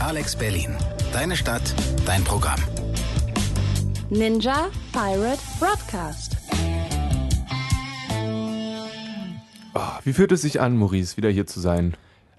Alex 0.00 0.36
Berlin. 0.36 0.76
Deine 1.12 1.36
Stadt, 1.36 1.74
dein 2.06 2.22
Programm. 2.24 2.60
Ninja 4.10 4.68
Pirate 4.92 5.40
Broadcast. 5.58 6.36
Oh, 9.74 9.80
wie 10.04 10.12
fühlt 10.12 10.32
es 10.32 10.42
sich 10.42 10.60
an, 10.60 10.76
Maurice, 10.76 11.16
wieder 11.16 11.30
hier 11.30 11.46
zu 11.46 11.60
sein? 11.60 11.94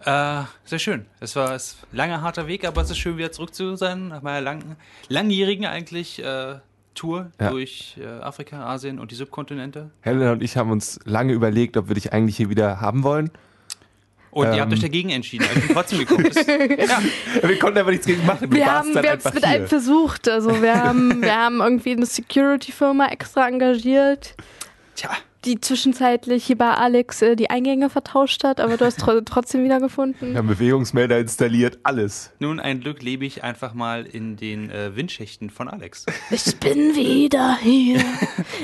Äh, 0.06 0.44
sehr 0.66 0.80
schön. 0.80 1.06
Es 1.20 1.36
war 1.36 1.52
ein 1.52 1.60
langer, 1.92 2.22
harter 2.22 2.48
Weg, 2.48 2.66
aber 2.66 2.82
es 2.82 2.90
ist 2.90 2.98
schön, 2.98 3.18
wieder 3.18 3.32
zurück 3.32 3.54
zu 3.54 3.76
sein. 3.76 4.08
Nach 4.08 4.22
meiner 4.22 4.42
lang, 4.42 4.76
langjährigen 5.10 5.66
eigentlich 5.66 6.24
äh, 6.24 6.56
Tour 6.96 7.32
Ja. 7.40 7.50
durch 7.50 7.98
äh, 8.02 8.08
Afrika, 8.08 8.66
Asien 8.66 9.00
und 9.00 9.12
die 9.12 9.16
Subkontinente. 9.16 9.92
Helena 10.02 10.32
und 10.32 10.42
ich 10.42 10.58
haben 10.58 10.72
uns 10.72 11.00
lange 11.04 11.34
überlegt, 11.34 11.78
ob 11.78 11.88
wir 11.90 11.96
dich 11.96 12.14
eigentlich 12.14 12.38
hier 12.38 12.50
wieder 12.50 12.82
haben 12.82 13.04
wollen. 13.04 13.30
Und 14.32 14.48
ihr 14.48 14.54
Ähm. 14.54 14.60
habt 14.62 14.74
euch 14.74 14.80
dagegen 14.80 15.10
entschieden, 15.10 15.48
ich 15.56 15.66
bin 15.68 15.76
trotzdem 15.76 16.00
gekommen. 16.00 16.30
Das, 16.32 16.46
ja, 16.48 17.02
Wir 17.42 17.60
konnten 17.60 17.80
aber 17.80 17.92
nichts 17.92 18.06
gegen 18.06 18.26
machen. 18.26 18.52
Wir 18.52 18.58
wir 18.60 18.66
einfach 18.78 18.96
haben 19.06 19.18
es 19.18 19.34
mit 19.34 19.44
einem 19.44 19.68
versucht. 19.68 20.28
Also 20.28 20.62
wir 20.62 20.76
haben, 20.76 21.22
wir 21.22 21.36
haben 21.36 21.60
irgendwie 21.62 21.92
eine 21.94 22.06
Security-Firma 22.06 23.08
extra 23.08 23.48
engagiert, 23.48 24.36
tja, 24.96 25.10
die 25.46 25.60
zwischenzeitlich 25.62 26.46
hier 26.46 26.58
bei 26.58 26.72
Alex 26.72 27.22
äh, 27.22 27.36
die 27.36 27.50
Eingänge 27.50 27.90
vertauscht 27.90 28.44
hat, 28.44 28.60
aber 28.60 28.76
du 28.78 28.86
hast 28.86 29.00
tro 29.00 29.22
trotzdem 29.26 29.64
wiedergefunden. 29.64 30.32
Wir 30.32 30.38
haben 30.38 30.48
Bewegungsmelder 30.48 31.18
installiert, 31.20 31.80
alles. 31.84 32.32
nun 32.40 32.60
ein 32.60 32.82
Glück 32.82 33.02
lebe 33.02 33.26
ich 33.26 33.44
einfach 33.44 33.74
mal 33.74 34.06
in 34.06 34.36
den 34.36 34.70
äh, 34.70 34.96
Windschächten 34.96 35.50
von 35.50 35.70
Alex. 35.70 36.06
Ich 36.30 36.58
bin 36.58 36.94
wieder 36.96 37.58
hier 37.62 38.02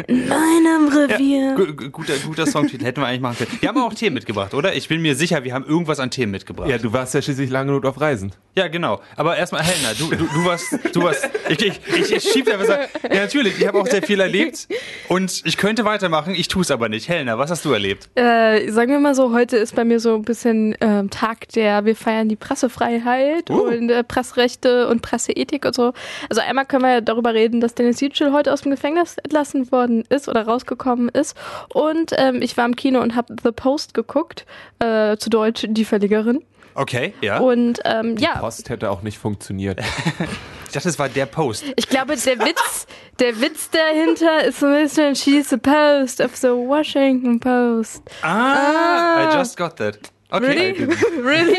in 0.07 0.27
meinem 0.27 0.89
Revier. 0.89 1.55
Gu- 1.55 1.89
guter, 1.91 2.13
guter 2.25 2.45
Songtitel 2.45 2.83
hätten 2.83 2.99
wir 3.01 3.07
eigentlich 3.07 3.21
machen 3.21 3.37
können. 3.37 3.57
Wir 3.61 3.69
haben 3.69 3.77
auch 3.81 3.93
Themen 3.93 4.15
mitgebracht, 4.15 4.53
oder? 4.53 4.75
Ich 4.75 4.87
bin 4.89 5.01
mir 5.01 5.15
sicher, 5.15 5.43
wir 5.45 5.53
haben 5.53 5.65
irgendwas 5.65 5.99
an 6.01 6.11
Themen 6.11 6.31
mitgebracht. 6.31 6.69
Ja, 6.69 6.77
du 6.77 6.91
warst 6.91 7.13
ja 7.13 7.21
schließlich 7.21 7.49
lange 7.49 7.67
genug 7.71 7.85
auf 7.85 8.01
Reisen. 8.01 8.33
Ja, 8.55 8.67
genau. 8.67 9.01
Aber 9.15 9.37
erstmal, 9.37 9.63
Helena, 9.63 9.93
du, 9.97 10.09
du, 10.09 10.25
du 10.25 10.45
warst, 10.45 10.77
du 10.93 11.01
warst, 11.03 11.29
ich, 11.49 11.61
ich, 11.65 11.79
ich, 11.99 12.11
ich 12.11 12.23
schieb 12.23 12.51
einfach 12.51 12.65
sagen, 12.65 12.83
ja 13.03 13.21
natürlich, 13.21 13.59
ich 13.59 13.67
habe 13.67 13.79
auch 13.79 13.87
sehr 13.87 14.01
viel 14.03 14.19
erlebt 14.19 14.67
und 15.07 15.41
ich 15.45 15.57
könnte 15.57 15.85
weitermachen, 15.85 16.33
ich 16.35 16.47
tue 16.49 16.64
es 16.65 16.71
aber 16.71 16.89
nicht. 16.89 17.07
Helena, 17.07 17.37
was 17.37 17.51
hast 17.51 17.65
du 17.65 17.71
erlebt? 17.71 18.09
Äh, 18.15 18.69
sagen 18.71 18.91
wir 18.91 18.99
mal 18.99 19.15
so, 19.15 19.33
heute 19.33 19.57
ist 19.57 19.75
bei 19.75 19.83
mir 19.83 19.99
so 19.99 20.15
ein 20.15 20.23
bisschen 20.23 20.75
ähm, 20.81 21.09
Tag 21.09 21.47
der, 21.49 21.85
wir 21.85 21.95
feiern 21.95 22.29
die 22.29 22.35
Pressefreiheit 22.35 23.49
Uh. 23.49 23.67
und 23.67 23.89
äh, 23.89 24.03
Presserechte 24.03 24.87
und 24.87 25.01
Presseethik 25.01 25.65
und 25.65 25.75
so. 25.75 25.93
Also 26.29 26.41
einmal 26.41 26.65
können 26.65 26.83
wir 26.83 26.93
ja 26.93 27.01
darüber 27.01 27.33
reden, 27.33 27.61
dass 27.61 27.75
Dennis 27.75 28.01
Yücel 28.01 28.33
heute 28.33 28.51
aus 28.51 28.61
dem 28.61 28.71
Gefängnis 28.71 29.17
entlassen 29.17 29.71
worden 29.71 30.03
ist 30.09 30.27
oder 30.27 30.45
rausgekommen 30.45 31.09
ist. 31.09 31.35
Und 31.73 32.11
ähm, 32.17 32.41
ich 32.41 32.57
war 32.57 32.65
im 32.65 32.75
Kino 32.75 33.01
und 33.01 33.15
habe 33.15 33.35
The 33.43 33.51
Post 33.51 33.93
geguckt, 33.93 34.45
äh, 34.79 35.17
zu 35.17 35.29
Deutsch 35.29 35.65
Die 35.69 35.85
Verlegerin. 35.85 36.43
Okay, 36.75 37.13
ja. 37.21 37.39
Und 37.39 37.79
ähm, 37.85 38.17
ja, 38.17 38.37
Post 38.37 38.69
hätte 38.69 38.91
auch 38.91 39.01
nicht 39.01 39.17
funktioniert. 39.17 39.79
Ich 40.75 40.77
dachte, 40.77 40.89
es 40.89 40.99
war 40.99 41.07
der 41.07 41.25
Post. 41.25 41.63
ich 41.77 41.87
glaube, 41.87 42.17
der 42.17 42.37
Witz, 42.37 42.85
der 43.17 43.39
Witz 43.39 43.69
dahinter 43.69 44.43
ist 44.43 44.59
so 44.59 44.65
ein 44.65 44.83
bisschen 44.83 45.15
She's 45.15 45.49
the 45.49 45.55
Post 45.55 46.19
of 46.19 46.35
the 46.35 46.49
Washington 46.49 47.39
Post. 47.39 48.03
Ah, 48.21 49.31
I 49.31 49.37
just 49.37 49.55
got 49.55 49.77
that. 49.77 49.97
Okay. 50.29 50.45
Really? 50.45 50.93
really? 51.23 51.57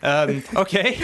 Ähm, 0.00 0.42
okay. 0.54 0.96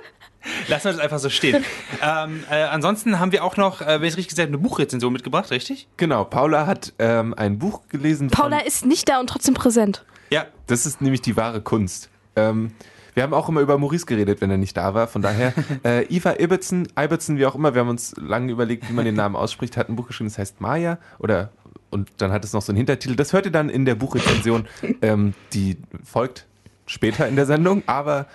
Lassen 0.66 0.86
wir 0.86 0.92
das 0.94 1.00
einfach 1.00 1.20
so 1.20 1.30
stehen. 1.30 1.64
Ähm, 2.02 2.42
äh, 2.50 2.64
ansonsten 2.64 3.20
haben 3.20 3.30
wir 3.30 3.44
auch 3.44 3.56
noch, 3.56 3.82
äh, 3.82 4.00
wenn 4.00 4.08
ich 4.08 4.16
richtig 4.16 4.30
gesagt 4.30 4.48
habe, 4.48 4.56
eine 4.56 4.68
Buchrezension 4.68 5.12
mitgebracht, 5.12 5.52
richtig? 5.52 5.86
Genau, 5.96 6.24
Paula 6.24 6.66
hat 6.66 6.92
ähm, 6.98 7.34
ein 7.34 7.60
Buch 7.60 7.82
gelesen. 7.86 8.30
Paula 8.30 8.58
von, 8.58 8.66
ist 8.66 8.84
nicht 8.84 9.08
da 9.08 9.20
und 9.20 9.28
trotzdem 9.28 9.54
präsent. 9.54 10.04
Ja. 10.30 10.46
Das 10.66 10.86
ist 10.86 11.00
nämlich 11.00 11.22
die 11.22 11.36
wahre 11.36 11.60
Kunst. 11.60 12.10
Ähm, 12.34 12.72
wir 13.14 13.22
haben 13.22 13.34
auch 13.34 13.48
immer 13.48 13.60
über 13.60 13.78
Maurice 13.78 14.06
geredet, 14.06 14.40
wenn 14.40 14.50
er 14.50 14.56
nicht 14.56 14.76
da 14.76 14.94
war. 14.94 15.06
Von 15.06 15.22
daher, 15.22 15.52
äh, 15.84 16.04
Eva 16.06 16.34
Ibbotson, 16.38 16.88
Ibbotson, 16.98 17.38
wie 17.38 17.46
auch 17.46 17.54
immer, 17.54 17.74
wir 17.74 17.80
haben 17.80 17.88
uns 17.88 18.14
lange 18.16 18.52
überlegt, 18.52 18.88
wie 18.88 18.92
man 18.92 19.04
den 19.04 19.14
Namen 19.14 19.36
ausspricht, 19.36 19.76
hat 19.76 19.88
ein 19.88 19.96
Buch 19.96 20.06
geschrieben, 20.06 20.30
das 20.30 20.38
heißt 20.38 20.60
Maya. 20.60 20.98
Oder 21.18 21.50
und 21.90 22.10
dann 22.18 22.32
hat 22.32 22.44
es 22.44 22.52
noch 22.54 22.62
so 22.62 22.72
einen 22.72 22.78
Hintertitel. 22.78 23.16
Das 23.16 23.32
hört 23.32 23.44
ihr 23.44 23.52
dann 23.52 23.68
in 23.68 23.84
der 23.84 23.94
Buchrezension, 23.94 24.66
ähm, 25.02 25.34
die 25.52 25.76
folgt 26.04 26.46
später 26.86 27.28
in 27.28 27.36
der 27.36 27.46
Sendung. 27.46 27.82
Aber 27.86 28.26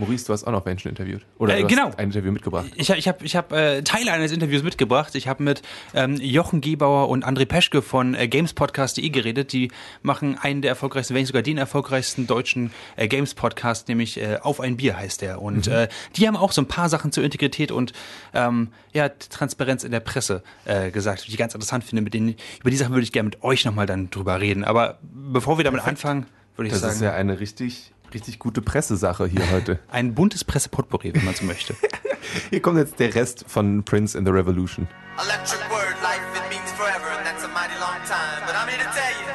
Maurice, 0.00 0.26
du 0.26 0.32
hast 0.32 0.44
auch 0.44 0.52
noch 0.52 0.64
Menschen 0.64 0.88
interviewt. 0.88 1.24
Oder 1.38 1.56
Äh, 1.56 1.60
du 1.62 1.68
genau. 1.68 1.90
ein 1.96 2.06
Interview 2.06 2.32
mitgebracht. 2.32 2.66
Ich, 2.74 2.90
ich 2.90 3.06
habe 3.06 3.24
ich 3.24 3.36
hab, 3.36 3.52
äh, 3.52 3.82
Teile 3.82 4.12
eines 4.12 4.32
Interviews 4.32 4.62
mitgebracht. 4.62 5.14
Ich 5.14 5.28
habe 5.28 5.42
mit 5.42 5.62
ähm, 5.94 6.16
Jochen 6.16 6.60
Gebauer 6.60 7.08
und 7.08 7.24
André 7.24 7.46
Peschke 7.46 7.82
von 7.82 8.14
äh, 8.14 8.26
GamesPodcast.de 8.26 9.08
geredet. 9.10 9.52
Die 9.52 9.70
machen 10.02 10.38
einen 10.40 10.62
der 10.62 10.70
erfolgreichsten, 10.70 11.14
wenn 11.14 11.20
nicht 11.20 11.28
sogar 11.28 11.42
den 11.42 11.58
erfolgreichsten 11.58 12.26
deutschen 12.26 12.72
äh, 12.96 13.06
Games-Podcast, 13.06 13.88
nämlich 13.88 14.20
äh, 14.20 14.38
Auf 14.42 14.60
ein 14.60 14.76
Bier 14.76 14.96
heißt 14.96 15.20
der. 15.22 15.40
Und 15.42 15.68
äh, 15.68 15.88
die 16.16 16.26
haben 16.26 16.36
auch 16.36 16.52
so 16.52 16.62
ein 16.62 16.68
paar 16.68 16.88
Sachen 16.88 17.12
zur 17.12 17.22
Integrität 17.22 17.70
und 17.70 17.92
ähm, 18.34 18.68
ja, 18.92 19.08
Transparenz 19.10 19.84
in 19.84 19.92
der 19.92 20.00
Presse 20.00 20.42
äh, 20.64 20.90
gesagt, 20.90 21.26
die 21.26 21.30
ich 21.30 21.36
ganz 21.36 21.54
interessant 21.54 21.84
finde. 21.84 22.02
Mit 22.02 22.14
denen, 22.14 22.34
über 22.60 22.70
die 22.70 22.76
Sachen 22.76 22.92
würde 22.92 23.04
ich 23.04 23.12
gerne 23.12 23.28
mit 23.28 23.42
euch 23.44 23.64
nochmal 23.64 23.86
dann 23.86 24.10
drüber 24.10 24.40
reden. 24.40 24.64
Aber 24.64 24.98
bevor 25.02 25.58
wir 25.58 25.64
damit 25.64 25.86
anfangen, 25.86 26.26
würde 26.56 26.68
ich 26.68 26.72
Das 26.72 26.80
sagen, 26.82 26.94
ist 26.94 27.00
ja 27.02 27.12
eine 27.12 27.38
richtig, 27.40 27.92
richtig 28.14 28.38
gute 28.38 28.62
Pressesache 28.62 29.26
hier 29.26 29.50
heute. 29.50 29.78
ein 29.90 30.14
buntes 30.14 30.44
Pressepotpourri, 30.44 31.14
wenn 31.14 31.24
man 31.24 31.34
so 31.34 31.44
möchte. 31.44 31.74
Hier 32.50 32.60
kommt 32.60 32.78
jetzt 32.78 33.00
der 33.00 33.14
Rest 33.14 33.44
von 33.48 33.82
Prince 33.82 34.16
in 34.16 34.24
the 34.24 34.30
Revolution. 34.30 34.86
Electric 35.16 35.60
word, 35.70 35.96
life, 36.02 36.20
it 36.34 36.48
means 36.50 36.70
forever, 36.72 37.10
and 37.16 37.24
that's 37.24 37.44
a 37.44 37.48
mighty 37.48 37.78
long 37.80 37.98
time. 38.06 38.42
But 38.46 38.54
I'm 38.54 38.68
here 38.68 38.78
to 38.78 38.90
tell 38.92 39.10
you, 39.18 39.26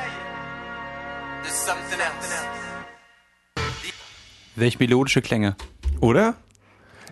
there's 1.44 1.56
something 1.56 2.00
else. 2.00 2.46
Welch 4.56 4.80
melodische 4.80 5.22
Klänge. 5.22 5.56
Oder? 6.00 6.36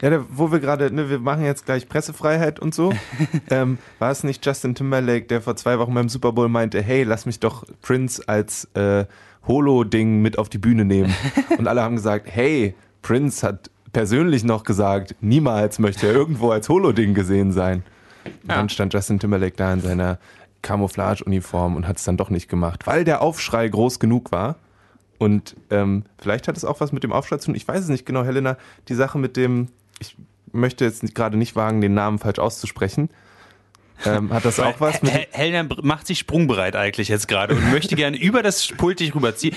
Ja, 0.01 0.09
da, 0.09 0.25
wo 0.29 0.51
wir 0.51 0.59
gerade, 0.59 0.93
ne, 0.93 1.09
wir 1.09 1.19
machen 1.19 1.45
jetzt 1.45 1.65
gleich 1.65 1.87
Pressefreiheit 1.87 2.59
und 2.59 2.73
so. 2.75 2.93
ähm, 3.49 3.77
war 3.99 4.11
es 4.11 4.23
nicht 4.23 4.45
Justin 4.45 4.75
Timberlake, 4.75 5.27
der 5.27 5.41
vor 5.41 5.55
zwei 5.55 5.79
Wochen 5.79 5.93
beim 5.93 6.09
Super 6.09 6.33
Bowl 6.33 6.49
meinte, 6.49 6.81
hey, 6.81 7.03
lass 7.03 7.25
mich 7.25 7.39
doch 7.39 7.63
Prince 7.81 8.21
als 8.27 8.65
äh, 8.75 9.05
Holo-Ding 9.47 10.21
mit 10.21 10.37
auf 10.37 10.49
die 10.49 10.57
Bühne 10.57 10.85
nehmen. 10.85 11.13
Und 11.57 11.67
alle 11.67 11.81
haben 11.81 11.95
gesagt, 11.95 12.27
hey, 12.29 12.75
Prince 13.01 13.45
hat 13.45 13.69
persönlich 13.91 14.43
noch 14.43 14.63
gesagt, 14.63 15.15
niemals 15.21 15.79
möchte 15.79 16.07
er 16.07 16.13
irgendwo 16.13 16.51
als 16.51 16.69
Holo-Ding 16.69 17.13
gesehen 17.13 17.51
sein. 17.51 17.83
Und 18.25 18.49
Ja. 18.49 18.55
Dann 18.55 18.69
stand 18.69 18.93
Justin 18.93 19.19
Timberlake 19.19 19.55
da 19.55 19.73
in 19.73 19.81
seiner 19.81 20.17
Camouflage-Uniform 20.61 21.75
und 21.75 21.87
hat 21.87 21.97
es 21.97 22.03
dann 22.03 22.17
doch 22.17 22.29
nicht 22.29 22.49
gemacht, 22.49 22.87
weil 22.87 23.03
der 23.03 23.21
Aufschrei 23.21 23.67
groß 23.67 23.99
genug 23.99 24.31
war. 24.31 24.55
Und 25.19 25.55
ähm, 25.69 26.03
vielleicht 26.17 26.47
hat 26.47 26.57
es 26.57 26.65
auch 26.65 26.79
was 26.79 26.91
mit 26.91 27.03
dem 27.03 27.13
Aufschrei 27.13 27.37
zu 27.37 27.47
tun. 27.47 27.55
Ich 27.55 27.67
weiß 27.67 27.81
es 27.81 27.89
nicht 27.89 28.05
genau, 28.05 28.23
Helena. 28.23 28.57
Die 28.87 28.95
Sache 28.95 29.17
mit 29.17 29.37
dem, 29.37 29.67
ich 29.99 30.17
möchte 30.51 30.85
jetzt 30.85 31.13
gerade 31.15 31.37
nicht 31.37 31.55
wagen, 31.55 31.81
den 31.81 31.93
Namen 31.93 32.17
falsch 32.17 32.39
auszusprechen. 32.39 33.09
Ähm, 34.05 34.33
hat 34.33 34.45
das 34.45 34.59
auch 34.59 34.79
was 34.79 35.01
mit. 35.01 35.11
Hel 35.13 35.27
Helena 35.31 35.67
macht 35.81 36.07
sich 36.07 36.19
sprungbereit 36.19 36.75
eigentlich 36.75 37.07
jetzt 37.07 37.27
gerade 37.27 37.55
und 37.55 37.71
möchte 37.71 37.95
gerne 37.95 38.17
über 38.17 38.43
das 38.43 38.67
Pult 38.67 38.99
dich 38.99 39.15
rüberziehen. 39.15 39.55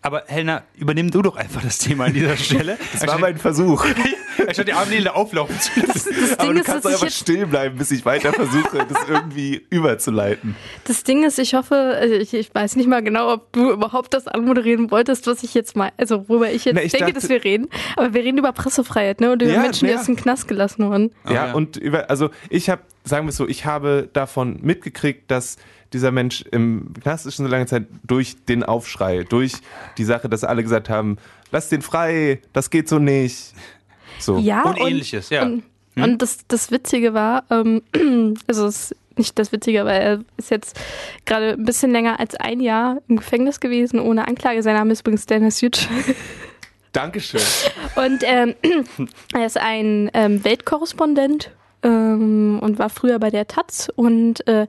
Aber 0.00 0.22
Helena, 0.26 0.62
übernimm 0.76 1.10
du 1.10 1.22
doch 1.22 1.36
einfach 1.36 1.60
das 1.62 1.78
Thema 1.78 2.04
an 2.04 2.12
dieser 2.14 2.36
Stelle. 2.36 2.78
Das 2.92 3.06
war 3.06 3.18
mein 3.18 3.36
Versuch. 3.36 3.84
Anstatt 4.46 4.68
die 4.68 4.72
Armlehne 4.72 5.14
auflaufen 5.14 5.56
zu 5.60 5.80
lassen. 5.80 6.14
Aber 6.38 6.44
Ding 6.44 6.54
du 6.54 6.60
ist, 6.60 6.66
kannst 6.66 6.86
ich 6.86 6.92
einfach 6.94 7.10
still 7.10 7.46
bleiben, 7.46 7.76
bis 7.76 7.90
ich 7.90 8.04
weiter 8.04 8.32
versuche, 8.32 8.86
das 8.88 9.08
irgendwie 9.08 9.66
überzuleiten. 9.70 10.54
Das 10.84 11.02
Ding 11.02 11.24
ist, 11.24 11.38
ich 11.40 11.54
hoffe, 11.54 11.74
also 11.74 12.14
ich, 12.14 12.32
ich 12.34 12.54
weiß 12.54 12.76
nicht 12.76 12.88
mal 12.88 13.02
genau, 13.02 13.32
ob 13.32 13.52
du 13.52 13.70
überhaupt 13.72 14.14
das 14.14 14.28
anmoderieren 14.28 14.90
wolltest, 14.92 15.26
was 15.26 15.42
ich 15.42 15.54
jetzt 15.54 15.76
mal, 15.76 15.90
also 15.96 16.28
worüber 16.28 16.50
ich 16.52 16.64
jetzt 16.64 16.76
Na, 16.76 16.82
ich 16.82 16.92
denke, 16.92 17.06
dachte- 17.12 17.20
dass 17.20 17.28
wir 17.28 17.42
reden. 17.42 17.68
Aber 17.96 18.14
wir 18.14 18.22
reden 18.22 18.38
über 18.38 18.52
Pressefreiheit, 18.52 19.20
ne? 19.20 19.32
Und 19.32 19.42
über 19.42 19.52
Ja, 19.52 19.60
Menschen, 19.62 19.86
die 19.88 19.92
ja. 19.94 19.98
aus 19.98 20.06
dem 20.06 20.14
Knast 20.16 20.46
gelassen 20.46 20.88
wurden. 20.88 21.10
Oh, 21.26 21.32
ja, 21.32 21.48
ja. 21.48 21.52
und 21.54 21.76
über, 21.76 22.08
also 22.08 22.30
ich 22.48 22.70
habe, 22.70 22.82
sagen 23.04 23.26
wir 23.26 23.30
es 23.30 23.36
so, 23.36 23.48
ich 23.48 23.64
habe 23.66 24.08
davon 24.12 24.60
mitgekriegt, 24.62 25.28
dass 25.32 25.56
dieser 25.92 26.10
Mensch 26.10 26.42
im 26.50 26.92
Knast 27.02 27.26
ist 27.26 27.36
schon 27.36 27.46
so 27.46 27.50
lange 27.50 27.66
Zeit 27.66 27.86
durch 28.06 28.44
den 28.44 28.62
Aufschrei, 28.62 29.24
durch 29.24 29.54
die 29.96 30.04
Sache, 30.04 30.28
dass 30.28 30.44
alle 30.44 30.62
gesagt 30.62 30.88
haben, 30.88 31.16
lass 31.50 31.68
den 31.68 31.82
frei, 31.82 32.40
das 32.52 32.70
geht 32.70 32.88
so 32.88 32.98
nicht. 32.98 33.54
So. 34.18 34.38
Ja, 34.38 34.62
Und 34.62 34.80
ähnliches, 34.80 35.30
ja. 35.30 35.42
Und, 35.42 35.62
und 35.96 36.22
das, 36.22 36.38
das 36.48 36.70
Witzige 36.70 37.14
war, 37.14 37.44
ähm, 37.50 37.82
also 38.46 38.66
es 38.66 38.90
ist 38.90 38.96
nicht 39.18 39.38
das 39.38 39.52
Witzige, 39.52 39.80
aber 39.80 39.92
er 39.92 40.20
ist 40.36 40.50
jetzt 40.50 40.78
gerade 41.26 41.52
ein 41.52 41.64
bisschen 41.64 41.90
länger 41.90 42.20
als 42.20 42.34
ein 42.36 42.60
Jahr 42.60 42.98
im 43.08 43.16
Gefängnis 43.16 43.60
gewesen, 43.60 44.00
ohne 44.00 44.28
Anklage. 44.28 44.62
Sein 44.62 44.74
Name 44.74 44.92
ist 44.92 45.00
übrigens 45.00 45.26
Dennis 45.26 45.60
Yücel. 45.60 45.88
Dankeschön. 46.92 47.40
Und 47.96 48.22
ähm, 48.24 48.54
er 49.34 49.46
ist 49.46 49.58
ein 49.58 50.10
ähm, 50.14 50.42
Weltkorrespondent 50.44 51.50
ähm, 51.82 52.58
und 52.62 52.78
war 52.78 52.90
früher 52.90 53.18
bei 53.18 53.30
der 53.30 53.46
Taz 53.46 53.90
und 53.94 54.46
äh, 54.46 54.66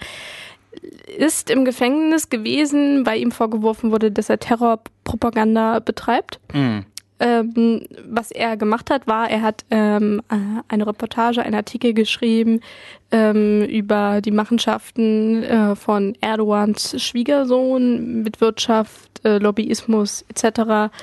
ist 1.17 1.49
im 1.49 1.65
Gefängnis 1.65 2.29
gewesen, 2.29 3.05
weil 3.05 3.19
ihm 3.21 3.31
vorgeworfen 3.31 3.91
wurde, 3.91 4.11
dass 4.11 4.29
er 4.29 4.39
Terrorpropaganda 4.39 5.79
betreibt. 5.79 6.39
Mhm. 6.53 6.85
Ähm, 7.21 7.81
was 8.07 8.31
er 8.31 8.55
gemacht 8.55 8.89
hat, 8.89 9.05
war, 9.05 9.29
er 9.29 9.41
hat 9.41 9.65
ähm, 9.71 10.21
äh, 10.29 10.35
eine 10.69 10.87
Reportage, 10.87 11.41
einen 11.41 11.55
Artikel 11.55 11.93
geschrieben 11.93 12.61
ähm, 13.11 13.63
über 13.65 14.21
die 14.21 14.31
Machenschaften 14.31 15.43
äh, 15.43 15.75
von 15.75 16.15
Erdogans 16.21 17.01
Schwiegersohn 17.01 18.23
mit 18.23 18.39
Wirtschaft, 18.39 19.25
äh, 19.25 19.37
Lobbyismus 19.37 20.23
etc. 20.29 20.93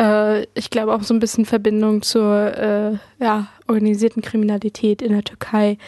Äh, 0.00 0.42
ich 0.54 0.70
glaube 0.70 0.92
auch 0.92 1.04
so 1.04 1.14
ein 1.14 1.20
bisschen 1.20 1.44
Verbindung 1.44 2.02
zur 2.02 2.56
äh, 2.56 3.24
ja, 3.24 3.46
organisierten 3.68 4.22
Kriminalität 4.22 5.00
in 5.02 5.12
der 5.12 5.22
Türkei. 5.22 5.78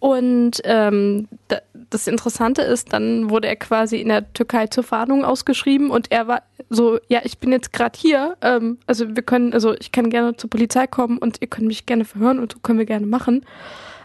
Und 0.00 0.62
ähm, 0.64 1.28
da, 1.48 1.58
das 1.90 2.06
Interessante 2.06 2.62
ist, 2.62 2.92
dann 2.92 3.30
wurde 3.30 3.48
er 3.48 3.56
quasi 3.56 3.96
in 3.96 4.08
der 4.08 4.32
Türkei 4.32 4.66
zur 4.66 4.84
Fahndung 4.84 5.24
ausgeschrieben 5.24 5.90
und 5.90 6.10
er 6.10 6.28
war 6.28 6.42
so, 6.68 6.98
ja, 7.08 7.20
ich 7.24 7.38
bin 7.38 7.50
jetzt 7.50 7.72
gerade 7.72 7.98
hier, 7.98 8.36
ähm, 8.42 8.78
also 8.86 9.16
wir 9.16 9.22
können, 9.22 9.52
also 9.52 9.74
ich 9.74 9.92
kann 9.92 10.10
gerne 10.10 10.36
zur 10.36 10.50
Polizei 10.50 10.86
kommen 10.86 11.18
und 11.18 11.38
ihr 11.40 11.48
könnt 11.48 11.66
mich 11.66 11.86
gerne 11.86 12.04
verhören 12.04 12.38
und 12.38 12.52
so 12.52 12.58
können 12.58 12.78
wir 12.78 12.86
gerne 12.86 13.06
machen. 13.06 13.44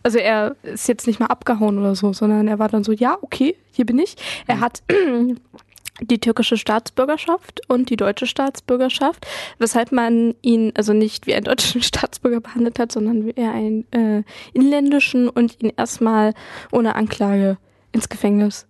Also 0.01 0.18
er 0.18 0.56
ist 0.63 0.88
jetzt 0.88 1.07
nicht 1.07 1.19
mal 1.19 1.27
abgehauen 1.27 1.80
oder 1.80 1.95
so, 1.95 2.13
sondern 2.13 2.47
er 2.47 2.59
war 2.59 2.68
dann 2.68 2.83
so, 2.83 2.91
ja, 2.91 3.18
okay, 3.21 3.56
hier 3.71 3.86
bin 3.86 4.00
ich. 4.00 4.15
Er 4.47 4.59
hat 4.59 4.83
die 6.01 6.19
türkische 6.19 6.57
Staatsbürgerschaft 6.57 7.62
und 7.69 7.89
die 7.89 7.95
deutsche 7.95 8.27
Staatsbürgerschaft, 8.27 9.25
weshalb 9.59 9.91
man 9.91 10.36
ihn 10.41 10.71
also 10.75 10.94
nicht 10.94 11.27
wie 11.27 11.33
einen 11.33 11.45
deutschen 11.45 11.81
Staatsbürger 11.83 12.41
behandelt 12.41 12.79
hat, 12.79 12.91
sondern 12.91 13.25
wie 13.25 13.33
er 13.36 13.51
einen 13.51 13.91
äh, 13.91 14.24
inländischen 14.53 15.29
und 15.29 15.62
ihn 15.62 15.71
erstmal 15.75 16.33
ohne 16.71 16.95
Anklage 16.95 17.57
ins 17.93 18.09
Gefängnis 18.09 18.67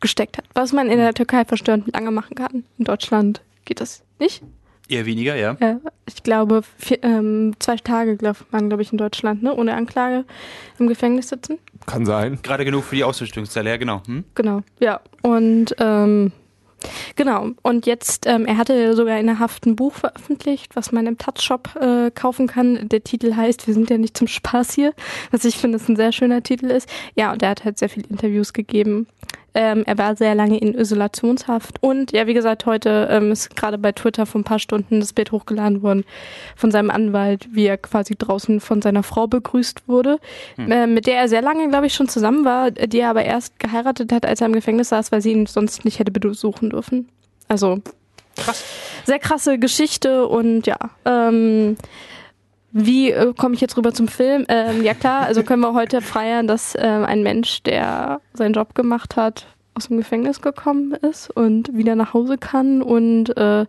gesteckt 0.00 0.36
hat. 0.36 0.44
Was 0.52 0.72
man 0.72 0.90
in 0.90 0.98
der 0.98 1.14
Türkei 1.14 1.44
verstörend 1.46 1.90
lange 1.92 2.10
machen 2.10 2.34
kann. 2.34 2.64
In 2.76 2.84
Deutschland 2.84 3.40
geht 3.64 3.80
das 3.80 4.02
nicht. 4.18 4.42
Eher 4.88 5.06
weniger, 5.06 5.36
ja. 5.36 5.56
Ja, 5.60 5.80
ich 6.06 6.22
glaube, 6.22 6.62
vier, 6.76 7.02
ähm, 7.02 7.54
zwei 7.60 7.76
Tage 7.76 8.16
glaub, 8.16 8.44
man, 8.50 8.68
glaube 8.68 8.82
ich, 8.82 8.92
in 8.92 8.98
Deutschland, 8.98 9.42
ne, 9.42 9.54
ohne 9.54 9.74
Anklage 9.74 10.24
im 10.78 10.88
Gefängnis 10.88 11.28
sitzen. 11.28 11.58
Kann 11.86 12.04
sein. 12.04 12.40
Gerade 12.42 12.64
genug 12.64 12.84
für 12.84 12.96
die 12.96 13.04
Ausrichtungszelle, 13.04 13.70
ja, 13.70 13.76
genau. 13.76 14.02
Hm? 14.06 14.24
Genau, 14.34 14.62
ja. 14.80 15.00
Und 15.22 15.74
ähm, 15.78 16.32
genau. 17.16 17.50
Und 17.62 17.86
jetzt, 17.86 18.26
ähm, 18.26 18.46
er 18.46 18.56
hatte 18.56 18.94
sogar 18.94 19.18
in 19.18 19.26
der 19.26 19.38
Haft 19.38 19.66
ein 19.66 19.76
Buch 19.76 19.94
veröffentlicht, 19.94 20.76
was 20.76 20.92
man 20.92 21.06
im 21.06 21.18
Touch-Shop 21.18 21.76
äh, 21.76 22.10
kaufen 22.10 22.46
kann. 22.46 22.88
Der 22.88 23.04
Titel 23.04 23.34
heißt 23.34 23.66
Wir 23.66 23.74
sind 23.74 23.90
ja 23.90 23.98
nicht 23.98 24.16
zum 24.16 24.26
Spaß 24.26 24.72
hier, 24.74 24.92
was 25.30 25.44
ich 25.44 25.56
finde, 25.56 25.76
ist 25.76 25.88
ein 25.88 25.96
sehr 25.96 26.12
schöner 26.12 26.42
Titel 26.42 26.66
ist. 26.66 26.88
Ja, 27.14 27.32
und 27.32 27.42
er 27.42 27.50
hat 27.50 27.64
halt 27.64 27.78
sehr 27.78 27.88
viele 27.88 28.08
Interviews 28.08 28.52
gegeben. 28.52 29.06
Ähm, 29.54 29.84
er 29.86 29.98
war 29.98 30.16
sehr 30.16 30.34
lange 30.34 30.58
in 30.58 30.74
Isolationshaft 30.74 31.82
und 31.82 32.12
ja, 32.12 32.26
wie 32.26 32.34
gesagt, 32.34 32.64
heute 32.64 33.08
ähm, 33.10 33.32
ist 33.32 33.54
gerade 33.54 33.76
bei 33.76 33.92
Twitter 33.92 34.24
vor 34.24 34.40
ein 34.40 34.44
paar 34.44 34.58
Stunden 34.58 35.00
das 35.00 35.12
Bild 35.12 35.30
hochgeladen 35.30 35.82
worden 35.82 36.04
von 36.56 36.70
seinem 36.70 36.90
Anwalt, 36.90 37.48
wie 37.52 37.66
er 37.66 37.76
quasi 37.76 38.14
draußen 38.16 38.60
von 38.60 38.80
seiner 38.80 39.02
Frau 39.02 39.26
begrüßt 39.26 39.88
wurde, 39.88 40.18
äh, 40.56 40.86
mit 40.86 41.06
der 41.06 41.16
er 41.16 41.28
sehr 41.28 41.42
lange, 41.42 41.68
glaube 41.68 41.86
ich, 41.86 41.94
schon 41.94 42.08
zusammen 42.08 42.44
war, 42.44 42.70
die 42.70 43.00
er 43.00 43.10
aber 43.10 43.24
erst 43.24 43.58
geheiratet 43.58 44.12
hat, 44.12 44.24
als 44.24 44.40
er 44.40 44.46
im 44.46 44.54
Gefängnis 44.54 44.88
saß, 44.88 45.12
weil 45.12 45.20
sie 45.20 45.32
ihn 45.32 45.46
sonst 45.46 45.84
nicht 45.84 45.98
hätte 45.98 46.12
besuchen 46.12 46.70
dürfen. 46.70 47.08
Also 47.48 47.80
Krass. 48.36 48.64
sehr 49.04 49.18
krasse 49.18 49.58
Geschichte 49.58 50.26
und 50.26 50.66
ja, 50.66 50.78
ähm, 51.04 51.76
wie 52.72 53.10
äh, 53.10 53.32
komme 53.36 53.54
ich 53.54 53.60
jetzt 53.60 53.76
rüber 53.76 53.92
zum 53.92 54.08
Film? 54.08 54.44
Ähm, 54.48 54.82
ja 54.82 54.94
klar, 54.94 55.26
also 55.26 55.42
können 55.42 55.60
wir 55.60 55.74
heute 55.74 56.00
feiern, 56.00 56.46
dass 56.46 56.74
ähm, 56.78 57.04
ein 57.04 57.22
Mensch, 57.22 57.62
der 57.62 58.20
seinen 58.32 58.54
Job 58.54 58.74
gemacht 58.74 59.16
hat, 59.16 59.46
aus 59.74 59.88
dem 59.88 59.96
Gefängnis 59.98 60.40
gekommen 60.40 60.92
ist 60.92 61.30
und 61.30 61.74
wieder 61.76 61.94
nach 61.94 62.14
Hause 62.14 62.38
kann 62.38 62.82
und 62.82 63.36
äh, 63.36 63.66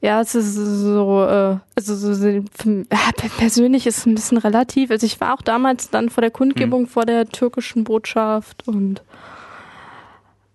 ja, 0.00 0.20
es 0.20 0.34
ist 0.34 0.54
so, 0.56 1.24
äh, 1.24 1.58
also 1.76 1.94
so, 1.94 2.26
ja, 2.26 3.28
persönlich 3.38 3.86
ist 3.86 3.98
es 3.98 4.06
ein 4.06 4.16
bisschen 4.16 4.38
relativ. 4.38 4.90
Also 4.90 5.06
ich 5.06 5.20
war 5.20 5.32
auch 5.32 5.42
damals 5.42 5.90
dann 5.90 6.10
vor 6.10 6.22
der 6.22 6.32
Kundgebung 6.32 6.88
vor 6.88 7.06
der 7.06 7.28
türkischen 7.28 7.84
Botschaft 7.84 8.66
und 8.66 9.00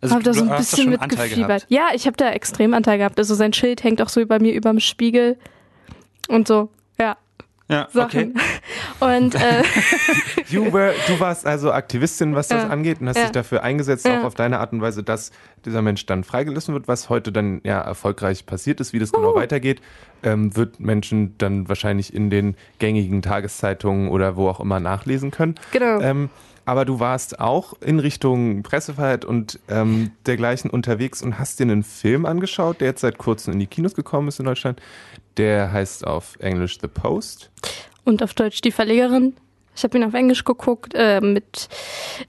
Also 0.02 0.16
habe 0.16 0.24
da 0.26 0.34
so 0.34 0.44
ein 0.44 0.58
bisschen 0.58 0.90
mitgefiebert. 0.90 1.66
Ja, 1.70 1.88
ich 1.94 2.08
habe 2.08 2.18
da 2.18 2.30
extrem 2.32 2.74
Anteil 2.74 2.98
gehabt. 2.98 3.18
Also 3.20 3.36
sein 3.36 3.54
Schild 3.54 3.86
hängt 3.86 4.02
auch 4.02 4.10
so 4.10 4.20
über 4.20 4.38
mir 4.40 4.54
über 4.54 4.70
dem 4.70 4.82
Spiegel 4.82 5.38
und 6.28 6.46
so. 6.46 6.70
Ja, 7.70 7.88
Sachen. 7.92 8.34
okay. 9.00 9.22
Und 9.22 9.36
äh, 9.36 9.62
You 10.50 10.72
were, 10.72 10.94
du 11.08 11.20
warst 11.20 11.46
also 11.46 11.72
Aktivistin, 11.74 12.34
was 12.34 12.48
das 12.48 12.64
Ja. 12.64 12.70
angeht, 12.70 13.02
und 13.02 13.10
hast 13.10 13.18
Ja. 13.18 13.24
dich 13.24 13.32
dafür 13.34 13.62
eingesetzt, 13.64 14.06
Ja. 14.06 14.22
auch 14.22 14.24
auf 14.26 14.36
deine 14.36 14.60
Art 14.60 14.72
und 14.72 14.82
Weise, 14.82 15.04
dass 15.04 15.32
dieser 15.66 15.82
Mensch 15.82 16.06
dann 16.06 16.24
freigelassen 16.24 16.74
wird, 16.74 16.88
was 16.88 17.10
heute 17.10 17.32
dann 17.34 17.60
ja 17.66 17.82
erfolgreich 17.82 18.46
passiert 18.46 18.80
ist, 18.80 18.94
wie 18.94 19.00
das 19.00 19.12
genau 19.12 19.36
weitergeht, 19.36 19.82
ähm, 20.24 20.56
wird 20.56 20.80
Menschen 20.80 21.36
dann 21.38 21.68
wahrscheinlich 21.68 22.14
in 22.14 22.30
den 22.30 22.56
gängigen 22.80 23.22
Tageszeitungen 23.22 24.10
oder 24.10 24.38
wo 24.38 24.48
auch 24.48 24.62
immer 24.62 24.80
nachlesen 24.80 25.32
können. 25.32 25.56
Genau. 25.72 26.00
Ähm, 26.00 26.30
aber 26.68 26.84
du 26.84 27.00
warst 27.00 27.40
auch 27.40 27.76
in 27.80 28.00
Richtung 28.00 28.62
Pressefreiheit 28.62 29.24
und 29.24 29.58
ähm, 29.70 30.12
dergleichen 30.26 30.70
unterwegs 30.70 31.22
und 31.22 31.40
hast 31.40 31.60
dir 31.60 31.64
einen 31.64 31.82
Film 31.82 32.26
angeschaut, 32.26 32.82
der 32.82 32.90
jetzt 32.90 33.00
seit 33.00 33.18
kurzem 33.18 33.54
in 33.54 33.60
die 33.60 33.68
Kinos 33.68 33.96
gekommen 33.96 34.28
ist 34.28 34.40
in 34.40 34.46
Deutschland. 34.46 34.82
Der 35.38 35.72
heißt 35.72 36.06
auf 36.06 36.36
Englisch 36.40 36.78
The 36.82 36.90
Post. 36.90 37.52
und 38.04 38.22
auf 38.22 38.34
Deutsch 38.34 38.60
die 38.60 38.72
Verlegerin. 38.72 39.38
Ich 39.78 39.84
habe 39.84 39.96
ihn 39.96 40.04
auf 40.04 40.16
Englisch 40.16 40.44
geguckt 40.44 40.94
äh, 40.96 41.22
mit 41.22 41.70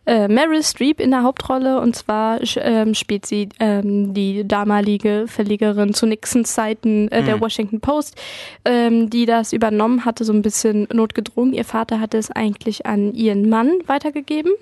äh, 0.05 0.29
Meryl 0.29 0.63
Streep 0.63 1.01
in 1.01 1.11
der 1.11 1.23
Hauptrolle 1.23 1.81
und 1.81 1.97
zwar 1.97 2.41
ähm, 2.57 2.93
spielt 2.93 3.25
sie 3.25 3.49
ähm, 3.59 4.13
die 4.13 4.47
damalige 4.47 5.25
Verlegerin 5.27 5.95
zu 5.95 6.05
Nixons 6.05 6.53
Zeiten 6.53 7.09
äh, 7.09 7.23
der 7.23 7.41
Washington 7.41 7.81
Post, 7.81 8.21
ähm, 8.67 9.09
die 9.09 9.25
das 9.25 9.55
übernommen 9.55 10.05
hatte, 10.05 10.25
so 10.25 10.35
ein 10.35 10.43
bisschen 10.43 10.89
notgedrungen. 10.93 11.55
Ihr 11.55 11.65
Vater 11.65 12.01
hatte 12.01 12.19
es 12.19 12.31
eigentlich 12.31 12.85
an 12.85 13.15
ihren 13.15 13.49
Mann 13.49 13.73
weitergegeben. 13.87 14.53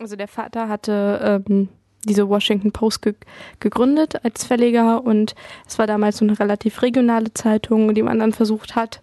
Also 0.00 0.16
der 0.16 0.28
Vater 0.28 0.68
hatte 0.70 1.42
ähm, 1.46 1.68
diese 2.04 2.26
Washington 2.26 2.72
Post 2.72 3.02
ge 3.02 3.14
gegründet 3.60 4.24
als 4.24 4.44
Verleger 4.44 5.04
und 5.04 5.34
es 5.66 5.78
war 5.78 5.86
damals 5.86 6.18
so 6.18 6.24
eine 6.24 6.38
relativ 6.38 6.80
regionale 6.80 7.34
Zeitung, 7.34 7.94
die 7.94 8.02
man 8.02 8.18
dann 8.18 8.32
versucht 8.32 8.76
hat, 8.76 9.02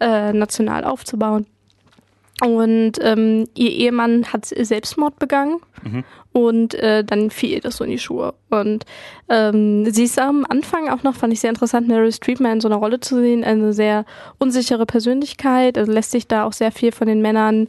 äh, 0.00 0.34
national 0.34 0.84
aufzubauen. 0.84 1.46
Und 2.44 2.92
ähm, 3.00 3.48
ihr 3.54 3.70
Ehemann 3.70 4.32
hat 4.32 4.46
Selbstmord 4.46 5.18
begangen. 5.18 5.60
Und 6.32 6.74
äh, 6.74 7.02
dann 7.02 7.30
fiel 7.30 7.50
ihr 7.50 7.60
das 7.60 7.78
so 7.78 7.84
in 7.84 7.90
die 7.90 7.98
Schuhe. 7.98 8.34
Und 8.50 8.84
ähm, 9.28 9.90
sie 9.90 10.04
ist 10.04 10.18
am 10.18 10.46
Anfang 10.48 10.88
auch 10.88 11.02
noch, 11.02 11.14
fand 11.14 11.32
ich 11.32 11.40
sehr 11.40 11.50
interessant, 11.50 11.88
Meryl 11.88 12.12
Streep 12.12 12.38
mal 12.40 12.52
in 12.52 12.60
so 12.60 12.68
einer 12.68 12.76
Rolle 12.76 13.00
zu 13.00 13.16
sehen, 13.16 13.44
eine 13.44 13.72
sehr 13.72 14.04
unsichere 14.38 14.86
Persönlichkeit, 14.86 15.78
also 15.78 15.90
lässt 15.90 16.10
sich 16.10 16.28
da 16.28 16.44
auch 16.44 16.52
sehr 16.52 16.70
viel 16.70 16.92
von 16.92 17.08
den 17.08 17.22
Männern 17.22 17.68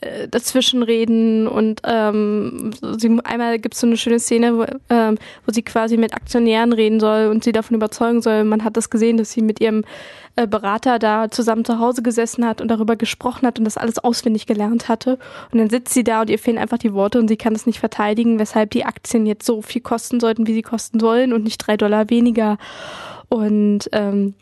äh, 0.00 0.28
dazwischen 0.28 0.82
reden 0.82 1.46
und 1.46 1.82
ähm, 1.84 2.70
sie, 2.98 3.18
einmal 3.24 3.58
gibt 3.58 3.74
es 3.74 3.80
so 3.80 3.86
eine 3.86 3.96
schöne 3.96 4.18
Szene, 4.18 4.56
wo, 4.56 4.64
ähm, 4.88 5.18
wo 5.44 5.52
sie 5.52 5.62
quasi 5.62 5.96
mit 5.96 6.14
Aktionären 6.14 6.72
reden 6.72 7.00
soll 7.00 7.26
und 7.26 7.44
sie 7.44 7.52
davon 7.52 7.76
überzeugen 7.76 8.22
soll. 8.22 8.44
Man 8.44 8.64
hat 8.64 8.76
das 8.76 8.90
gesehen, 8.90 9.16
dass 9.18 9.32
sie 9.32 9.42
mit 9.42 9.60
ihrem 9.60 9.84
äh, 10.36 10.46
Berater 10.46 10.98
da 10.98 11.30
zusammen 11.30 11.64
zu 11.64 11.78
Hause 11.78 12.02
gesessen 12.02 12.46
hat 12.46 12.60
und 12.60 12.68
darüber 12.68 12.96
gesprochen 12.96 13.46
hat 13.46 13.58
und 13.58 13.64
das 13.64 13.76
alles 13.76 13.98
auswendig 13.98 14.46
gelernt 14.46 14.88
hatte. 14.88 15.18
Und 15.52 15.58
dann 15.58 15.68
sitzt 15.68 15.92
sie 15.92 16.04
da 16.04 16.22
und 16.22 16.30
ihr 16.30 16.38
fehlen 16.38 16.58
einfach 16.58 16.78
die 16.78 16.94
Worte 16.94 17.18
und 17.18 17.28
sie 17.28 17.36
kann 17.36 17.54
es 17.54 17.66
nicht 17.66 17.80
verteidigen, 17.80 18.38
weshalb 18.38 18.70
die 18.70 18.84
Aktien 18.84 19.26
jetzt 19.26 19.44
so 19.44 19.60
viel 19.60 19.82
kosten 19.82 20.20
sollten, 20.20 20.46
wie 20.46 20.54
sie 20.54 20.62
kosten 20.62 21.00
sollen 21.00 21.32
und 21.32 21.44
nicht 21.44 21.58
drei 21.58 21.76
Dollar 21.76 22.08
weniger. 22.10 22.58
Und 23.28 23.88
ähm, 23.92 24.34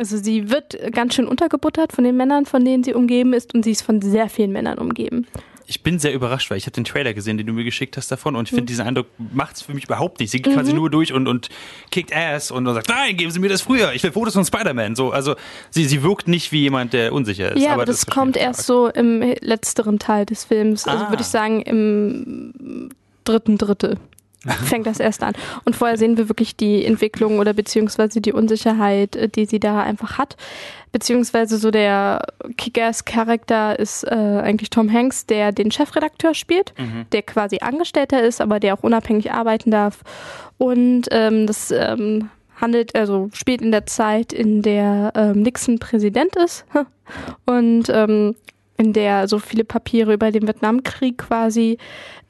also 0.00 0.16
sie 0.16 0.50
wird 0.50 0.76
ganz 0.92 1.14
schön 1.14 1.26
untergebuttert 1.28 1.92
von 1.92 2.04
den 2.04 2.16
Männern, 2.16 2.46
von 2.46 2.64
denen 2.64 2.82
sie 2.82 2.94
umgeben 2.94 3.32
ist 3.34 3.54
und 3.54 3.64
sie 3.64 3.70
ist 3.72 3.82
von 3.82 4.00
sehr 4.02 4.28
vielen 4.28 4.50
Männern 4.50 4.78
umgeben. 4.78 5.26
Ich 5.66 5.84
bin 5.84 6.00
sehr 6.00 6.12
überrascht, 6.12 6.50
weil 6.50 6.58
ich 6.58 6.64
habe 6.66 6.72
den 6.72 6.82
Trailer 6.84 7.14
gesehen, 7.14 7.38
den 7.38 7.46
du 7.46 7.52
mir 7.52 7.62
geschickt 7.62 7.96
hast 7.96 8.10
davon 8.10 8.34
und 8.34 8.48
ich 8.48 8.52
Mhm. 8.52 8.56
finde, 8.56 8.70
diesen 8.70 8.84
Eindruck 8.86 9.06
macht 9.32 9.54
es 9.56 9.62
für 9.62 9.72
mich 9.72 9.84
überhaupt 9.84 10.18
nicht. 10.18 10.30
Sie 10.32 10.42
geht 10.42 10.52
quasi 10.54 10.72
nur 10.72 10.90
durch 10.90 11.12
und, 11.12 11.28
und 11.28 11.48
kickt 11.92 12.12
Ass 12.16 12.50
und, 12.50 12.66
und 12.66 12.74
sagt, 12.74 12.88
nein, 12.88 13.16
geben 13.16 13.30
Sie 13.30 13.38
mir 13.38 13.48
das 13.48 13.62
früher, 13.62 13.92
ich 13.92 14.02
will 14.02 14.10
Fotos 14.10 14.34
von 14.34 14.44
Spider-Man. 14.44 14.96
So, 14.96 15.10
also 15.12 15.36
sie, 15.70 15.84
sie 15.84 16.02
wirkt 16.02 16.26
nicht 16.26 16.50
wie 16.50 16.62
jemand, 16.62 16.92
der 16.92 17.12
unsicher 17.12 17.52
ist. 17.54 17.62
ja, 17.62 17.74
aber 17.74 17.84
das, 17.84 17.98
ist 17.98 18.10
kommt 18.10 18.36
erst 18.36 18.62
so 18.64 18.88
im 18.88 19.20
letzteren 19.42 20.00
Teil 20.00 20.26
des 20.26 20.42
Films. 20.44 20.88
Also 20.88 21.04
Ah. 21.04 21.10
würde 21.10 21.20
ich 21.22 21.28
sagen, 21.28 21.60
im 21.62 22.88
dritten 23.24 23.56
Drittel 23.56 23.96
fängt 24.46 24.86
das 24.86 25.00
erst 25.00 25.22
an. 25.22 25.34
Und 25.64 25.76
vorher 25.76 25.98
sehen 25.98 26.16
wir 26.16 26.28
wirklich 26.28 26.56
die 26.56 26.84
Entwicklung 26.84 27.38
oder 27.38 27.52
beziehungsweise 27.52 28.20
die 28.20 28.32
Unsicherheit, 28.32 29.16
äh, 29.16 29.28
die 29.28 29.46
sie 29.46 29.60
da 29.60 29.82
einfach 29.82 30.18
hat. 30.18 30.36
Beziehungsweise 30.92 31.58
so 31.58 31.70
der 31.70 32.22
Kick-Ass-Charakter 32.56 33.78
ist 33.78 34.04
äh, 34.04 34.10
eigentlich 34.10 34.70
Tom 34.70 34.92
Hanks, 34.92 35.24
der 35.24 35.52
den 35.52 35.70
Chefredakteur 35.70 36.34
spielt, 36.34 36.74
der 37.12 37.22
quasi 37.22 37.58
Angestellter 37.60 38.24
ist, 38.24 38.40
aber 38.40 38.58
der 38.58 38.74
auch 38.74 38.82
unabhängig 38.82 39.30
arbeiten 39.30 39.70
darf. 39.70 40.00
Und 40.58 41.02
ähm, 41.12 41.46
das 41.46 41.70
ähm, 41.70 42.28
handelt, 42.60 42.94
also 42.96 43.30
spielt 43.32 43.62
in 43.62 43.70
der 43.70 43.86
Zeit, 43.86 44.32
in 44.32 44.62
der 44.62 45.12
ähm, 45.14 45.42
Nixon 45.42 45.78
Präsident 45.78 46.34
ist 46.36 46.64
und 47.46 47.88
ähm, 47.88 48.34
in 48.76 48.92
der 48.92 49.28
so 49.28 49.38
viele 49.38 49.64
Papiere 49.64 50.14
über 50.14 50.30
den 50.30 50.46
Vietnamkrieg 50.46 51.18
quasi 51.18 51.78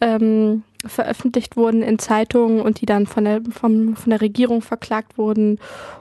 ähm, 0.00 0.64
veröffentlicht 0.86 1.56
wurden 1.56 1.82
in 1.82 1.98
Zeitungen 1.98 2.60
und 2.60 2.80
die 2.80 2.86
dann 2.86 3.06
von 3.06 3.24
der, 3.24 3.42
vom, 3.50 3.96
von 3.96 4.10
der 4.10 4.20
Regierung 4.20 4.62
verklagt 4.62 5.18
wurden. 5.18 5.58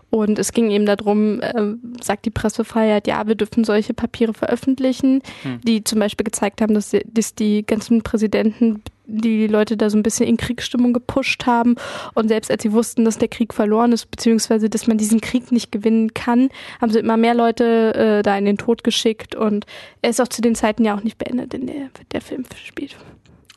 Und 0.09 0.39
es 0.39 0.53
ging 0.53 0.71
eben 0.71 0.85
darum, 0.85 1.41
äh, 1.41 1.53
sagt 2.01 2.25
die 2.25 2.29
Pressefreiheit, 2.31 3.05
ja, 3.07 3.27
wir 3.27 3.35
dürfen 3.35 3.63
solche 3.63 3.93
Papiere 3.93 4.33
veröffentlichen, 4.33 5.21
Hm. 5.43 5.61
die 5.61 5.83
zum 5.83 5.99
Beispiel 5.99 6.23
gezeigt 6.23 6.61
haben, 6.61 6.73
dass, 6.73 6.89
die- 6.91 7.05
dass 7.05 7.35
die 7.35 7.65
ganzen 7.65 8.01
Präsidenten 8.01 8.81
die 9.11 9.47
Leute 9.47 9.75
da 9.75 9.89
so 9.89 9.97
ein 9.97 10.03
bisschen 10.03 10.27
in 10.27 10.37
Kriegsstimmung 10.37 10.93
gepusht 10.93 11.47
haben. 11.47 11.75
Und 12.13 12.27
selbst 12.27 12.51
als 12.51 12.61
sie 12.61 12.71
wussten, 12.73 13.05
dass 13.05 13.17
der 13.17 13.27
Krieg 13.27 13.55
verloren 13.55 13.91
ist, 13.91 14.09
beziehungsweise 14.11 14.69
dass 14.69 14.85
man 14.85 14.99
diesen 14.99 15.19
Krieg 15.19 15.51
nicht 15.51 15.71
gewinnen 15.71 16.13
kann, 16.13 16.49
haben 16.79 16.91
sie 16.91 16.99
immer 16.99 17.17
mehr 17.17 17.33
Leute 17.33 17.93
äh, 17.95 18.21
da 18.21 18.37
in 18.37 18.45
den 18.45 18.57
Tod 18.59 18.83
geschickt. 18.83 19.35
Und 19.35 19.65
er 20.03 20.11
ist 20.11 20.21
auch 20.21 20.27
zu 20.27 20.41
den 20.41 20.53
Zeiten 20.53 20.85
ja 20.85 20.95
auch 20.95 21.03
nicht 21.03 21.17
beendet, 21.17 21.55
in 21.55 21.65
der 21.67 21.89
der 22.11 22.21
Film 22.21 22.43
spielt. 22.63 22.95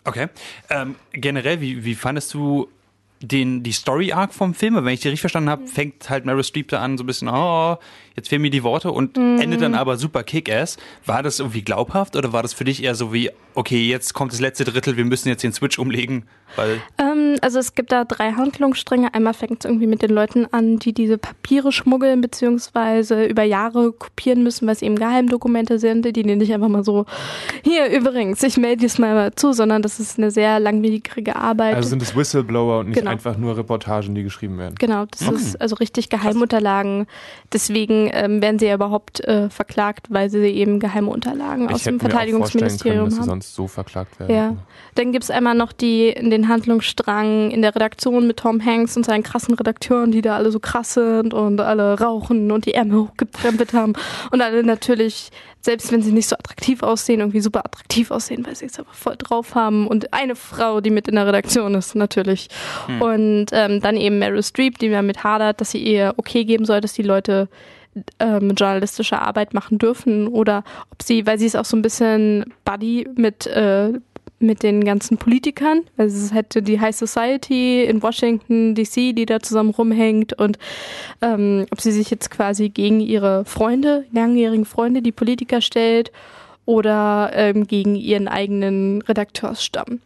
Okay. 0.04 0.28
Ähm, 0.70 0.96
generell, 1.12 1.60
wie, 1.60 1.84
wie 1.84 1.94
fandest 1.94 2.34
du 2.34 2.68
den, 3.20 3.62
die 3.62 3.72
Story-Arc 3.72 4.34
vom 4.34 4.54
Film? 4.54 4.74
Wenn 4.74 4.94
ich 4.94 5.00
die 5.00 5.08
richtig 5.08 5.20
verstanden 5.20 5.50
habe, 5.50 5.66
fängt 5.66 6.10
halt 6.10 6.24
Meryl 6.24 6.44
Streep 6.44 6.68
da 6.68 6.80
an, 6.80 6.98
so 6.98 7.04
ein 7.04 7.06
bisschen, 7.06 7.28
oh, 7.28 7.76
jetzt 8.16 8.28
fehlen 8.28 8.42
mir 8.42 8.50
die 8.50 8.62
Worte 8.62 8.90
und 8.92 9.16
endet 9.16 9.60
dann 9.62 9.74
aber 9.74 9.96
super 9.96 10.22
kick-ass. 10.22 10.76
War 11.06 11.22
das 11.22 11.38
irgendwie 11.40 11.62
glaubhaft 11.62 12.16
oder 12.16 12.32
war 12.32 12.42
das 12.42 12.52
für 12.52 12.64
dich 12.64 12.82
eher 12.82 12.94
so 12.94 13.12
wie, 13.12 13.30
okay, 13.54 13.86
jetzt 13.88 14.14
kommt 14.14 14.32
das 14.32 14.40
letzte 14.40 14.64
Drittel, 14.64 14.96
wir 14.96 15.04
müssen 15.04 15.28
jetzt 15.28 15.42
den 15.42 15.52
Switch 15.52 15.78
umlegen, 15.78 16.24
weil 16.56 16.80
Ähm, 16.98 17.36
also 17.40 17.58
es 17.58 17.74
gibt 17.74 17.92
da 17.92 18.04
drei 18.04 18.32
Handlungsstränge. 18.32 19.14
Einmal 19.14 19.34
fängt 19.34 19.64
es 19.64 19.68
irgendwie 19.68 19.86
mit 19.86 20.02
den 20.02 20.10
Leuten 20.10 20.46
an, 20.52 20.78
die 20.78 20.92
diese 20.92 21.16
Papiere 21.18 21.72
schmuggeln, 21.72 22.20
beziehungsweise 22.20 23.24
über 23.24 23.42
Jahre 23.42 23.92
kopieren 23.92 24.42
müssen, 24.42 24.66
weil 24.66 24.74
es 24.74 24.82
eben 24.82 24.96
Geheimdokumente 24.96 25.78
sind, 25.78 26.04
die 26.04 26.12
die 26.12 26.24
nicht 26.24 26.52
einfach 26.52 26.68
mal 26.68 26.84
so, 26.84 27.06
hier 27.64 27.88
übrigens, 27.90 28.42
ich 28.42 28.56
melde 28.56 28.86
es 28.86 28.98
mal 28.98 29.34
zu, 29.34 29.52
sondern 29.52 29.82
das 29.82 29.98
ist 30.00 30.18
eine 30.18 30.30
sehr 30.30 30.60
langwierige 30.60 31.36
Arbeit. 31.36 31.74
Also 31.74 31.88
sind 31.88 32.02
es 32.02 32.14
Whistleblower 32.16 32.80
und 32.80 32.88
nicht 32.88 32.98
Genau. 32.98 33.10
einfach 33.10 33.36
nur 33.36 33.56
Reportagen, 33.56 34.14
die 34.14 34.22
geschrieben 34.22 34.58
werden. 34.58 34.74
Genau, 34.78 35.06
das 35.06 35.22
ist 35.22 35.60
also 35.60 35.76
richtig 35.76 36.08
Geheimunterlagen. 36.10 37.06
Deswegen 37.52 38.01
ähm, 38.12 38.42
werden 38.42 38.58
sie 38.58 38.66
ja 38.66 38.74
überhaupt 38.74 39.20
äh, 39.20 39.50
verklagt, 39.50 40.06
weil 40.10 40.30
sie 40.30 40.38
eben 40.38 40.80
geheime 40.80 41.10
Unterlagen 41.10 41.68
aus 41.68 41.78
ich 41.78 41.84
dem 41.84 41.94
hätte 41.94 41.94
mir 41.94 41.96
auch 41.96 42.00
können, 42.00 42.10
Verteidigungsministerium 42.10 43.04
dass 43.06 43.14
sie 43.14 43.20
haben. 43.20 43.28
sonst 43.28 43.54
so 43.54 43.66
verklagt 43.66 44.18
werden. 44.18 44.34
Ja. 44.34 44.56
Dann 44.94 45.12
gibt's 45.12 45.30
einmal 45.30 45.54
noch 45.54 45.72
die, 45.72 46.14
den 46.14 46.48
Handlungsstrang 46.48 47.50
in 47.50 47.62
der 47.62 47.74
Redaktion 47.74 48.26
mit 48.26 48.38
Tom 48.38 48.64
Hanks 48.64 48.96
und 48.96 49.04
seinen 49.04 49.22
krassen 49.22 49.54
Redakteuren, 49.54 50.12
die 50.12 50.22
da 50.22 50.36
alle 50.36 50.50
so 50.50 50.60
krass 50.60 50.94
sind 50.94 51.32
und 51.32 51.60
alle 51.60 51.98
rauchen 51.98 52.50
und 52.50 52.66
die 52.66 52.74
Ärmel 52.74 53.08
hochgekrempelt 53.08 53.72
haben 53.72 53.94
und 54.30 54.40
alle 54.42 54.62
natürlich, 54.62 55.30
selbst 55.60 55.92
wenn 55.92 56.02
sie 56.02 56.12
nicht 56.12 56.28
so 56.28 56.36
attraktiv 56.36 56.82
aussehen, 56.82 57.20
irgendwie 57.20 57.40
super 57.40 57.64
attraktiv 57.64 58.10
aussehen, 58.10 58.44
weil 58.46 58.56
sie 58.56 58.66
es 58.66 58.78
aber 58.78 58.92
voll 58.92 59.16
drauf 59.16 59.54
haben. 59.54 59.86
Und 59.86 60.12
eine 60.12 60.36
Frau, 60.36 60.80
die 60.80 60.90
mit 60.90 61.08
in 61.08 61.14
der 61.14 61.26
Redaktion 61.26 61.74
ist, 61.74 61.94
natürlich. 61.94 62.48
Und 63.00 63.46
ähm, 63.52 63.80
dann 63.80 63.96
eben 63.96 64.18
Meryl 64.18 64.42
Streep, 64.42 64.78
die 64.78 64.88
mir 64.88 65.02
mit 65.02 65.24
hadert, 65.24 65.60
dass 65.60 65.70
sie 65.70 65.82
ihr 65.82 66.14
okay 66.16 66.44
geben 66.44 66.64
soll, 66.64 66.80
dass 66.80 66.92
die 66.92 67.02
Leute 67.02 67.48
ähm, 68.18 68.50
journalistische 68.50 69.20
Arbeit 69.20 69.54
machen 69.54 69.78
dürfen 69.78 70.28
oder 70.28 70.64
ob 70.90 71.02
sie, 71.02 71.26
weil 71.26 71.38
sie 71.38 71.46
ist 71.46 71.56
auch 71.56 71.64
so 71.64 71.76
ein 71.76 71.82
bisschen 71.82 72.52
Buddy 72.64 73.08
mit 73.16 73.46
äh, 73.46 73.92
mit 74.42 74.62
den 74.62 74.84
ganzen 74.84 75.16
Politikern, 75.16 75.82
weil 75.96 76.08
es 76.08 76.32
halt 76.32 76.66
die 76.66 76.80
High 76.80 76.94
Society 76.94 77.84
in 77.84 78.02
Washington 78.02 78.74
DC, 78.74 79.14
die 79.14 79.24
da 79.24 79.40
zusammen 79.40 79.70
rumhängt 79.70 80.32
und 80.34 80.58
ähm, 81.22 81.66
ob 81.70 81.80
sie 81.80 81.92
sich 81.92 82.10
jetzt 82.10 82.30
quasi 82.30 82.68
gegen 82.68 83.00
ihre 83.00 83.44
Freunde, 83.44 84.04
langjährigen 84.12 84.64
Freunde, 84.64 85.00
die 85.00 85.12
Politiker 85.12 85.60
stellt 85.60 86.12
oder 86.64 87.30
ähm, 87.34 87.66
gegen 87.66 87.94
ihren 87.94 88.28
eigenen 88.28 89.02
Redakteursstamm. 89.02 90.00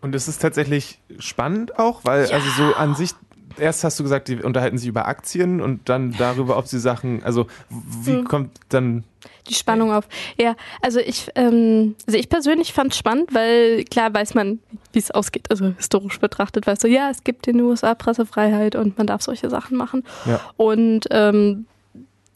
Und 0.00 0.14
es 0.14 0.28
ist 0.28 0.42
tatsächlich 0.42 1.00
spannend 1.18 1.78
auch, 1.78 2.00
weil 2.04 2.30
also 2.30 2.50
so 2.50 2.74
an 2.74 2.94
sich, 2.94 3.12
erst 3.58 3.84
hast 3.84 3.98
du 3.98 4.02
gesagt, 4.02 4.28
die 4.28 4.36
unterhalten 4.42 4.78
sich 4.78 4.88
über 4.88 5.06
Aktien 5.06 5.60
und 5.60 5.88
dann 5.88 6.12
darüber, 6.16 6.56
ob 6.56 6.66
sie 6.66 6.78
Sachen, 6.78 7.22
also 7.22 7.46
wie 7.70 8.16
Hm. 8.16 8.24
kommt 8.24 8.50
dann, 8.68 9.04
die 9.48 9.54
Spannung 9.54 9.92
auf. 9.92 10.06
Ja, 10.38 10.54
also 10.82 11.00
ich, 11.00 11.30
ähm, 11.34 11.96
also 12.06 12.18
ich 12.18 12.28
persönlich 12.28 12.72
fand 12.72 12.92
es 12.92 12.98
spannend, 12.98 13.34
weil 13.34 13.84
klar 13.84 14.12
weiß 14.12 14.34
man, 14.34 14.58
wie 14.92 14.98
es 14.98 15.10
ausgeht. 15.10 15.50
Also 15.50 15.72
historisch 15.76 16.18
betrachtet 16.18 16.66
weißt 16.66 16.84
du, 16.84 16.88
ja, 16.88 17.10
es 17.10 17.24
gibt 17.24 17.46
in 17.46 17.58
den 17.58 17.66
USA 17.66 17.94
Pressefreiheit 17.94 18.74
und 18.74 18.96
man 18.96 19.06
darf 19.06 19.22
solche 19.22 19.50
Sachen 19.50 19.76
machen. 19.76 20.04
Ja. 20.24 20.40
Und 20.56 21.06
ähm, 21.10 21.66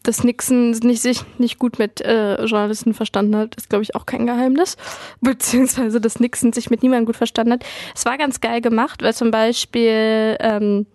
dass 0.03 0.25
Nixon 0.25 0.71
nicht, 0.71 1.03
sich 1.03 1.23
nicht 1.39 1.59
gut 1.59 1.79
mit 1.79 2.01
äh, 2.01 2.43
Journalisten 2.45 2.95
verstanden 2.95 3.37
hat, 3.37 3.55
ist, 3.57 3.69
glaube 3.69 3.83
ich, 3.83 3.95
auch 3.95 4.07
kein 4.07 4.27
Geheimnis. 4.27 4.77
Beziehungsweise, 5.21 6.01
dass 6.01 6.21
Nixon 6.21 6.53
sich 6.53 6.71
mit 6.71 6.83
niemandem 6.83 7.07
gut 7.07 7.17
verstanden 7.17 7.55
hat. 7.55 7.65
Es 7.95 8.05
war 8.05 8.19
ganz 8.19 8.41
geil 8.41 8.61
gemacht, 8.61 9.03
weil 9.03 9.15
zum 9.15 9.31
Beispiel 9.31 10.37
ähm, 10.41 10.87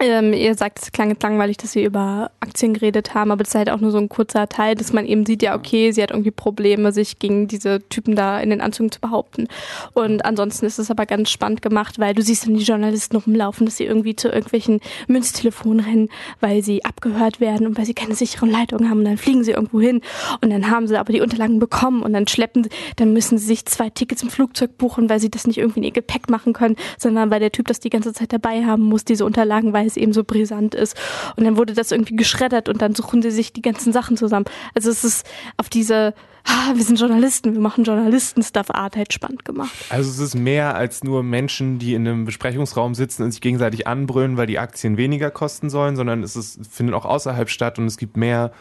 ähm, 0.00 0.32
ihr 0.32 0.54
sagt, 0.54 0.80
es 0.82 0.92
klang 0.92 1.10
jetzt 1.10 1.22
langweilig, 1.22 1.58
dass 1.58 1.72
sie 1.72 1.84
über 1.84 2.30
Aktien 2.40 2.74
geredet 2.74 3.14
haben, 3.14 3.30
aber 3.30 3.42
das 3.42 3.50
ist 3.50 3.54
halt 3.54 3.70
auch 3.70 3.80
nur 3.80 3.90
so 3.90 3.98
ein 3.98 4.08
kurzer 4.08 4.48
Teil, 4.48 4.74
dass 4.74 4.92
man 4.92 5.04
eben 5.06 5.26
sieht, 5.26 5.42
ja, 5.42 5.54
okay, 5.54 5.92
sie 5.92 6.02
hat 6.02 6.10
irgendwie 6.10 6.30
Probleme, 6.30 6.92
sich 6.92 7.18
gegen 7.18 7.48
diese 7.48 7.80
Typen 7.88 8.16
da 8.16 8.40
in 8.40 8.50
den 8.50 8.60
Anzügen 8.60 8.90
zu 8.90 9.00
behaupten. 9.00 9.46
Und 9.92 10.24
ansonsten 10.24 10.64
ist 10.66 10.78
es 10.78 10.90
aber 10.90 11.06
ganz 11.06 11.30
spannend 11.30 11.60
gemacht, 11.62 11.98
weil 11.98 12.14
du 12.14 12.22
siehst 12.22 12.46
dann 12.46 12.54
die 12.54 12.64
Journalisten 12.64 13.16
rumlaufen, 13.16 13.66
dass 13.66 13.76
sie 13.76 13.84
irgendwie 13.84 14.16
zu 14.16 14.28
irgendwelchen 14.28 14.80
Münztelefonen 15.06 15.80
rennen, 15.84 16.08
weil 16.40 16.62
sie 16.62 16.84
abgehört 16.84 17.40
werden 17.40 17.66
und 17.66 17.76
weil 17.76 17.84
sie 17.84 17.94
keine 17.94 18.14
sicheren 18.14 18.50
Leitungen 18.50 18.88
haben. 18.88 19.00
Und 19.00 19.04
dann 19.04 19.18
fliegen 19.18 19.44
sie 19.44 19.50
irgendwo 19.52 19.80
hin 19.80 20.00
und 20.40 20.50
dann 20.50 20.70
haben 20.70 20.86
sie 20.86 20.96
aber 20.98 21.12
die 21.12 21.20
Unterlagen 21.20 21.58
bekommen 21.58 22.02
und 22.02 22.12
dann 22.14 22.26
schleppen, 22.26 22.64
sie- 22.64 22.70
dann 22.96 23.12
müssen 23.12 23.36
sie 23.36 23.46
sich 23.46 23.66
zwei 23.66 23.90
Tickets 23.90 24.22
im 24.22 24.30
Flugzeug 24.30 24.78
buchen, 24.78 25.10
weil 25.10 25.20
sie 25.20 25.30
das 25.30 25.46
nicht 25.46 25.58
irgendwie 25.58 25.80
in 25.80 25.84
ihr 25.84 25.90
Gepäck 25.92 26.30
machen 26.30 26.52
können, 26.52 26.76
sondern 26.98 27.30
weil 27.30 27.40
der 27.40 27.52
Typ 27.52 27.66
das 27.66 27.80
die 27.80 27.90
ganze 27.90 28.12
Zeit 28.12 28.32
dabei 28.32 28.64
haben 28.64 28.82
muss, 28.84 29.04
diese 29.04 29.24
Unterlagen, 29.26 29.72
weil 29.72 29.89
es 29.90 29.96
eben 29.96 30.12
so 30.12 30.24
brisant 30.24 30.74
ist. 30.74 30.96
Und 31.36 31.44
dann 31.44 31.56
wurde 31.56 31.74
das 31.74 31.92
irgendwie 31.92 32.16
geschreddert 32.16 32.68
und 32.68 32.82
dann 32.82 32.94
suchen 32.94 33.22
sie 33.22 33.30
sich 33.30 33.52
die 33.52 33.62
ganzen 33.62 33.92
Sachen 33.92 34.16
zusammen. 34.16 34.46
Also 34.74 34.90
es 34.90 35.04
ist 35.04 35.26
auf 35.56 35.68
diese, 35.68 36.14
ah, 36.44 36.72
wir 36.74 36.82
sind 36.82 36.98
Journalisten, 36.98 37.52
wir 37.52 37.60
machen 37.60 37.84
Journalisten-Stuff-Art 37.84 38.96
halt 38.96 39.12
spannend 39.12 39.44
gemacht. 39.44 39.72
also 39.88 40.10
es 40.10 40.18
ist 40.18 40.34
mehr 40.34 40.74
als 40.74 41.04
nur 41.04 41.22
Menschen, 41.22 41.78
die 41.78 41.94
in 41.94 42.06
einem 42.06 42.24
Besprechungsraum 42.24 42.94
sitzen 42.94 43.22
und 43.22 43.32
sich 43.32 43.40
gegenseitig 43.40 43.86
anbrüllen, 43.86 44.36
weil 44.36 44.46
die 44.46 44.58
Aktien 44.58 44.96
weniger 44.96 45.30
kosten 45.30 45.70
sollen, 45.70 45.96
sondern 45.96 46.22
es 46.22 46.36
ist, 46.36 46.66
findet 46.66 46.94
auch 46.94 47.04
außerhalb 47.04 47.48
statt 47.48 47.78
und 47.78 47.86
es 47.86 47.96
gibt 47.96 48.16
mehr 48.16 48.52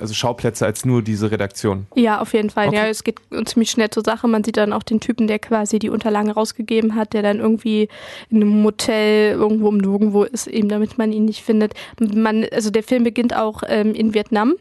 also 0.00 0.14
Schauplätze 0.14 0.66
als 0.66 0.84
nur 0.84 1.02
diese 1.02 1.30
Redaktion. 1.30 1.86
Ja, 1.94 2.20
auf 2.20 2.32
jeden 2.32 2.50
Fall. 2.50 2.68
Okay. 2.68 2.76
Ja, 2.76 2.86
es 2.86 3.04
geht 3.04 3.20
ziemlich 3.44 3.70
schnell 3.70 3.90
zur 3.90 4.04
Sache. 4.04 4.28
Man 4.28 4.44
sieht 4.44 4.56
dann 4.56 4.72
auch 4.72 4.82
den 4.82 5.00
Typen, 5.00 5.26
der 5.26 5.38
quasi 5.38 5.78
die 5.78 5.90
Unterlagen 5.90 6.30
rausgegeben 6.30 6.94
hat, 6.94 7.12
der 7.12 7.22
dann 7.22 7.38
irgendwie 7.38 7.88
in 8.30 8.38
einem 8.38 8.62
Motel 8.62 9.32
irgendwo 9.32 9.68
um 9.68 9.78
nirgendwo 9.78 10.24
ist, 10.24 10.46
eben 10.46 10.68
damit 10.68 10.98
man 10.98 11.12
ihn 11.12 11.24
nicht 11.24 11.42
findet. 11.42 11.74
Man, 11.98 12.46
also 12.52 12.70
der 12.70 12.82
Film 12.82 13.04
beginnt 13.04 13.36
auch 13.36 13.62
ähm, 13.66 13.94
in 13.94 14.14
Vietnam. 14.14 14.54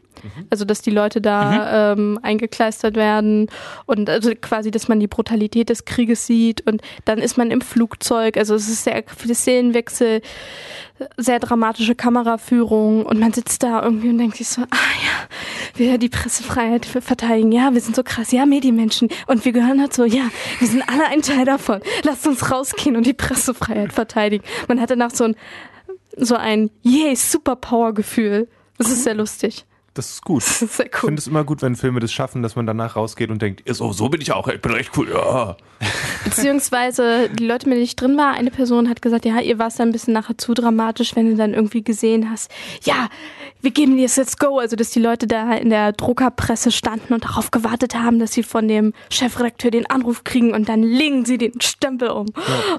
Also, 0.50 0.64
dass 0.64 0.82
die 0.82 0.92
Leute 0.92 1.22
da 1.22 1.92
ähm, 1.92 2.20
eingekleistert 2.22 2.96
werden 2.96 3.48
und 3.86 4.10
also 4.10 4.32
quasi, 4.40 4.72
dass 4.72 4.88
man 4.88 5.00
die 5.00 5.08
Brutalität 5.08 5.70
des 5.70 5.86
Krieges 5.86 6.26
sieht 6.28 6.66
und 6.66 6.82
dann 7.06 7.20
ist 7.20 7.38
man 7.38 7.52
im 7.52 7.62
Flugzeug. 7.62 8.38
Also, 8.38 8.56
es 8.56 8.70
ist 8.70 8.84
sehr 8.84 9.04
viele 9.18 9.36
Szenenwechsel, 9.36 10.22
sehr 11.18 11.40
dramatische 11.40 11.96
Kameraführung 11.96 13.06
und 13.06 13.20
man 13.20 13.34
sitzt 13.34 13.64
da 13.64 13.84
irgendwie 13.84 14.10
und 14.10 14.18
denkt 14.20 14.38
sich 14.38 14.48
so, 14.48 14.62
ah 14.62 14.66
ja, 15.04 15.28
wir 15.76 15.98
die 15.98 16.10
Pressefreiheit 16.10 16.86
ver- 16.86 17.02
verteidigen, 17.02 17.52
ja, 17.52 17.74
wir 17.74 17.82
sind 17.82 17.96
so 17.96 18.04
krass, 18.04 18.32
ja, 18.32 18.46
Medienmenschen 18.46 19.10
und 19.28 19.44
wir 19.44 19.52
gehören 19.52 19.80
dazu, 19.80 20.06
ja, 20.06 20.30
wir 20.60 20.68
sind 20.68 20.84
alle 20.88 21.08
ein 21.08 21.22
Teil 21.22 21.46
davon. 21.46 21.82
Lasst 22.04 22.28
uns 22.28 22.52
rausgehen 22.52 22.96
und 22.96 23.06
die 23.06 23.14
Pressefreiheit 23.14 23.92
verteidigen. 23.92 24.46
Man 24.68 24.80
hatte 24.80 24.96
danach 24.96 25.14
so 25.14 25.24
ein, 25.26 25.36
so 26.16 26.36
ein, 26.36 26.70
yay, 26.84 27.16
Superpower-Gefühl. 27.16 28.48
Das 28.78 28.90
ist 28.90 29.04
sehr 29.04 29.16
lustig. 29.16 29.66
Das 29.94 30.10
ist 30.12 30.24
gut. 30.24 30.44
Das 30.48 30.62
ist 30.62 30.78
sehr 30.78 30.86
Ich 30.88 30.94
cool. 31.04 31.08
finde 31.08 31.20
es 31.20 31.28
immer 31.28 31.44
gut, 31.44 31.62
wenn 31.62 31.76
Filme 31.76 32.00
das 32.00 32.12
schaffen, 32.12 32.42
dass 32.42 32.56
man 32.56 32.66
danach 32.66 32.96
rausgeht 32.96 33.30
und 33.30 33.42
denkt, 33.42 33.64
so, 33.74 33.92
so 33.94 34.10
bin 34.10 34.22
ich 34.22 34.32
auch, 34.32 34.48
ich 34.48 34.62
bin 34.62 34.72
recht 34.72 34.92
cool, 34.98 35.10
ja. 35.12 35.56
Beziehungsweise 36.24 37.30
die 37.30 37.46
Leute, 37.46 37.68
mit 37.68 37.76
denen 37.76 37.84
ich 37.84 37.96
drin 37.96 38.18
war, 38.18 38.34
eine 38.34 38.52
Person 38.52 38.90
hat 38.90 39.02
gesagt, 39.02 39.26
ja, 39.26 39.40
ihr 39.40 39.60
warst 39.60 39.80
da 39.80 39.84
ein 39.84 39.92
bisschen 39.92 40.14
nachher 40.14 40.38
zu 40.38 40.54
dramatisch, 40.54 41.16
wenn 41.16 41.30
du 41.30 41.36
dann 41.36 41.54
irgendwie 41.54 41.84
gesehen 41.84 42.30
hast, 42.30 42.52
ja, 42.84 43.10
wir 43.62 43.72
geben 43.72 43.98
dir 43.98 44.10
Let's 44.16 44.38
Go. 44.38 44.60
Also, 44.60 44.76
dass 44.76 44.90
die 44.90 45.00
Leute 45.00 45.28
da 45.28 45.54
in 45.54 45.70
der 45.70 45.94
Druckerpresse 45.94 46.72
standen 46.72 47.14
und 47.14 47.24
darauf 47.24 47.52
gewartet 47.52 47.96
haben, 47.96 48.20
dass 48.20 48.34
sie 48.34 48.44
von 48.44 48.68
dem 48.68 48.94
Chefredakteur 49.10 49.72
den 49.72 49.90
Anruf 49.90 50.24
kriegen 50.24 50.54
und 50.54 50.68
dann 50.70 50.84
legen 50.84 51.24
sie 51.26 51.38
den 51.38 51.60
Stempel 51.62 52.10
um. 52.10 52.28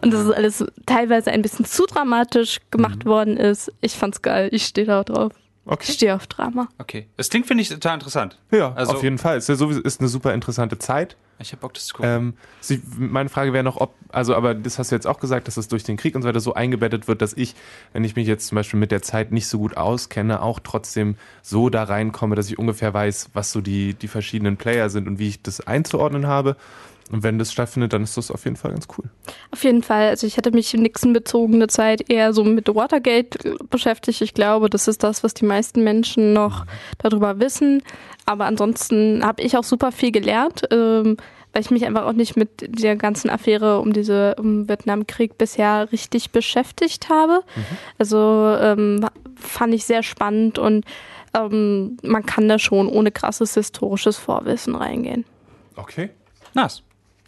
Und 0.03 0.13
das 0.13 0.25
ist 0.27 0.33
alles 0.33 0.65
teilweise 0.85 1.31
ein 1.31 1.43
bisschen 1.43 1.65
zu 1.65 1.87
dramatisch 1.87 2.59
gemacht 2.71 3.07
worden 3.07 3.37
ist. 3.37 3.73
Ich 3.81 3.93
fand's 3.93 4.21
geil. 4.21 4.49
Ich 4.53 4.67
stehe 4.67 4.87
da 4.87 5.05
drauf. 5.05 5.33
Ich 5.67 5.73
Okay. 5.73 5.93
stehe 5.93 6.15
auf 6.15 6.27
Drama. 6.27 6.69
Okay. 6.79 7.07
Das 7.17 7.31
klingt, 7.31 7.47
finde 7.47 7.63
ich, 7.63 7.71
total 7.71 7.95
interessant. 7.95 8.39
Ja, 8.51 8.73
Also- 8.75 8.93
auf 8.93 9.03
jeden 9.03 9.17
Fall. 9.19 9.39
Es 9.39 9.45
ist, 9.45 9.49
ja 9.49 9.55
sowieso, 9.57 9.81
ist 9.81 10.01
eine 10.01 10.09
super 10.09 10.35
interessante 10.35 10.79
Zeit. 10.79 11.17
Ich 11.39 11.51
habe 11.53 11.61
Bock, 11.63 11.75
das 11.75 11.87
zu 11.87 11.95
gucken. 11.95 12.11
Ähm, 12.11 12.35
sie, 12.61 12.81
meine 12.97 13.29
Frage 13.29 13.53
wäre 13.53 13.65
noch, 13.65 13.79
ob, 13.79 13.95
also, 14.11 14.37
aber 14.37 14.55
das 14.55 14.79
hast 14.79 14.91
du 14.93 14.95
jetzt 14.95 15.07
auch 15.07 15.19
gesagt, 15.19 15.49
dass 15.49 15.57
es 15.57 15.67
durch 15.67 15.83
den 15.83 15.97
Krieg 15.97 16.15
und 16.15 16.23
so 16.23 16.29
weiter 16.29 16.39
so 16.39 16.55
eingebettet 16.55 17.09
wird, 17.09 17.23
dass 17.23 17.33
ich, 17.33 17.55
wenn 17.93 18.05
ich 18.05 18.15
mich 18.15 18.29
jetzt 18.29 18.47
zum 18.47 18.57
Beispiel 18.57 18.79
mit 18.79 18.93
der 18.93 19.03
Zeit 19.03 19.33
nicht 19.33 19.49
so 19.49 19.59
gut 19.59 19.77
auskenne, 19.77 20.43
auch 20.43 20.61
trotzdem 20.61 21.17
so 21.43 21.71
da 21.71 21.83
reinkomme, 21.85 22.37
dass 22.37 22.49
ich 22.49 22.59
ungefähr 22.59 22.93
weiß, 22.95 23.31
was 23.33 23.51
so 23.51 23.61
die, 23.61 23.95
die 23.95 24.07
verschiedenen 24.09 24.57
Player 24.59 24.91
sind 24.91 25.09
und 25.09 25.19
wie 25.19 25.29
ich 25.29 25.43
das 25.43 25.61
einzuordnen 25.61 26.27
habe. 26.27 26.57
Und 27.11 27.23
wenn 27.23 27.39
das 27.39 27.53
stattfindet, 27.53 27.93
dann 27.93 28.03
ist 28.03 28.17
das 28.17 28.31
auf 28.31 28.45
jeden 28.45 28.57
Fall 28.57 28.73
ganz 28.73 28.89
cool. 28.97 29.05
Auf 29.51 29.63
jeden 29.63 29.83
Fall. 29.83 30.09
Also 30.09 30.27
ich 30.27 30.37
hatte 30.37 30.51
mich 30.51 30.73
in 30.73 30.83
Nixon-bezogene 30.83 31.69
Zeit 31.69 32.11
eher 32.11 32.33
so 32.33 32.45
mit 32.45 32.75
Watergate 32.75 33.45
äh, 33.45 33.55
beschäftigt. 33.69 34.21
Ich 34.23 34.35
glaube, 34.35 34.71
das 34.71 34.89
ist 34.89 35.03
das, 35.03 35.23
was 35.23 35.35
die 35.35 35.45
meisten 35.45 35.85
Menschen 35.85 36.33
noch 36.33 36.65
darüber 36.99 37.41
wissen. 37.41 37.83
Aber 38.27 38.47
ansonsten 38.47 39.25
habe 39.25 39.43
ich 39.43 39.57
auch 39.57 39.65
super 39.65 39.93
viel 39.93 40.13
gelernt, 40.13 40.63
ähm, 40.71 41.19
weil 41.53 41.63
ich 41.63 41.71
mich 41.71 41.85
einfach 41.87 42.07
auch 42.07 42.15
nicht 42.15 42.37
mit 42.37 42.49
der 42.81 42.97
ganzen 42.97 43.31
Affäre 43.31 43.81
um 43.81 43.93
diese 43.93 44.35
um 44.39 44.69
Vietnamkrieg 44.69 45.39
bisher 45.39 45.93
richtig 45.93 46.31
beschäftigt 46.31 47.11
habe. 47.11 47.43
Also 47.99 48.57
ähm, 48.61 49.07
fand 49.37 49.75
ich 49.75 49.85
sehr 49.85 50.03
spannend 50.03 50.59
und 50.59 50.85
ähm, 51.35 51.99
man 52.03 52.25
kann 52.27 52.49
da 52.49 52.59
schon 52.59 52.89
ohne 52.89 53.13
krasses 53.13 53.55
historisches 53.55 54.17
Vorwissen 54.17 54.75
reingehen. 54.75 55.25
Okay. 55.77 56.11
Nice. 56.55 56.83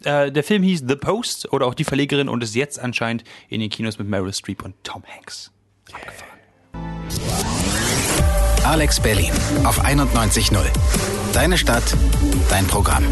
Äh, 0.05 0.31
der 0.31 0.45
Film 0.45 0.62
hieß 0.62 0.85
The 0.87 0.97
Post 0.97 1.53
oder 1.53 1.67
auch 1.67 1.75
Die 1.75 1.85
Verlegerin 1.85 2.29
und 2.29 2.43
ist 2.43 2.55
jetzt 2.55 2.79
anscheinend 2.79 3.25
in 3.49 3.61
den 3.61 3.71
Kinos 3.71 3.99
mit 3.99 4.09
Meryl 4.09 4.33
Streep 4.33 4.65
und 4.65 4.75
Tom 4.85 5.03
Hanks. 5.05 5.50
Alex 8.65 9.00
Berlin 9.00 9.33
auf 9.65 9.85
91.0. 9.85 10.59
Deine 11.33 11.57
Stadt, 11.57 11.85
dein 12.50 12.67
Programm. 12.67 13.05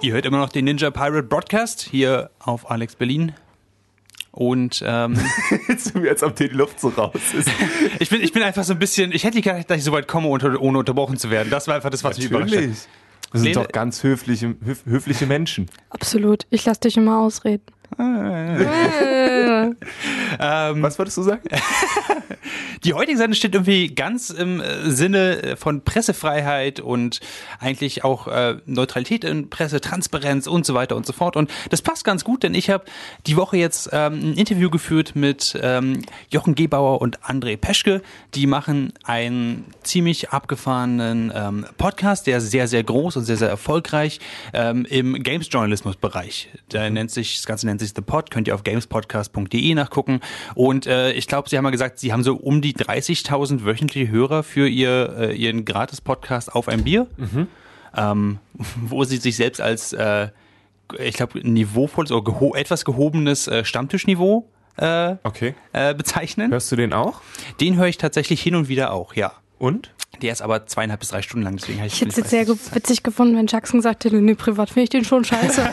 Ihr 0.00 0.12
hört 0.12 0.26
immer 0.26 0.38
noch 0.38 0.48
den 0.48 0.64
Ninja 0.64 0.90
Pirate 0.90 1.24
Broadcast 1.24 1.82
hier 1.82 2.30
auf 2.38 2.70
Alex 2.70 2.96
Berlin. 2.96 3.32
Und 4.38 4.84
ähm, 4.86 5.18
Jetzt 5.68 6.00
wie 6.00 6.08
als 6.08 6.22
ob 6.22 6.36
dir 6.36 6.48
die 6.48 6.54
Luft 6.54 6.78
so 6.78 6.90
raus 6.90 7.12
ist. 7.36 7.50
ich, 7.98 8.08
bin, 8.08 8.22
ich 8.22 8.32
bin 8.32 8.44
einfach 8.44 8.62
so 8.62 8.72
ein 8.72 8.78
bisschen, 8.78 9.10
ich 9.10 9.24
hätte 9.24 9.34
nicht 9.34 9.46
gedacht, 9.46 9.68
dass 9.68 9.78
ich 9.78 9.82
so 9.82 9.90
weit 9.90 10.06
komme, 10.06 10.28
unter, 10.28 10.60
ohne 10.60 10.78
unterbrochen 10.78 11.16
zu 11.16 11.28
werden. 11.28 11.50
Das 11.50 11.66
war 11.66 11.74
einfach 11.74 11.90
das, 11.90 12.04
was 12.04 12.18
mich 12.18 12.26
überrascht 12.26 12.52
hat. 12.54 12.60
Natürlich. 12.60 12.86
Das 13.32 13.40
sind 13.42 13.48
Nee, 13.48 13.54
doch 13.54 13.66
ganz 13.66 14.04
höfliche, 14.04 14.54
höf, 14.64 14.86
höfliche 14.86 15.26
Menschen. 15.26 15.66
Absolut. 15.90 16.46
Ich 16.50 16.64
lasse 16.66 16.82
dich 16.82 16.96
immer 16.96 17.18
ausreden. 17.18 17.64
Äh. 17.96 19.74
Was 20.38 20.98
wolltest 20.98 21.16
du 21.16 21.22
sagen? 21.22 21.42
Die 22.84 22.94
heutige 22.94 23.18
Sendung 23.18 23.34
steht 23.34 23.54
irgendwie 23.54 23.88
ganz 23.88 24.30
im 24.30 24.60
äh, 24.60 24.90
Sinne 24.90 25.42
äh, 25.42 25.56
von 25.56 25.82
Pressefreiheit 25.82 26.80
und 26.80 27.20
eigentlich 27.58 28.04
auch 28.04 28.28
äh, 28.28 28.56
Neutralität 28.66 29.24
in 29.24 29.50
Presse, 29.50 29.80
Transparenz 29.80 30.46
und 30.46 30.64
so 30.64 30.74
weiter 30.74 30.96
und 30.96 31.04
so 31.04 31.12
fort. 31.12 31.36
Und 31.36 31.50
das 31.70 31.82
passt 31.82 32.04
ganz 32.04 32.24
gut, 32.24 32.42
denn 32.42 32.54
ich 32.54 32.70
habe 32.70 32.84
die 33.26 33.36
Woche 33.36 33.56
jetzt 33.56 33.90
ähm, 33.92 34.20
ein 34.20 34.34
Interview 34.34 34.70
geführt 34.70 35.16
mit 35.16 35.58
ähm, 35.60 36.02
Jochen 36.30 36.54
Gebauer 36.54 37.00
und 37.00 37.20
André 37.20 37.56
Peschke. 37.56 38.02
Die 38.34 38.46
machen 38.46 38.92
einen 39.04 39.64
ziemlich 39.82 40.30
abgefahrenen 40.30 41.32
ähm, 41.34 41.66
Podcast, 41.78 42.26
der 42.26 42.38
ist 42.38 42.50
sehr, 42.50 42.68
sehr 42.68 42.84
groß 42.84 43.16
und 43.16 43.24
sehr, 43.24 43.36
sehr 43.36 43.48
erfolgreich 43.48 44.20
ähm, 44.52 44.84
im 44.88 45.22
Games-Journalismus-Bereich. 45.22 46.48
Der 46.72 46.90
nennt 46.90 47.10
sich, 47.10 47.36
das 47.36 47.46
Ganze 47.46 47.66
nennt 47.66 47.77
sich 47.78 47.92
The 47.94 48.02
Pod, 48.02 48.30
könnt 48.30 48.48
ihr 48.48 48.54
auf 48.54 48.64
gamespodcast.de 48.64 49.74
nachgucken. 49.74 50.20
Und 50.54 50.86
äh, 50.86 51.12
ich 51.12 51.26
glaube, 51.26 51.48
sie 51.48 51.56
haben 51.56 51.64
mal 51.64 51.70
gesagt, 51.70 51.98
sie 51.98 52.12
haben 52.12 52.22
so 52.22 52.36
um 52.36 52.60
die 52.60 52.74
30.000 52.74 53.64
wöchentliche 53.64 54.10
Hörer 54.10 54.42
für 54.42 54.68
ihr, 54.68 55.14
äh, 55.18 55.36
ihren 55.36 55.64
Gratis-Podcast 55.64 56.54
auf 56.54 56.68
ein 56.68 56.84
Bier, 56.84 57.06
ähm, 57.96 58.38
wo 58.76 59.04
sie 59.04 59.16
sich 59.18 59.36
selbst 59.36 59.60
als, 59.60 59.92
äh, 59.92 60.28
ich 60.98 61.14
glaube, 61.16 61.40
niveauvolles 61.48 62.10
oder 62.12 62.24
geho 62.24 62.54
etwas 62.54 62.84
gehobenes 62.84 63.46
äh, 63.48 63.64
Stammtischniveau 63.64 64.48
äh, 64.76 65.16
Okay. 65.24 65.54
äh, 65.72 65.94
bezeichnen. 65.94 66.50
Hörst 66.50 66.70
du 66.72 66.76
den 66.76 66.92
auch? 66.92 67.20
Den 67.60 67.76
höre 67.76 67.88
ich 67.88 67.98
tatsächlich 67.98 68.40
hin 68.40 68.54
und 68.54 68.68
wieder 68.68 68.92
auch, 68.92 69.14
ja. 69.14 69.32
Und? 69.58 69.90
Der 70.22 70.32
ist 70.32 70.40
aber 70.40 70.66
zweieinhalb 70.66 71.00
bis 71.00 71.10
drei 71.10 71.20
Stunden 71.22 71.44
lang, 71.44 71.56
deswegen 71.56 71.78
habe 71.78 71.86
ich 71.88 71.94
Ich 71.94 72.00
hätte 72.00 72.10
es 72.10 72.16
jetzt 72.16 72.30
sehr 72.30 72.48
witzig 72.48 73.02
gefunden, 73.02 73.36
wenn 73.36 73.46
Jackson 73.46 73.78
gesagt 73.80 74.04
hätte, 74.04 74.16
nee, 74.16 74.34
privat 74.34 74.68
finde 74.68 74.82
ich 74.84 74.90
den 74.90 75.04
schon 75.04 75.24
scheiße. 75.24 75.62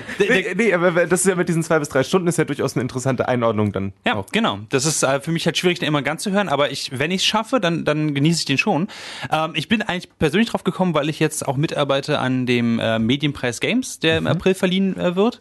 Nee, 0.19 0.53
nee, 0.55 0.73
aber 0.73 0.91
das 1.07 1.21
ist 1.21 1.27
ja 1.27 1.35
mit 1.35 1.49
diesen 1.49 1.63
zwei 1.63 1.79
bis 1.79 1.89
drei 1.89 2.03
Stunden 2.03 2.27
ist 2.27 2.37
ja 2.37 2.45
durchaus 2.45 2.75
eine 2.75 2.81
interessante 2.81 3.27
Einordnung 3.27 3.71
dann 3.71 3.93
Ja, 4.05 4.15
auch. 4.15 4.25
genau. 4.31 4.59
Das 4.69 4.85
ist 4.85 5.03
äh, 5.03 5.19
für 5.21 5.31
mich 5.31 5.45
halt 5.45 5.57
schwierig, 5.57 5.79
den 5.79 5.87
immer 5.87 6.01
ganz 6.01 6.23
zu 6.23 6.31
hören, 6.31 6.49
aber 6.49 6.71
ich, 6.71 6.97
wenn 6.97 7.11
ich 7.11 7.21
es 7.21 7.25
schaffe, 7.25 7.59
dann, 7.59 7.85
dann 7.85 8.13
genieße 8.13 8.39
ich 8.39 8.45
den 8.45 8.57
schon. 8.57 8.87
Ähm, 9.31 9.51
ich 9.55 9.67
bin 9.67 9.81
eigentlich 9.81 10.09
persönlich 10.19 10.49
drauf 10.49 10.63
gekommen, 10.63 10.93
weil 10.93 11.09
ich 11.09 11.19
jetzt 11.19 11.47
auch 11.47 11.57
mitarbeite 11.57 12.19
an 12.19 12.45
dem 12.45 12.79
äh, 12.79 12.99
Medienpreis 12.99 13.59
Games, 13.59 13.99
der 13.99 14.17
im 14.17 14.27
April 14.27 14.53
verliehen 14.53 14.97
äh, 14.97 15.15
wird. 15.15 15.39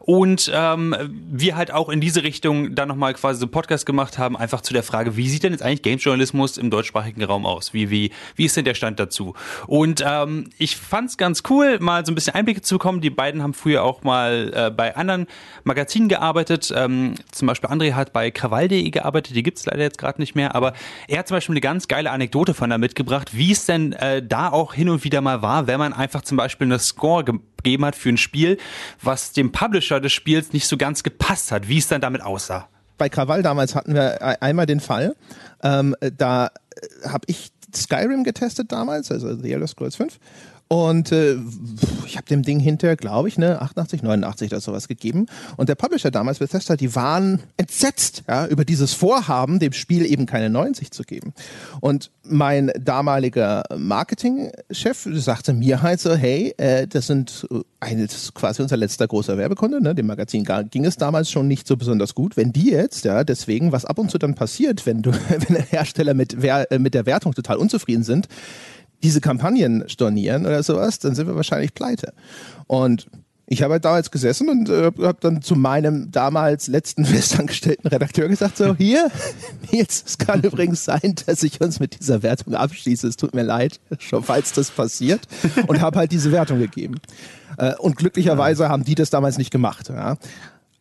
Und 0.00 0.50
ähm, 0.54 0.94
wir 1.30 1.56
halt 1.56 1.72
auch 1.72 1.88
in 1.88 2.00
diese 2.00 2.22
Richtung 2.22 2.74
dann 2.74 2.88
nochmal 2.88 3.14
quasi 3.14 3.40
so 3.40 3.46
einen 3.46 3.50
Podcast 3.50 3.86
gemacht 3.86 4.18
haben, 4.18 4.36
einfach 4.36 4.60
zu 4.60 4.72
der 4.72 4.82
Frage, 4.84 5.16
wie 5.16 5.28
sieht 5.28 5.42
denn 5.42 5.52
jetzt 5.52 5.62
eigentlich 5.62 5.82
Games-Journalismus 5.82 6.58
im 6.58 6.70
deutschsprachigen 6.70 7.22
Raum 7.24 7.44
aus? 7.44 7.74
Wie, 7.74 7.90
wie, 7.90 8.12
wie 8.36 8.44
ist 8.44 8.56
denn 8.56 8.64
der 8.64 8.74
Stand 8.74 9.00
dazu? 9.00 9.34
Und 9.66 10.04
ähm, 10.06 10.50
ich 10.58 10.76
fand's 10.76 11.16
ganz 11.16 11.42
cool, 11.50 11.78
mal 11.80 12.06
so 12.06 12.12
ein 12.12 12.14
bisschen 12.14 12.34
Einblicke 12.34 12.62
zu 12.62 12.76
bekommen. 12.76 13.00
Die 13.00 13.10
beiden 13.10 13.42
haben 13.42 13.52
früher 13.54 13.82
auch 13.82 14.04
mal 14.04 14.15
äh, 14.24 14.70
bei 14.70 14.96
anderen 14.96 15.26
Magazinen 15.64 16.08
gearbeitet. 16.08 16.72
Ähm, 16.74 17.14
zum 17.30 17.46
Beispiel 17.46 17.70
André 17.70 17.92
hat 17.92 18.12
bei 18.12 18.30
krawall.de 18.30 18.90
gearbeitet, 18.90 19.36
die 19.36 19.42
gibt's 19.42 19.66
leider 19.66 19.82
jetzt 19.82 19.98
gerade 19.98 20.20
nicht 20.20 20.34
mehr, 20.34 20.54
aber 20.54 20.72
er 21.08 21.18
hat 21.18 21.28
zum 21.28 21.36
Beispiel 21.36 21.52
eine 21.54 21.60
ganz 21.60 21.88
geile 21.88 22.10
Anekdote 22.10 22.54
von 22.54 22.70
da 22.70 22.78
mitgebracht, 22.78 23.36
wie 23.36 23.52
es 23.52 23.66
denn 23.66 23.92
äh, 23.92 24.22
da 24.26 24.48
auch 24.50 24.74
hin 24.74 24.88
und 24.88 25.04
wieder 25.04 25.20
mal 25.20 25.42
war, 25.42 25.66
wenn 25.66 25.78
man 25.78 25.92
einfach 25.92 26.22
zum 26.22 26.36
Beispiel 26.36 26.66
eine 26.66 26.78
Score 26.78 27.24
gegeben 27.24 27.84
hat 27.84 27.96
für 27.96 28.08
ein 28.08 28.16
Spiel, 28.16 28.58
was 29.02 29.32
dem 29.32 29.52
Publisher 29.52 30.00
des 30.00 30.12
Spiels 30.12 30.52
nicht 30.52 30.66
so 30.66 30.76
ganz 30.76 31.02
gepasst 31.02 31.52
hat, 31.52 31.68
wie 31.68 31.78
es 31.78 31.88
dann 31.88 32.00
damit 32.00 32.22
aussah. 32.22 32.68
bei 32.98 33.08
Krawall 33.08 33.42
damals 33.42 33.74
hatten 33.74 33.94
wir 33.94 34.20
e- 34.20 34.36
einmal 34.40 34.66
den 34.66 34.80
Fall, 34.80 35.16
ähm, 35.62 35.94
da 36.16 36.50
habe 37.04 37.24
ich 37.26 37.52
Skyrim 37.74 38.24
getestet 38.24 38.72
damals, 38.72 39.10
also 39.10 39.34
The 39.36 39.52
Elder 39.52 39.66
Scrolls 39.66 39.96
5. 39.96 40.18
Und 40.68 41.12
äh, 41.12 41.36
ich 42.06 42.16
habe 42.16 42.26
dem 42.26 42.42
Ding 42.42 42.58
hinterher, 42.58 42.96
glaube 42.96 43.28
ich, 43.28 43.38
ne, 43.38 43.62
88, 43.62 44.02
89 44.02 44.50
oder 44.50 44.60
sowas 44.60 44.88
gegeben. 44.88 45.26
Und 45.56 45.68
der 45.68 45.76
Publisher 45.76 46.10
damals, 46.10 46.40
Bethesda, 46.40 46.74
die 46.76 46.96
waren 46.96 47.40
entsetzt 47.56 48.24
ja, 48.26 48.46
über 48.46 48.64
dieses 48.64 48.92
Vorhaben, 48.92 49.60
dem 49.60 49.72
Spiel 49.72 50.04
eben 50.04 50.26
keine 50.26 50.50
90 50.50 50.90
zu 50.90 51.04
geben. 51.04 51.34
Und 51.80 52.10
mein 52.24 52.72
damaliger 52.80 53.62
Marketingchef 53.76 55.06
sagte 55.12 55.52
mir 55.52 55.82
halt 55.82 56.00
so, 56.00 56.14
hey, 56.16 56.52
äh, 56.56 56.88
das 56.88 57.06
sind 57.06 57.46
äh, 57.52 57.60
eine, 57.78 58.06
das 58.06 58.16
ist 58.16 58.34
quasi 58.34 58.60
unser 58.62 58.76
letzter 58.76 59.06
großer 59.06 59.38
Werbekunde, 59.38 59.80
ne? 59.80 59.94
dem 59.94 60.06
Magazin 60.06 60.42
ga- 60.42 60.62
ging 60.62 60.84
es 60.84 60.96
damals 60.96 61.30
schon 61.30 61.46
nicht 61.46 61.68
so 61.68 61.76
besonders 61.76 62.14
gut. 62.16 62.36
Wenn 62.36 62.52
die 62.52 62.70
jetzt, 62.70 63.04
ja, 63.04 63.22
deswegen, 63.22 63.70
was 63.70 63.84
ab 63.84 63.98
und 63.98 64.10
zu 64.10 64.18
dann 64.18 64.34
passiert, 64.34 64.84
wenn 64.84 65.02
du, 65.02 65.12
wenn 65.28 65.56
Hersteller 65.56 66.14
mit, 66.14 66.42
äh, 66.42 66.78
mit 66.80 66.94
der 66.94 67.06
Wertung 67.06 67.34
total 67.34 67.56
unzufrieden 67.56 68.02
sind, 68.02 68.26
diese 69.06 69.20
Kampagnen 69.20 69.88
stornieren 69.88 70.46
oder 70.46 70.64
sowas, 70.64 70.98
dann 70.98 71.14
sind 71.14 71.28
wir 71.28 71.36
wahrscheinlich 71.36 71.74
pleite. 71.74 72.12
Und 72.66 73.06
ich 73.46 73.62
habe 73.62 73.74
halt 73.74 73.84
damals 73.84 74.10
gesessen 74.10 74.48
und 74.48 74.68
äh, 74.68 74.86
habe 74.86 75.18
dann 75.20 75.42
zu 75.42 75.54
meinem 75.54 76.10
damals 76.10 76.66
letzten 76.66 77.04
festangestellten 77.06 77.86
Redakteur 77.86 78.26
gesagt, 78.26 78.56
so 78.56 78.74
hier, 78.74 79.08
Nils, 79.70 80.02
es 80.04 80.18
kann 80.18 80.42
übrigens 80.42 80.84
sein, 80.84 81.14
dass 81.24 81.44
ich 81.44 81.60
uns 81.60 81.78
mit 81.78 82.00
dieser 82.00 82.24
Wertung 82.24 82.54
abschließe. 82.54 83.06
Es 83.06 83.16
tut 83.16 83.32
mir 83.32 83.44
leid, 83.44 83.78
schon 84.00 84.24
falls 84.24 84.52
das 84.52 84.70
passiert. 84.72 85.20
Und 85.68 85.80
habe 85.80 86.00
halt 86.00 86.10
diese 86.10 86.32
Wertung 86.32 86.58
gegeben. 86.58 86.96
Äh, 87.58 87.76
und 87.76 87.96
glücklicherweise 87.96 88.68
haben 88.68 88.82
die 88.82 88.96
das 88.96 89.10
damals 89.10 89.38
nicht 89.38 89.52
gemacht. 89.52 89.88
Ja. 89.88 90.16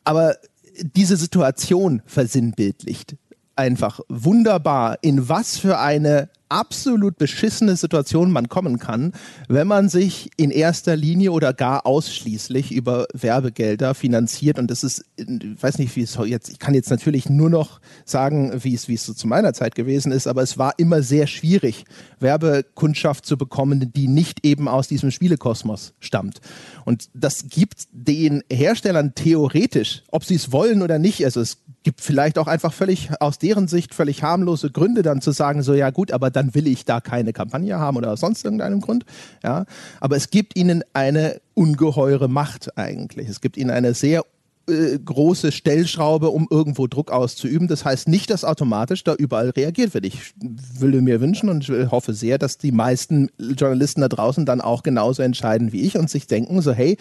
Aber 0.04 0.36
diese 0.82 1.18
Situation 1.18 2.02
versinnbildlicht 2.08 3.18
einfach 3.56 4.00
wunderbar, 4.10 4.98
in 5.02 5.30
was 5.30 5.60
für 5.60 5.78
eine 5.78 6.30
absolut 6.50 7.18
beschissene 7.18 7.76
Situation 7.76 8.32
man 8.32 8.50
kommen 8.50 8.80
kann, 8.80 9.14
wenn 9.48 9.68
man 9.68 9.90
sich 9.90 10.30
in 10.38 10.52
erster 10.52 10.96
Linie 10.96 11.32
oder 11.32 11.54
gar 11.54 11.86
ausschließlich 11.86 12.72
über 12.72 13.08
Werbegelder 13.14 13.96
finanziert. 13.96 14.60
Und 14.60 14.70
das 14.70 14.84
ist, 14.84 15.06
ich 15.16 15.28
weiß 15.62 15.80
nicht, 15.80 15.96
wie 15.96 16.04
es 16.04 16.18
jetzt, 16.26 16.50
ich 16.50 16.60
kann 16.60 16.74
jetzt 16.74 16.90
natürlich 16.90 17.30
nur 17.30 17.50
noch 17.50 17.80
sagen, 18.06 18.52
wie 18.64 18.74
es, 18.74 18.88
wie 18.88 18.96
es 18.96 19.06
so 19.06 19.14
zu 19.14 19.28
meiner 19.28 19.54
Zeit 19.54 19.76
gewesen 19.76 20.12
ist, 20.12 20.28
aber 20.28 20.42
es 20.42 20.58
war 20.58 20.74
immer 20.78 21.02
sehr 21.02 21.28
schwierig, 21.28 21.86
Werbekundschaft 22.20 23.26
zu 23.26 23.38
bekommen, 23.38 23.92
die 23.94 24.08
nicht 24.08 24.46
eben 24.46 24.68
aus 24.68 24.88
diesem 24.88 25.12
Spielekosmos 25.12 25.94
stammt. 26.00 26.42
Und 26.86 27.10
das 27.14 27.50
gibt 27.50 27.88
den 27.92 28.44
Herstellern 28.52 29.16
theoretisch, 29.16 30.04
ob 30.12 30.24
sie 30.24 30.36
es 30.36 30.52
wollen 30.52 30.82
oder 30.82 31.00
nicht, 31.00 31.24
also 31.26 31.42
es 31.42 31.58
gibt 31.84 32.02
vielleicht 32.02 32.38
auch 32.40 32.48
einfach 32.48 32.74
völlig 32.74 33.10
aus 33.22 33.38
deren 33.38 33.68
Sicht 33.68 33.94
völlig 33.94 34.24
harmlose 34.24 34.72
Gründe 34.72 35.04
dann 35.04 35.22
zu 35.22 35.32
sagen, 35.32 35.62
so 35.62 35.74
ja 35.74 35.92
gut, 35.92 36.12
aber 36.12 36.32
dann 36.36 36.56
will 36.56 36.68
ich 36.68 36.86
da 36.86 37.02
keine 37.02 37.34
Kampagne 37.34 37.80
haben 37.80 37.98
oder 37.98 38.12
aus 38.12 38.20
sonst 38.20 38.44
irgendeinem 38.44 38.82
Grund. 38.82 39.06
Ja, 39.44 39.66
aber 40.00 40.16
es 40.16 40.30
gibt 40.30 40.58
ihnen 40.58 40.84
eine 40.94 41.40
ungeheure 41.54 42.28
Macht 42.28 42.78
eigentlich. 42.78 43.30
Es 43.30 43.42
gibt 43.42 43.58
ihnen 43.58 43.72
eine 43.72 43.94
sehr 43.94 44.24
äh, 44.68 44.98
große 44.98 45.52
Stellschraube, 45.52 46.30
um 46.30 46.48
irgendwo 46.50 46.88
Druck 46.88 47.12
auszuüben. 47.12 47.68
Das 47.68 47.86
heißt 47.86 48.08
nicht, 48.08 48.32
dass 48.32 48.44
automatisch 48.44 49.04
da 49.04 49.14
überall 49.14 49.52
reagiert 49.52 49.94
wird. 49.94 50.06
Ich 50.06 50.34
würde 50.40 51.02
mir 51.02 51.22
wünschen 51.22 51.50
und 51.50 51.70
hoffe 51.70 52.14
sehr, 52.14 52.40
dass 52.40 52.58
die 52.58 52.72
meisten 52.72 53.30
Journalisten 53.38 54.02
da 54.02 54.08
draußen 54.08 54.46
dann 54.46 54.62
auch 54.62 54.82
genauso 54.82 55.22
entscheiden 55.22 55.72
wie 55.72 55.82
ich 55.82 55.98
und 55.98 56.10
sich 56.10 56.26
denken, 56.26 56.62
so 56.62 56.72
hey, 56.72 56.98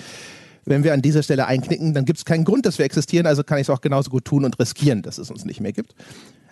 wenn 0.67 0.85
wir 0.85 0.93
an 0.93 1.03
dieser 1.03 1.23
Stelle 1.23 1.47
einknicken, 1.47 1.95
dann 1.95 2.05
gibt 2.05 2.19
es 2.19 2.25
keinen 2.25 2.45
Grund, 2.45 2.67
dass 2.67 2.79
wir 2.79 2.85
existieren, 2.85 3.27
also 3.27 3.45
kann 3.45 3.59
ich 3.59 3.69
es 3.69 3.71
auch 3.71 3.81
genauso 3.81 4.11
gut 4.11 4.25
tun 4.25 4.45
und 4.45 4.59
riskieren, 4.59 5.03
dass 5.03 5.19
es 5.19 5.31
uns 5.31 5.45
nicht 5.45 5.61
mehr 5.61 5.73
gibt. 5.73 5.95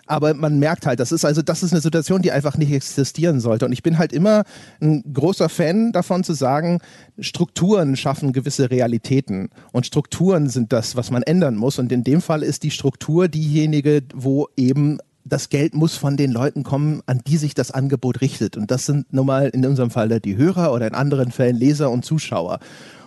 Aber 0.05 0.33
man 0.33 0.59
merkt 0.59 0.85
halt, 0.85 0.99
das 0.99 1.11
ist 1.11 1.23
also, 1.23 1.41
das 1.41 1.63
ist 1.63 1.71
eine 1.71 1.81
Situation, 1.81 2.21
die 2.21 2.31
einfach 2.31 2.57
nicht 2.57 2.71
existieren 2.71 3.39
sollte. 3.39 3.65
Und 3.65 3.71
ich 3.71 3.83
bin 3.83 3.97
halt 3.97 4.11
immer 4.11 4.43
ein 4.81 5.03
großer 5.13 5.49
Fan 5.49 5.91
davon 5.91 6.23
zu 6.23 6.33
sagen, 6.33 6.79
Strukturen 7.19 7.95
schaffen 7.95 8.33
gewisse 8.33 8.69
Realitäten. 8.69 9.49
Und 9.71 9.85
Strukturen 9.85 10.49
sind 10.49 10.73
das, 10.73 10.95
was 10.95 11.09
man 11.09 11.23
ändern 11.23 11.55
muss. 11.55 11.79
Und 11.79 11.91
in 11.91 12.03
dem 12.03 12.21
Fall 12.21 12.43
ist 12.43 12.63
die 12.63 12.71
Struktur 12.71 13.27
diejenige, 13.27 14.03
wo 14.13 14.49
eben 14.57 14.99
das 15.25 15.47
Geld 15.49 15.73
muss 15.73 15.95
von 15.95 16.17
den 16.17 16.31
Leuten 16.31 16.63
kommen, 16.63 17.01
an 17.05 17.21
die 17.25 17.37
sich 17.37 17.53
das 17.53 17.71
Angebot 17.71 18.19
richtet. 18.19 18.57
Und 18.57 18.71
das 18.71 18.85
sind 18.85 19.13
nun 19.13 19.25
mal 19.25 19.47
in 19.49 19.65
unserem 19.65 19.89
Fall 19.89 20.19
die 20.19 20.35
Hörer 20.35 20.73
oder 20.73 20.87
in 20.87 20.95
anderen 20.95 21.31
Fällen 21.31 21.55
Leser 21.55 21.89
und 21.91 22.03
Zuschauer. 22.03 22.59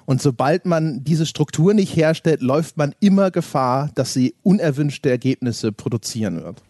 Und 0.06 0.22
sobald 0.22 0.64
man 0.64 1.04
diese 1.04 1.26
Struktur 1.26 1.74
nicht 1.74 1.94
herstellt, 1.94 2.40
läuft 2.40 2.78
man 2.78 2.94
immer 3.00 3.30
Gefahr, 3.30 3.90
dass 3.94 4.14
sie 4.14 4.34
unerwünschte 4.42 5.10
Ergebnisse 5.10 5.72
produzieren 5.72 6.42
wird. 6.42 6.62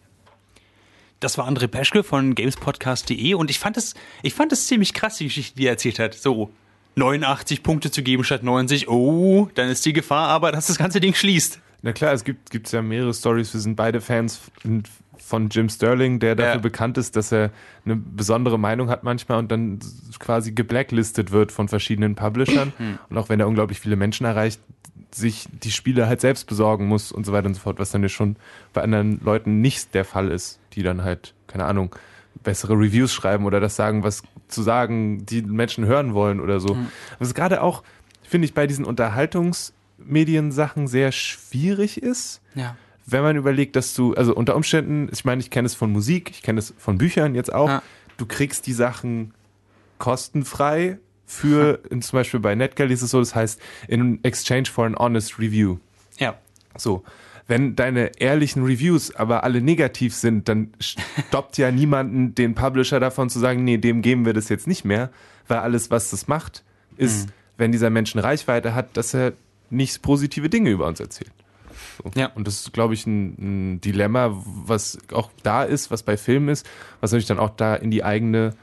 Das 1.20 1.38
war 1.38 1.48
André 1.48 1.66
Peschke 1.66 2.02
von 2.02 2.35
gamespodcast.de 2.35 3.35
und 3.35 3.50
ich 3.50 3.59
fand 3.59 3.76
es, 3.76 3.94
ich 4.22 4.35
fand 4.35 4.52
es 4.52 4.66
ziemlich 4.66 4.92
krass, 4.94 5.16
die 5.16 5.24
Geschichte, 5.24 5.57
die 5.57 5.66
er 5.66 5.72
erzählt 5.72 5.98
hat. 5.98 6.14
So 6.14 6.50
89 6.96 7.62
Punkte 7.62 7.90
zu 7.90 8.02
geben 8.02 8.24
statt 8.24 8.42
90. 8.42 8.88
Oh, 8.88 9.48
dann 9.55 9.68
ist 9.68 9.85
die 9.87 9.92
Gefahr 9.92 10.29
aber, 10.29 10.52
dass 10.52 10.66
das 10.66 10.79
ganze 10.79 11.00
Ding 11.00 11.14
schließt. 11.14 11.61
Na 11.83 11.92
klar, 11.92 12.12
es 12.12 12.24
gibt 12.24 12.50
gibt's 12.50 12.72
ja 12.72 12.83
mehrere 12.83 13.14
Stories. 13.14 13.52
Wir 13.55 13.61
sind 13.61 13.76
beide 13.76 14.00
Fans 14.00 14.40
von 15.18 15.48
Jim 15.48 15.68
Sterling, 15.68 16.20
der 16.20 16.35
dafür 16.37 16.55
Ja. 16.55 16.61
bekannt 16.61 16.98
ist, 16.98 17.16
dass 17.16 17.33
er 17.33 17.50
eine 17.85 17.96
besondere 17.96 18.59
Meinung 18.59 18.88
hat 18.90 19.02
manchmal 19.02 19.38
und 19.38 19.50
dann 19.50 19.79
quasi 20.18 20.52
geblacklistet 20.52 21.33
wird 21.33 21.50
von 21.52 21.68
verschiedenen 21.68 22.14
Publishern. 22.14 22.72
Und 23.11 23.18
auch 23.18 23.29
wenn 23.29 23.40
er 23.40 23.48
unglaublich 23.48 23.81
viele 23.81 23.96
Menschen 23.96 24.24
erreicht, 24.26 24.61
sich 25.12 25.46
die 25.50 25.70
Spiele 25.70 26.06
halt 26.08 26.20
selbst 26.20 26.46
besorgen 26.46 26.86
muss 26.86 27.12
und 27.12 27.24
so 27.24 27.32
weiter 27.32 27.46
und 27.48 27.54
so 27.54 27.60
fort, 27.60 27.78
was 27.78 27.90
dann 27.90 28.02
ja 28.02 28.08
schon 28.08 28.36
bei 28.72 28.82
anderen 28.82 29.20
Leuten 29.24 29.60
nicht 29.60 29.94
der 29.94 30.04
Fall 30.04 30.30
ist, 30.30 30.58
die 30.72 30.82
dann 30.82 31.04
halt, 31.04 31.34
keine 31.46 31.64
Ahnung, 31.64 31.94
bessere 32.42 32.74
Reviews 32.74 33.12
schreiben 33.14 33.46
oder 33.46 33.60
das 33.60 33.76
sagen, 33.76 34.02
was 34.02 34.22
zu 34.48 34.62
sagen 34.62 35.24
die 35.24 35.42
Menschen 35.42 35.86
hören 35.86 36.12
wollen 36.14 36.40
oder 36.40 36.60
so. 36.60 36.76
Was 37.18 37.34
gerade 37.34 37.62
auch, 37.62 37.82
finde 38.22 38.44
ich, 38.46 38.54
bei 38.54 38.66
diesen 38.66 38.84
Unterhaltungsmedien-Sachen 38.84 40.86
sehr 40.86 41.12
schwierig 41.12 42.02
ist 42.02 42.40
Ja. 42.54 42.76
wenn 43.06 43.22
man 43.22 43.36
überlegt, 43.36 43.76
dass 43.76 43.94
du, 43.94 44.14
also 44.14 44.34
unter 44.34 44.56
Umständen, 44.56 45.08
ich 45.12 45.24
meine, 45.24 45.40
ich 45.40 45.50
kenne 45.50 45.66
es 45.66 45.74
von 45.74 45.92
Musik, 45.92 46.30
ich 46.30 46.42
kenne 46.42 46.58
es 46.58 46.74
von 46.76 46.98
Büchern 46.98 47.34
jetzt 47.34 47.52
auch, 47.54 47.68
Ja. 47.68 47.82
du 48.16 48.26
kriegst 48.26 48.66
die 48.66 48.72
Sachen 48.72 49.32
kostenfrei 49.98 50.98
für, 51.26 51.80
in, 51.90 52.00
zum 52.02 52.18
Beispiel 52.18 52.40
bei 52.40 52.54
NetGalley 52.54 52.94
ist 52.94 53.02
es 53.02 53.10
so, 53.10 53.18
das 53.18 53.34
heißt, 53.34 53.60
in 53.88 54.22
exchange 54.22 54.66
for 54.66 54.86
an 54.86 54.96
honest 54.96 55.38
review. 55.38 55.78
Ja. 56.18 56.36
So. 56.76 57.04
Wenn 57.48 57.76
deine 57.76 58.18
ehrlichen 58.20 58.64
Reviews 58.64 59.14
aber 59.14 59.44
alle 59.44 59.60
negativ 59.60 60.14
sind, 60.14 60.48
dann 60.48 60.72
stoppt 60.80 61.58
ja 61.58 61.70
niemanden 61.70 62.34
den 62.34 62.54
Publisher 62.54 62.98
davon 62.98 63.30
zu 63.30 63.38
sagen, 63.38 63.62
nee, 63.62 63.76
dem 63.76 64.02
geben 64.02 64.24
wir 64.24 64.32
das 64.32 64.48
jetzt 64.48 64.66
nicht 64.66 64.84
mehr, 64.84 65.10
weil 65.46 65.58
alles, 65.58 65.90
was 65.90 66.10
das 66.10 66.26
macht, 66.26 66.64
ist, 66.96 67.28
wenn 67.56 67.70
dieser 67.70 67.90
Mensch 67.90 68.16
eine 68.16 68.24
Reichweite 68.24 68.74
hat, 68.74 68.96
dass 68.96 69.14
er 69.14 69.32
nicht 69.70 70.02
positive 70.02 70.48
Dinge 70.48 70.70
über 70.70 70.86
uns 70.86 70.98
erzählt. 70.98 71.32
So. 71.98 72.10
Ja. 72.18 72.32
Und 72.34 72.46
das 72.46 72.60
ist, 72.60 72.72
glaube 72.72 72.94
ich, 72.94 73.06
ein, 73.06 73.74
ein 73.74 73.80
Dilemma, 73.80 74.42
was 74.44 74.98
auch 75.12 75.30
da 75.42 75.62
ist, 75.62 75.90
was 75.90 76.02
bei 76.02 76.16
Filmen 76.16 76.48
ist, 76.48 76.66
was 77.00 77.12
natürlich 77.12 77.26
dann 77.26 77.38
auch 77.38 77.50
da 77.50 77.74
in 77.76 77.90
die 77.90 78.02
eigene 78.02 78.54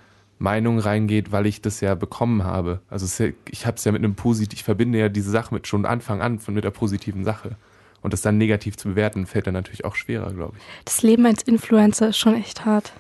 Meinung 0.44 0.78
reingeht, 0.78 1.32
weil 1.32 1.46
ich 1.48 1.62
das 1.62 1.80
ja 1.80 1.96
bekommen 1.96 2.44
habe. 2.44 2.82
Also 2.90 3.24
ja, 3.24 3.32
ich 3.50 3.66
habe 3.66 3.78
es 3.78 3.86
ja 3.86 3.92
mit 3.92 4.04
einem 4.04 4.16
positiv, 4.16 4.60
ich 4.60 4.64
verbinde 4.64 5.00
ja 5.00 5.10
diese 5.10 5.32
Sache 5.32 5.54
mit 5.54 5.68
schon 5.68 5.86
Anfang 5.86 6.22
an 6.22 6.40
von 6.40 6.54
mit 6.54 6.64
der 6.66 6.72
positiven 6.72 7.24
Sache. 7.24 7.56
Und 8.02 8.12
das 8.12 8.22
dann 8.22 8.38
negativ 8.38 8.76
zu 8.76 8.90
bewerten, 8.90 9.26
fällt 9.26 9.48
dann 9.48 9.54
natürlich 9.54 9.86
auch 9.86 9.96
schwerer, 9.96 10.34
glaube 10.34 10.56
ich. 10.58 10.64
Das 10.84 11.02
Leben 11.02 11.26
als 11.26 11.42
Influencer 11.44 12.10
ist 12.10 12.18
schon 12.18 12.36
echt 12.36 12.66
hart. 12.66 12.92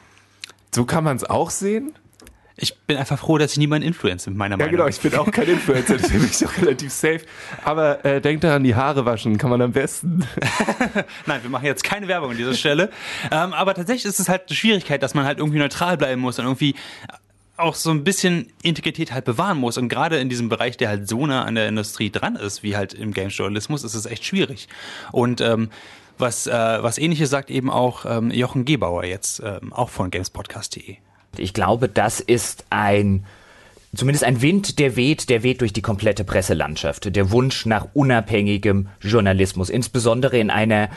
So 0.73 0.85
kann 0.85 1.03
man 1.03 1.17
es 1.17 1.25
auch 1.25 1.49
sehen. 1.49 1.91
Ich 2.55 2.77
bin 2.81 2.97
einfach 2.97 3.17
froh, 3.19 3.37
dass 3.39 3.53
ich 3.53 3.57
niemand 3.57 3.83
influenze, 3.83 4.29
meiner 4.31 4.53
Ja, 4.53 4.57
Meinung 4.57 4.71
genau, 4.71 4.87
ich 4.87 4.99
bin 5.01 5.15
auch 5.15 5.29
kein 5.31 5.47
Influencer, 5.47 5.97
deswegen 6.01 6.19
bin 6.21 6.29
ich 6.31 6.45
auch 6.45 6.57
relativ 6.61 6.93
safe. 6.93 7.21
Aber 7.65 8.05
äh, 8.05 8.21
denkt 8.21 8.43
daran, 8.43 8.63
die 8.63 8.75
Haare 8.75 9.05
waschen 9.05 9.37
kann 9.39 9.49
man 9.49 9.59
am 9.61 9.71
besten. 9.71 10.23
Nein, 11.25 11.41
wir 11.41 11.49
machen 11.49 11.65
jetzt 11.65 11.83
keine 11.83 12.07
Werbung 12.07 12.31
an 12.31 12.37
dieser 12.37 12.53
Stelle. 12.53 12.91
ähm, 13.31 13.53
aber 13.53 13.73
tatsächlich 13.73 14.05
ist 14.05 14.19
es 14.19 14.29
halt 14.29 14.43
eine 14.47 14.55
Schwierigkeit, 14.55 15.01
dass 15.01 15.15
man 15.15 15.25
halt 15.25 15.39
irgendwie 15.39 15.57
neutral 15.59 15.97
bleiben 15.97 16.21
muss 16.21 16.37
und 16.39 16.45
irgendwie 16.45 16.75
auch 17.57 17.75
so 17.75 17.91
ein 17.91 18.03
bisschen 18.03 18.47
Integrität 18.63 19.11
halt 19.11 19.25
bewahren 19.25 19.59
muss. 19.59 19.77
Und 19.77 19.89
gerade 19.89 20.17
in 20.17 20.29
diesem 20.29 20.49
Bereich, 20.49 20.77
der 20.77 20.89
halt 20.89 21.07
so 21.07 21.25
nah 21.25 21.43
an 21.43 21.55
der 21.55 21.67
Industrie 21.67 22.09
dran 22.09 22.35
ist, 22.35 22.63
wie 22.63 22.75
halt 22.75 22.93
im 22.93 23.13
Game-Journalismus, 23.13 23.83
ist 23.83 23.93
es 23.93 24.05
echt 24.05 24.25
schwierig. 24.25 24.67
Und 25.11 25.39
ähm, 25.41 25.69
was, 26.17 26.47
äh, 26.47 26.51
was 26.51 26.97
ähnliches 26.97 27.29
sagt 27.29 27.51
eben 27.51 27.69
auch 27.69 28.05
ähm, 28.05 28.31
Jochen 28.31 28.65
Gebauer 28.65 29.03
jetzt, 29.05 29.41
ähm, 29.43 29.73
auch 29.73 29.89
von 29.89 30.11
gamespodcast.de. 30.11 30.97
Ich 31.37 31.53
glaube, 31.53 31.89
das 31.89 32.19
ist 32.19 32.65
ein 32.69 33.25
zumindest 33.95 34.23
ein 34.23 34.41
Wind, 34.41 34.79
der 34.79 34.95
weht, 34.95 35.29
der 35.29 35.43
weht 35.43 35.61
durch 35.61 35.73
die 35.73 35.81
komplette 35.81 36.23
Presselandschaft. 36.23 37.15
Der 37.15 37.31
Wunsch 37.31 37.65
nach 37.65 37.87
unabhängigem 37.93 38.89
Journalismus, 39.01 39.69
insbesondere 39.69 40.37
in 40.37 40.49
einer 40.49 40.89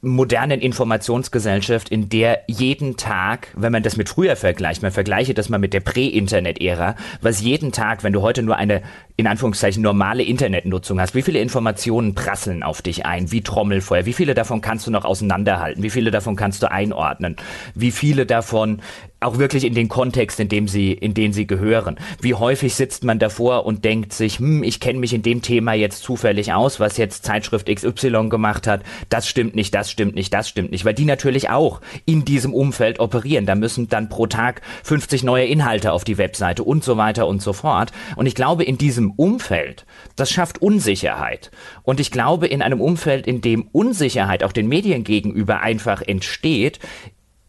modernen 0.00 0.60
Informationsgesellschaft, 0.60 1.88
in 1.88 2.08
der 2.08 2.40
jeden 2.46 2.96
Tag, 2.96 3.48
wenn 3.56 3.72
man 3.72 3.82
das 3.82 3.96
mit 3.96 4.08
früher 4.08 4.36
vergleicht, 4.36 4.82
man 4.82 4.92
vergleiche 4.92 5.34
das 5.34 5.48
mal 5.48 5.58
mit 5.58 5.74
der 5.74 5.80
Prä-Internet-Ära, 5.80 6.94
was 7.20 7.40
jeden 7.40 7.72
Tag, 7.72 8.04
wenn 8.04 8.12
du 8.12 8.22
heute 8.22 8.42
nur 8.42 8.56
eine 8.56 8.82
in 9.16 9.26
Anführungszeichen 9.26 9.82
normale 9.82 10.22
Internetnutzung 10.22 11.00
hast, 11.00 11.14
wie 11.16 11.22
viele 11.22 11.40
Informationen 11.40 12.14
prasseln 12.14 12.62
auf 12.62 12.82
dich 12.82 13.04
ein, 13.04 13.32
wie 13.32 13.42
Trommelfeuer, 13.42 14.06
wie 14.06 14.12
viele 14.12 14.34
davon 14.34 14.60
kannst 14.60 14.86
du 14.86 14.92
noch 14.92 15.04
auseinanderhalten, 15.04 15.82
wie 15.82 15.90
viele 15.90 16.12
davon 16.12 16.36
kannst 16.36 16.62
du 16.62 16.70
einordnen, 16.70 17.34
wie 17.74 17.90
viele 17.90 18.26
davon 18.26 18.80
auch 19.20 19.38
wirklich 19.38 19.64
in 19.64 19.74
den 19.74 19.88
Kontext, 19.88 20.38
in 20.38 20.48
dem 20.48 20.68
sie, 20.68 20.92
in 20.92 21.12
den 21.12 21.32
sie 21.32 21.46
gehören. 21.46 21.96
Wie 22.20 22.34
häufig 22.34 22.74
sitzt 22.74 23.02
man 23.02 23.18
davor 23.18 23.66
und 23.66 23.84
denkt 23.84 24.12
sich, 24.12 24.38
hm, 24.38 24.62
ich 24.62 24.78
kenne 24.78 25.00
mich 25.00 25.12
in 25.12 25.22
dem 25.22 25.42
Thema 25.42 25.72
jetzt 25.72 26.02
zufällig 26.02 26.52
aus, 26.52 26.78
was 26.78 26.96
jetzt 26.96 27.24
Zeitschrift 27.24 27.66
XY 27.66 28.28
gemacht 28.28 28.66
hat. 28.68 28.82
Das 29.08 29.28
stimmt 29.28 29.56
nicht, 29.56 29.74
das 29.74 29.90
stimmt 29.90 30.14
nicht, 30.14 30.32
das 30.32 30.48
stimmt 30.48 30.70
nicht, 30.70 30.84
weil 30.84 30.94
die 30.94 31.04
natürlich 31.04 31.50
auch 31.50 31.80
in 32.04 32.24
diesem 32.24 32.54
Umfeld 32.54 33.00
operieren. 33.00 33.44
Da 33.44 33.56
müssen 33.56 33.88
dann 33.88 34.08
pro 34.08 34.26
Tag 34.26 34.62
50 34.84 35.24
neue 35.24 35.46
Inhalte 35.46 35.92
auf 35.92 36.04
die 36.04 36.18
Webseite 36.18 36.62
und 36.62 36.84
so 36.84 36.96
weiter 36.96 37.26
und 37.26 37.42
so 37.42 37.52
fort. 37.52 37.90
Und 38.14 38.26
ich 38.26 38.36
glaube, 38.36 38.62
in 38.62 38.78
diesem 38.78 39.10
Umfeld, 39.10 39.84
das 40.14 40.30
schafft 40.30 40.62
Unsicherheit. 40.62 41.50
Und 41.82 41.98
ich 41.98 42.12
glaube, 42.12 42.46
in 42.46 42.62
einem 42.62 42.80
Umfeld, 42.80 43.26
in 43.26 43.40
dem 43.40 43.68
Unsicherheit 43.72 44.44
auch 44.44 44.52
den 44.52 44.68
Medien 44.68 45.02
gegenüber 45.02 45.60
einfach 45.60 46.02
entsteht, 46.02 46.78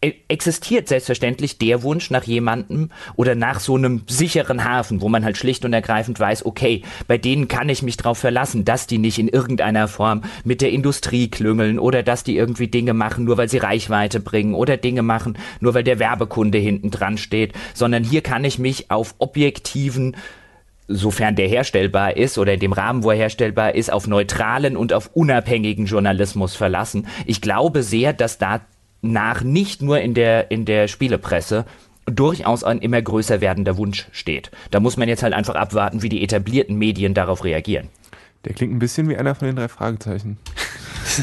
existiert 0.00 0.88
selbstverständlich 0.88 1.58
der 1.58 1.82
Wunsch 1.82 2.10
nach 2.10 2.24
jemandem 2.24 2.90
oder 3.16 3.34
nach 3.34 3.60
so 3.60 3.76
einem 3.76 4.02
sicheren 4.06 4.64
Hafen, 4.64 5.02
wo 5.02 5.10
man 5.10 5.24
halt 5.24 5.36
schlicht 5.36 5.64
und 5.66 5.74
ergreifend 5.74 6.18
weiß, 6.18 6.46
okay, 6.46 6.82
bei 7.06 7.18
denen 7.18 7.48
kann 7.48 7.68
ich 7.68 7.82
mich 7.82 7.98
drauf 7.98 8.16
verlassen, 8.16 8.64
dass 8.64 8.86
die 8.86 8.96
nicht 8.96 9.18
in 9.18 9.28
irgendeiner 9.28 9.88
Form 9.88 10.22
mit 10.42 10.62
der 10.62 10.70
Industrie 10.70 11.28
klüngeln 11.28 11.78
oder 11.78 12.02
dass 12.02 12.24
die 12.24 12.36
irgendwie 12.36 12.68
Dinge 12.68 12.94
machen, 12.94 13.24
nur 13.24 13.36
weil 13.36 13.50
sie 13.50 13.58
Reichweite 13.58 14.20
bringen 14.20 14.54
oder 14.54 14.78
Dinge 14.78 15.02
machen, 15.02 15.36
nur 15.60 15.74
weil 15.74 15.84
der 15.84 15.98
Werbekunde 15.98 16.56
hinten 16.56 16.90
dran 16.90 17.18
steht, 17.18 17.52
sondern 17.74 18.02
hier 18.02 18.22
kann 18.22 18.44
ich 18.44 18.58
mich 18.58 18.90
auf 18.90 19.14
objektiven 19.18 20.16
sofern 20.92 21.36
der 21.36 21.46
herstellbar 21.46 22.16
ist 22.16 22.36
oder 22.36 22.54
in 22.54 22.60
dem 22.60 22.72
Rahmen, 22.72 23.04
wo 23.04 23.10
er 23.10 23.16
herstellbar 23.16 23.76
ist, 23.76 23.92
auf 23.92 24.08
neutralen 24.08 24.76
und 24.76 24.92
auf 24.92 25.10
unabhängigen 25.14 25.86
Journalismus 25.86 26.56
verlassen. 26.56 27.06
Ich 27.26 27.40
glaube 27.40 27.84
sehr, 27.84 28.12
dass 28.12 28.38
da 28.38 28.60
nach 29.02 29.42
nicht 29.42 29.82
nur 29.82 30.00
in 30.00 30.14
der, 30.14 30.50
in 30.50 30.64
der 30.64 30.88
Spielepresse 30.88 31.64
durchaus 32.06 32.64
ein 32.64 32.78
immer 32.78 33.00
größer 33.00 33.40
werdender 33.40 33.76
Wunsch 33.76 34.08
steht. 34.12 34.50
Da 34.70 34.80
muss 34.80 34.96
man 34.96 35.08
jetzt 35.08 35.22
halt 35.22 35.34
einfach 35.34 35.54
abwarten, 35.54 36.02
wie 36.02 36.08
die 36.08 36.22
etablierten 36.22 36.76
Medien 36.76 37.14
darauf 37.14 37.44
reagieren. 37.44 37.88
Der 38.44 38.54
klingt 38.54 38.72
ein 38.72 38.78
bisschen 38.78 39.08
wie 39.08 39.16
einer 39.16 39.34
von 39.34 39.46
den 39.46 39.56
drei 39.56 39.68
Fragezeichen. 39.68 40.38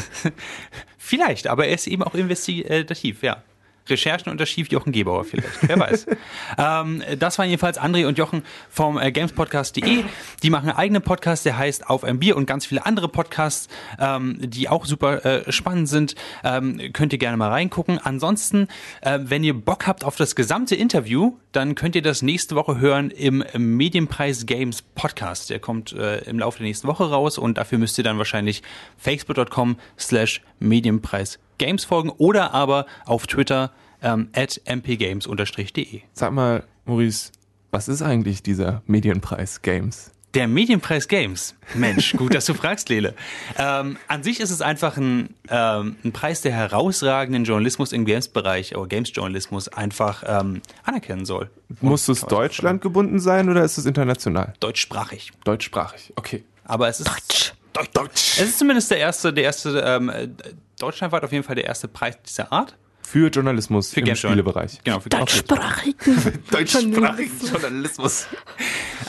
Vielleicht, 0.98 1.46
aber 1.46 1.66
er 1.66 1.74
ist 1.74 1.86
eben 1.86 2.02
auch 2.02 2.14
investigativ, 2.14 3.22
ja. 3.22 3.42
Recherchen 3.90 4.30
unter 4.30 4.46
Schief 4.46 4.70
Jochen 4.70 4.92
Gebauer 4.92 5.24
vielleicht, 5.24 5.48
wer 5.62 5.78
weiß. 5.78 6.06
ähm, 6.58 7.02
das 7.18 7.38
waren 7.38 7.48
jedenfalls 7.48 7.78
André 7.78 8.06
und 8.06 8.18
Jochen 8.18 8.42
vom 8.70 8.98
äh, 8.98 9.12
gamespodcast.de. 9.12 10.04
Die 10.42 10.50
machen 10.50 10.68
einen 10.68 10.78
eigenen 10.78 11.02
Podcast, 11.02 11.44
der 11.44 11.58
heißt 11.58 11.88
Auf 11.88 12.04
ein 12.04 12.18
Bier 12.18 12.36
und 12.36 12.46
ganz 12.46 12.66
viele 12.66 12.86
andere 12.86 13.08
Podcasts, 13.08 13.68
ähm, 13.98 14.38
die 14.40 14.68
auch 14.68 14.86
super 14.86 15.24
äh, 15.24 15.52
spannend 15.52 15.88
sind. 15.88 16.14
Ähm, 16.44 16.92
könnt 16.92 17.12
ihr 17.12 17.18
gerne 17.18 17.36
mal 17.36 17.48
reingucken. 17.48 17.98
Ansonsten, 17.98 18.68
äh, 19.00 19.18
wenn 19.22 19.44
ihr 19.44 19.54
Bock 19.54 19.86
habt 19.86 20.04
auf 20.04 20.16
das 20.16 20.34
gesamte 20.34 20.74
Interview, 20.74 21.36
dann 21.52 21.74
könnt 21.74 21.94
ihr 21.94 22.02
das 22.02 22.22
nächste 22.22 22.54
Woche 22.54 22.78
hören 22.78 23.10
im 23.10 23.44
Medienpreis 23.56 24.46
Games 24.46 24.82
Podcast. 24.82 25.50
Der 25.50 25.58
kommt 25.58 25.92
äh, 25.92 26.18
im 26.24 26.38
Laufe 26.38 26.58
der 26.58 26.66
nächsten 26.66 26.88
Woche 26.88 27.10
raus 27.10 27.38
und 27.38 27.58
dafür 27.58 27.78
müsst 27.78 27.98
ihr 27.98 28.04
dann 28.04 28.18
wahrscheinlich 28.18 28.62
facebook.com 28.98 29.78
slash 29.98 30.42
Medienpreis 30.60 31.38
Games 31.58 31.84
folgen 31.84 32.10
oder 32.10 32.54
aber 32.54 32.86
auf 33.04 33.26
Twitter 33.26 33.72
ähm, 34.02 34.28
at 34.34 34.60
mpgames-de. 34.64 36.02
Sag 36.12 36.32
mal, 36.32 36.64
Maurice, 36.84 37.32
was 37.70 37.88
ist 37.88 38.02
eigentlich 38.02 38.42
dieser 38.42 38.82
Medienpreis 38.86 39.62
Games? 39.62 40.12
Der 40.34 40.46
Medienpreis 40.46 41.08
Games. 41.08 41.54
Mensch, 41.74 42.12
gut, 42.14 42.34
dass 42.34 42.44
du 42.44 42.52
fragst, 42.52 42.90
Lele. 42.90 43.14
Ähm, 43.56 43.96
an 44.08 44.22
sich 44.22 44.40
ist 44.40 44.50
es 44.50 44.60
einfach 44.60 44.98
ein, 44.98 45.34
ähm, 45.48 45.96
ein 46.04 46.12
Preis, 46.12 46.42
der 46.42 46.52
herausragenden 46.52 47.44
Journalismus 47.44 47.92
im 47.92 48.04
Games-Bereich 48.04 48.76
oder 48.76 48.86
Games-Journalismus 48.88 49.68
einfach 49.68 50.22
ähm, 50.26 50.60
anerkennen 50.84 51.24
soll. 51.24 51.50
Muss 51.80 52.08
es 52.08 52.20
Deutschland 52.20 52.82
gebunden 52.82 53.20
sein 53.20 53.48
oder 53.48 53.64
ist 53.64 53.78
es 53.78 53.86
international? 53.86 54.52
Deutschsprachig. 54.60 55.32
Deutschsprachig, 55.44 56.12
okay. 56.16 56.44
Aber 56.64 56.88
es 56.88 57.00
ist. 57.00 57.08
Deutsch. 57.08 57.54
Deutsch. 57.78 57.90
Deutsch. 57.94 58.40
Es 58.40 58.48
ist 58.48 58.58
zumindest 58.58 58.90
der 58.90 58.98
erste, 58.98 59.32
der 59.32 59.44
erste, 59.44 59.82
ähm, 59.84 60.08
äh, 60.08 60.28
deutschlandweit 60.78 61.24
auf 61.24 61.32
jeden 61.32 61.44
Fall 61.44 61.54
der 61.54 61.64
erste 61.64 61.88
Preis 61.88 62.16
dieser 62.26 62.52
Art. 62.52 62.76
Für 63.02 63.28
Journalismus 63.28 63.92
Für 63.92 64.00
im 64.00 64.06
Game 64.06 64.16
Spielebereich. 64.16 64.80
Genau, 64.84 65.00
für 65.00 65.08
Deutschsprachigen. 65.08 66.42
Deutschsprachigen 66.50 67.40
Journalismus. 67.50 68.26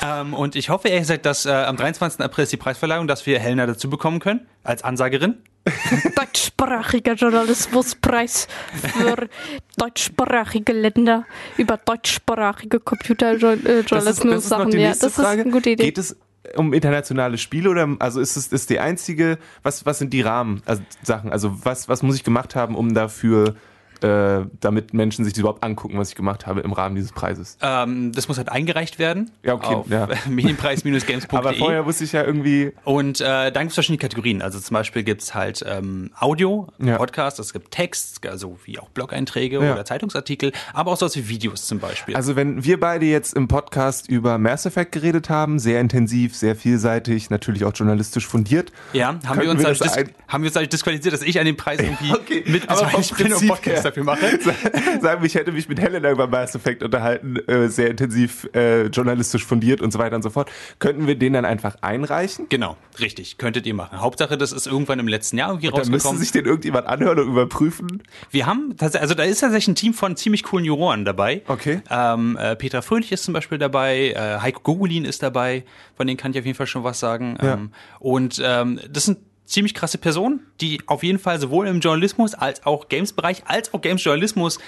Ähm, 0.01 0.34
und 0.34 0.55
ich 0.55 0.69
hoffe 0.69 0.88
ehrlich 0.88 1.01
gesagt, 1.01 1.25
dass 1.25 1.45
äh, 1.45 1.49
am 1.51 1.75
23. 1.75 2.21
April 2.21 2.43
ist 2.43 2.53
die 2.53 2.58
Preisverleihung, 2.58 3.08
dass 3.08 3.25
wir 3.25 3.39
Helena 3.39 3.65
dazu 3.65 3.89
bekommen 3.89 4.19
können, 4.19 4.47
als 4.63 4.86
Ansagerin. 4.86 5.39
Deutschsprachiger 6.15 7.15
Journalismuspreis 7.15 8.47
für 8.95 9.27
deutschsprachige 9.75 10.71
Länder 10.71 11.25
über 11.58 11.75
deutschsprachige 11.75 12.79
Das 12.79 12.93
ist, 12.93 13.19
das 13.19 14.25
Computerjournalismus 14.25 14.36
ist 14.36 14.49
noch 14.49 14.58
Sachen. 14.60 14.71
die 14.71 14.77
Ja, 14.77 14.89
das 14.91 15.03
ist 15.03 15.19
eine 15.19 15.43
gute 15.49 15.71
Idee. 15.71 15.84
Geht 15.84 15.97
es 15.97 16.15
um 16.56 16.73
internationale 16.73 17.38
Spiele 17.38 17.69
oder 17.69 17.95
also 17.99 18.19
ist 18.21 18.36
es 18.36 18.47
ist 18.47 18.69
die 18.69 18.80
einzige, 18.80 19.38
was, 19.63 19.86
was 19.86 19.99
sind 19.99 20.13
die 20.13 20.21
Rahmen, 20.21 20.62
also 20.65 20.82
Sachen? 21.04 21.32
Also 21.32 21.65
was, 21.65 21.89
was 21.89 22.04
muss 22.04 22.15
ich 22.15 22.23
gemacht 22.23 22.56
haben, 22.56 22.75
um 22.75 22.93
dafür, 22.93 23.56
äh, 24.04 24.46
damit 24.60 24.94
Menschen 24.94 25.24
sich 25.26 25.34
das 25.34 25.40
überhaupt 25.40 25.64
angucken, 25.64 25.98
was 25.98 26.10
ich 26.10 26.16
gemacht 26.16 26.48
habe 26.48 26.62
im 26.62 26.72
Rahmen 26.74 26.96
dieses 26.96 27.12
Preises? 27.12 27.58
Ähm, 27.62 28.12
das 28.14 28.28
muss 28.28 28.38
halt 28.38 28.50
eingereicht 28.50 29.00
werden. 29.00 29.32
Ja, 29.44 29.54
okay, 29.56 29.74
Auf 29.76 29.90
ja. 29.90 30.08
medienpreis-games.de. 30.30 31.38
Aber 31.38 31.54
vorher 31.54 31.86
wusste 31.86 32.04
ich 32.04 32.12
ja 32.14 32.24
irgendwie, 32.24 32.74
Und 32.84 33.22
äh, 33.22 33.52
dann 33.52 33.64
gibt 33.64 33.70
es 33.70 33.74
verschiedene 33.76 33.98
Kategorien. 34.00 34.42
Also 34.42 34.60
zum 34.60 34.74
Beispiel 34.74 35.04
gibt 35.04 35.22
es 35.22 35.34
halt 35.36 35.64
ähm, 35.68 36.12
Audio, 36.20 36.68
Ja. 36.80 36.98
Podcast, 36.98 37.40
es 37.40 37.54
gibt 37.54 37.72
Text, 37.72 38.26
also 38.28 38.58
wie 38.66 38.80
auch 38.80 38.90
Blog-Einträge 38.90 39.64
Ja. 39.64 39.74
oder 39.74 39.86
Zeitungsartikel, 39.86 40.52
aber 40.74 40.92
auch 40.92 40.98
sowas 40.98 41.16
wie 41.16 41.28
Videos 41.30 41.66
zum 41.68 41.80
Beispiel. 41.80 42.16
also 42.16 42.36
wenn 42.36 42.64
wir 42.64 42.80
beide 42.80 43.06
jetzt 43.06 43.34
im 43.36 43.48
Podcast 43.48 44.10
über 44.10 44.38
Mass 44.38 44.66
Effect 44.66 44.92
geredet 44.92 45.30
haben, 45.30 45.60
sehr 45.60 45.80
intensiv, 45.82 46.36
sehr 46.36 46.56
vielseitig, 46.56 47.30
natürlich 47.30 47.66
auch 47.66 47.74
journalistisch 47.76 48.28
fundiert. 48.28 48.72
ja, 48.94 49.20
haben 49.26 49.42
wir, 49.42 49.50
uns 49.50 49.60
wir 49.60 49.64
dadurch 49.66 49.80
das 49.80 49.94
dis 49.94 49.98
ein- 49.98 50.10
haben 50.28 50.44
wir 50.44 50.48
uns 50.48 50.54
dadurch 50.54 50.70
disqualifiziert, 50.70 51.14
dass 51.14 51.22
ich 51.22 51.40
an 51.40 51.46
dem 51.46 51.58
Preis 51.58 51.80
irgendwie 51.82 52.12
Okay, 52.14 52.44
mit 52.48 52.70
aber 52.70 52.88
vom 52.90 53.02
ich 53.02 53.14
bin 53.14 53.28
und 53.28 53.32
Prinzip 53.32 53.50
Podcast. 53.50 53.86
Dafür 53.89 54.04
mache. 54.04 54.25
Sagen 55.02 55.21
wir, 55.21 55.25
ich 55.25 55.36
hätte 55.36 55.52
mich 55.52 55.67
mit 55.69 55.80
Helena 55.80 56.12
über 56.12 56.28
Mass 56.28 56.56
Effect 56.56 56.84
unterhalten, 56.84 57.38
äh, 57.47 57.67
sehr 57.67 57.89
intensiv, 57.89 58.47
äh, 58.54 58.88
journalistisch 58.88 59.45
fundiert 59.45 59.82
und 59.82 59.91
so 59.91 59.99
weiter 59.99 60.15
und 60.15 60.21
so 60.21 60.30
fort. 60.30 60.49
Könnten 60.80 61.08
wir 61.08 61.15
den 61.15 61.34
dann 61.34 61.45
einfach 61.45 61.75
einreichen? 61.82 62.47
Genau, 62.49 62.78
richtig, 62.99 63.38
könntet 63.38 63.65
ihr 63.65 63.73
machen. 63.73 63.99
Hauptsache, 63.99 64.38
das 64.38 64.52
ist 64.52 64.67
irgendwann 64.67 64.99
im 64.99 65.08
letzten 65.08 65.38
Jahr 65.38 65.49
irgendwie 65.49 65.67
Dann 65.67 65.78
müsste 65.78 65.91
rausgekommen. 65.93 66.19
sich 66.21 66.32
den 66.32 66.45
irgendjemand 66.45 66.88
anhören 66.88 67.19
und 67.19 67.28
überprüfen. 67.28 68.04
Wir 68.32 68.45
haben, 68.45 68.75
tats- 68.78 68.95
also 68.97 69.13
da 69.13 69.23
ist 69.23 69.39
tatsächlich 69.39 69.67
ein 69.69 69.75
Team 69.75 69.93
von 69.93 70.15
ziemlich 70.15 70.43
coolen 70.43 70.65
Juroren 70.65 71.06
dabei. 71.06 71.41
Okay. 71.47 71.82
Ähm, 71.89 72.38
äh, 72.39 72.56
Petra 72.56 72.82
Fröhlich 72.82 73.12
ist 73.12 73.23
zum 73.23 73.34
Beispiel 73.34 73.58
dabei, 73.58 74.10
äh, 74.12 74.39
Heiko 74.41 74.62
Gogolin 74.62 75.06
ist 75.06 75.23
dabei, 75.23 75.63
von 75.95 76.08
denen 76.08 76.17
kann 76.17 76.32
ich 76.32 76.39
auf 76.39 76.45
jeden 76.45 76.58
Fall 76.58 76.67
schon 76.67 76.84
was 76.84 76.99
sagen. 76.99 77.38
Ja. 77.41 77.54
Ähm, 77.54 77.71
und 77.99 78.41
ähm, 78.43 78.80
das 78.89 79.06
sind 79.06 79.19
ziemlich 79.50 79.74
krasse 79.74 79.98
Personen, 79.98 80.42
die 80.62 80.82
auf 80.86 81.04
jeden 81.04 81.20
Fall 81.20 81.40
sowohl 81.40 81.68
im 81.68 81.80
Journalismus 81.80 82.34
als 82.36 82.66
auch 82.66 82.88
Games-Bereich 82.90 83.44
als 83.48 83.74
auch 83.74 83.82
Games-Journalismus 83.82 84.60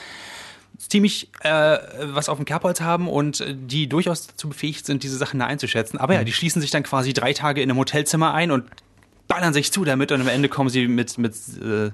ziemlich 0.90 1.30
äh, 1.42 1.78
was 2.14 2.28
auf 2.30 2.38
dem 2.38 2.46
Kerbholz 2.46 2.82
haben 2.82 3.08
und 3.08 3.42
äh, 3.42 3.56
die 3.56 3.88
durchaus 3.88 4.28
dazu 4.28 4.50
befähigt 4.50 4.86
sind, 4.86 5.04
diese 5.04 5.18
Sachen 5.18 5.40
da 5.40 5.46
einzuschätzen. 5.46 6.00
Aber 6.00 6.14
Mhm. 6.14 6.20
ja, 6.20 6.24
die 6.24 6.34
schließen 6.34 6.62
sich 6.62 6.72
dann 6.72 6.84
quasi 6.84 7.14
drei 7.14 7.34
Tage 7.34 7.62
in 7.62 7.70
einem 7.70 7.78
Hotelzimmer 7.80 8.34
ein 8.34 8.50
und 8.52 8.66
ballern 9.28 9.54
sich 9.54 9.72
zu 9.72 9.86
damit 9.86 10.12
und 10.12 10.22
am 10.22 10.28
Ende 10.28 10.50
kommen 10.50 10.70
sie 10.70 10.88
mit, 10.88 11.18
mit 11.18 11.34
äh, 11.34 11.92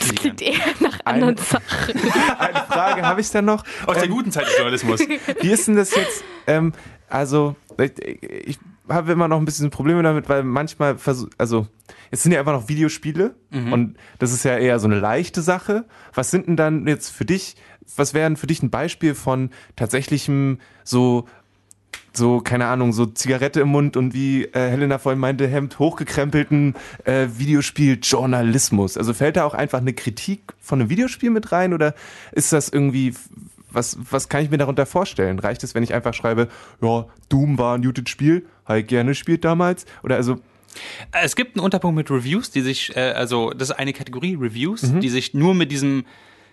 Siegern. 0.00 0.14
Klingt 0.16 0.42
eher 0.42 0.54
nach 0.80 0.98
anderen 1.04 1.36
Sachen. 1.36 1.62
Eine 2.38 2.64
Frage 2.66 3.02
habe 3.02 3.20
ich 3.20 3.30
dann 3.30 3.44
noch. 3.44 3.62
Aus 3.86 3.94
der 3.96 4.04
Ähm, 4.04 4.10
guten 4.10 4.32
Zeit 4.32 4.46
des 4.46 4.56
Journalismus. 4.56 5.00
Wie 5.40 5.50
ist 5.50 5.68
denn 5.68 5.76
das 5.76 5.94
jetzt? 5.94 6.24
Ähm, 6.46 6.72
also, 7.08 7.54
ich, 7.78 7.92
ich 8.22 8.58
habe 8.88 9.12
immer 9.12 9.28
noch 9.28 9.38
ein 9.38 9.44
bisschen 9.44 9.70
Probleme 9.70 10.02
damit, 10.02 10.28
weil 10.28 10.42
manchmal 10.42 10.98
versuch, 10.98 11.28
also 11.38 11.66
es 12.10 12.22
sind 12.22 12.32
ja 12.32 12.40
einfach 12.40 12.52
noch 12.52 12.68
Videospiele 12.68 13.34
und 13.72 13.96
das 14.18 14.32
ist 14.32 14.44
ja 14.44 14.56
eher 14.58 14.78
so 14.78 14.86
eine 14.86 14.98
leichte 14.98 15.42
Sache. 15.42 15.84
Was 16.12 16.30
sind 16.30 16.46
denn 16.46 16.56
dann 16.56 16.86
jetzt 16.86 17.10
für 17.10 17.24
dich, 17.24 17.56
was 17.96 18.14
wären 18.14 18.36
für 18.36 18.46
dich 18.46 18.62
ein 18.62 18.70
Beispiel 18.70 19.14
von 19.14 19.50
tatsächlichem 19.76 20.58
so 20.84 21.26
so, 22.16 22.40
keine 22.40 22.66
Ahnung, 22.66 22.92
so 22.92 23.06
Zigarette 23.06 23.60
im 23.60 23.68
Mund 23.68 23.96
und 23.96 24.14
wie 24.14 24.44
äh, 24.44 24.70
Helena 24.70 24.98
vorhin 24.98 25.18
meinte, 25.18 25.48
Hemd 25.48 25.78
hochgekrempelten 25.78 26.74
äh, 27.04 27.26
Videospiel-Journalismus. 27.36 28.96
Also 28.96 29.14
fällt 29.14 29.36
da 29.36 29.44
auch 29.44 29.54
einfach 29.54 29.80
eine 29.80 29.92
Kritik 29.92 30.54
von 30.60 30.80
einem 30.80 30.90
Videospiel 30.90 31.30
mit 31.30 31.50
rein 31.50 31.74
oder 31.74 31.94
ist 32.32 32.52
das 32.52 32.68
irgendwie, 32.68 33.14
was, 33.74 33.98
was 34.10 34.28
kann 34.28 34.44
ich 34.44 34.50
mir 34.50 34.58
darunter 34.58 34.86
vorstellen? 34.86 35.38
Reicht 35.38 35.62
es, 35.64 35.74
wenn 35.74 35.82
ich 35.82 35.94
einfach 35.94 36.14
schreibe, 36.14 36.48
ja, 36.80 37.06
Doom 37.28 37.58
war 37.58 37.76
ein 37.76 37.82
gutes 37.82 38.08
Spiel, 38.08 38.46
ich 38.74 38.86
gerne 38.86 39.10
gespielt 39.10 39.44
damals? 39.44 39.84
Oder 40.02 40.16
also, 40.16 40.38
Es 41.12 41.36
gibt 41.36 41.56
einen 41.56 41.64
Unterpunkt 41.64 41.96
mit 41.96 42.10
Reviews, 42.10 42.50
die 42.50 42.60
sich, 42.60 42.96
äh, 42.96 43.12
also 43.12 43.50
das 43.50 43.70
ist 43.70 43.76
eine 43.76 43.92
Kategorie 43.92 44.34
Reviews, 44.34 44.82
die 45.00 45.08
sich 45.08 45.34
nur 45.34 45.54
mit 45.54 45.70
diesem 45.70 46.04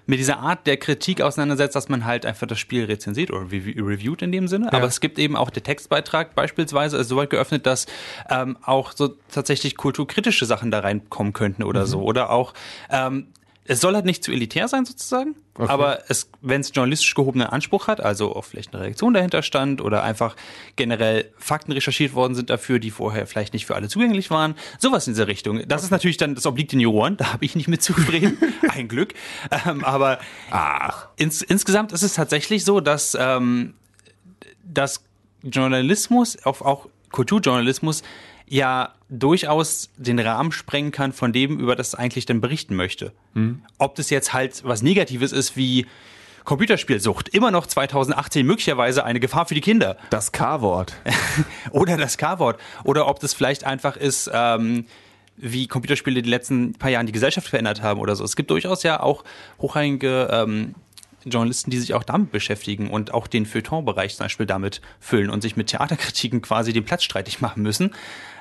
mit 0.07 0.17
dieser 0.17 0.39
Art 0.39 0.65
der 0.65 0.77
Kritik 0.77 1.21
auseinandersetzt, 1.21 1.75
dass 1.75 1.88
man 1.88 2.05
halt 2.05 2.25
einfach 2.25 2.47
das 2.47 2.57
Spiel 2.60 2.86
rezensiert 2.86 3.29
oder 3.31 3.45
rev- 3.45 3.77
reviewt 3.77 4.23
in 4.23 4.31
dem 4.31 4.47
Sinne. 4.47 4.73
Aber 4.73 4.88
es 4.88 4.99
gibt 4.99 5.19
eben 5.19 5.36
auch 5.36 5.51
der 5.51 5.62
Textbeitrag 5.62 6.34
beispielsweise 6.34 6.97
ist 6.97 7.07
soweit 7.07 7.29
geöffnet, 7.29 7.67
dass 7.67 7.86
ähm, 8.29 8.57
auch 8.63 8.93
so 8.93 9.13
tatsächlich 9.31 9.77
kulturkritische 9.77 10.45
Sachen 10.45 10.71
da 10.71 10.79
reinkommen 10.79 11.34
könnten 11.34 11.62
oder 11.63 11.86
so. 11.86 12.01
Oder 12.01 12.31
auch 12.31 12.53
ähm, 12.89 13.27
es 13.65 13.80
soll 13.80 13.93
halt 13.93 14.06
nicht 14.06 14.24
zu 14.24 14.32
elitär 14.32 14.67
sein 14.67 14.86
sozusagen, 14.86 15.36
aber 15.56 16.10
es, 16.10 16.30
wenn 16.41 16.62
es 16.62 16.71
journalistisch 16.74 17.13
gehobenen 17.13 17.47
Anspruch 17.47 17.88
hat, 17.88 18.02
also 18.02 18.36
auch 18.36 18.43
vielleicht 18.43 18.74
eine 18.74 18.84
Reaktion 18.84 19.13
dahinter 19.13 19.43
stand 19.43 19.82
oder 19.82 20.04
einfach 20.04 20.36
generell 20.76 21.32
Fakten 21.38 21.71
recherchiert 21.71 22.13
worden 22.13 22.34
sind 22.34 22.50
dafür, 22.50 22.80
die 22.80 22.89
vorher 22.89 23.28
vielleicht 23.28 23.54
nicht 23.54 23.67
für 23.67 23.76
alle 23.76 23.88
zugänglich 23.88 24.32
waren, 24.32 24.56
sowas 24.80 25.08
in 25.08 25.13
dieser 25.13 25.28
Richtung. 25.28 25.62
Das 25.67 25.84
ist 25.84 25.91
natürlich 25.91 26.17
dann, 26.17 26.34
das 26.34 26.45
obliegt 26.45 26.71
den 26.71 26.80
Juroren, 26.80 27.17
da 27.17 27.34
habe 27.34 27.45
ich 27.45 27.56
nicht 27.56 27.67
mit 27.67 27.84
zufrieden, 27.84 28.38
ein 28.69 28.88
Glück. 28.88 29.13
Ähm, 29.65 29.84
aber 29.84 30.19
ach. 30.50 31.10
Ins, 31.17 31.41
insgesamt 31.41 31.91
ist 31.91 32.02
es 32.02 32.15
tatsächlich 32.15 32.65
so, 32.65 32.80
dass, 32.80 33.15
ähm, 33.19 33.76
dass 34.63 35.04
Journalismus, 35.43 36.43
auch, 36.45 36.62
auch 36.62 36.88
Kulturjournalismus, 37.12 38.02
ja 38.47 38.93
durchaus 39.12 39.89
den 39.97 40.19
Rahmen 40.19 40.52
sprengen 40.52 40.91
kann 40.91 41.12
von 41.12 41.34
dem, 41.34 41.60
über 41.60 41.76
das 41.76 41.89
es 41.89 41.95
eigentlich 41.95 42.26
dann 42.26 42.39
berichten 42.41 42.76
möchte. 42.76 43.12
Ob 43.78 43.95
das 43.95 44.10
jetzt 44.10 44.34
halt 44.34 44.63
was 44.63 44.82
Negatives 44.82 45.34
ist 45.34 45.58
wie 45.58 45.86
Computerspielsucht, 46.45 47.30
immer 47.30 47.52
noch 47.52 47.67
2018 47.67 48.45
möglicherweise 48.45 49.04
eine 49.04 49.19
Gefahr 49.19 49.45
für 49.45 49.54
die 49.54 49.62
Kinder. 49.62 49.97
das 50.10 50.32
K-Wort. 50.32 50.93
Oder 51.71 51.97
das 51.97 52.17
K-Wort. 52.17 52.60
Oder 52.84 53.08
ob 53.08 53.19
das 53.19 53.34
vielleicht 53.34 53.63
einfach 53.63 53.95
ist, 53.95 54.32
ähm, 54.34 54.86
wie 55.38 55.67
Computerspiele 55.67 56.21
die 56.21 56.30
letzten 56.30 56.74
paar 56.74 56.89
Jahren 56.89 57.06
die 57.06 57.12
Gesellschaft 57.12 57.47
verändert 57.47 57.82
haben 57.82 58.00
oder 58.00 58.15
so. 58.15 58.24
Es 58.24 58.36
gibt 58.36 58.52
durchaus 58.52 58.84
ja 58.84 59.02
auch 59.02 59.24
hochrangige 59.60 60.28
ähm, 60.32 60.76
Journalisten, 61.26 61.71
die 61.71 61.80
sich 61.80 61.93
auch 61.93 62.04
damit 62.04 62.32
beschäftigen 62.32 62.89
und 62.89 63.13
auch 63.13 63.28
den 63.28 63.45
Feuilleton-Bereich 63.45 64.15
zum 64.15 64.26
Beispiel 64.26 64.45
damit 64.45 64.82
füllen 65.00 65.30
und 65.30 65.41
sich 65.41 65.56
mit 65.56 65.67
Theaterkritiken 65.67 66.41
quasi 66.41 66.74
den 66.74 66.84
Platz 66.84 67.04
streitig 67.04 67.41
machen 67.41 67.63
müssen. 67.63 67.93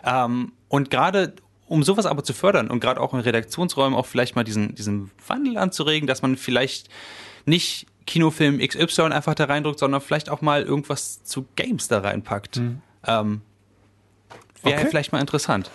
Ähm, 0.04 0.52
und 0.70 0.90
gerade 0.90 1.34
um 1.66 1.82
sowas 1.82 2.06
aber 2.06 2.24
zu 2.24 2.32
fördern 2.32 2.68
und 2.68 2.80
gerade 2.80 3.00
auch 3.00 3.12
in 3.12 3.20
Redaktionsräumen 3.20 3.96
auch 3.96 4.06
vielleicht 4.06 4.34
mal 4.34 4.42
diesen, 4.42 4.74
diesen 4.74 5.10
Wandel 5.28 5.58
anzuregen, 5.58 6.06
dass 6.08 6.22
man 6.22 6.36
vielleicht 6.36 6.88
nicht 7.44 7.86
Kinofilm 8.06 8.58
XY 8.58 9.02
einfach 9.02 9.34
da 9.34 9.44
reindrückt, 9.44 9.78
sondern 9.78 10.00
vielleicht 10.00 10.30
auch 10.30 10.40
mal 10.40 10.62
irgendwas 10.62 11.22
zu 11.22 11.46
Games 11.54 11.86
da 11.86 12.00
reinpackt. 12.00 12.56
Ähm, 13.06 13.42
Wäre 14.62 14.80
Okay. 14.80 14.86
vielleicht 14.88 15.12
mal 15.12 15.20
interessant. 15.20 15.70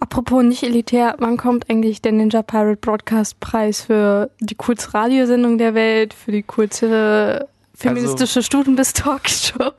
Apropos 0.00 0.42
nicht 0.42 0.62
elitär, 0.62 1.16
wann 1.18 1.36
kommt 1.36 1.68
eigentlich 1.70 2.00
der 2.02 2.12
Ninja 2.12 2.42
Pirate 2.42 2.76
Broadcast 2.76 3.38
Preis 3.40 3.82
für 3.82 4.30
die 4.40 4.54
coolste 4.54 4.94
Radiosendung 4.94 5.58
der 5.58 5.74
Welt, 5.74 6.14
für 6.14 6.32
die 6.32 6.42
coolste 6.42 7.46
feministische 7.74 8.42
Studenbis-Talkshow? 8.42 9.72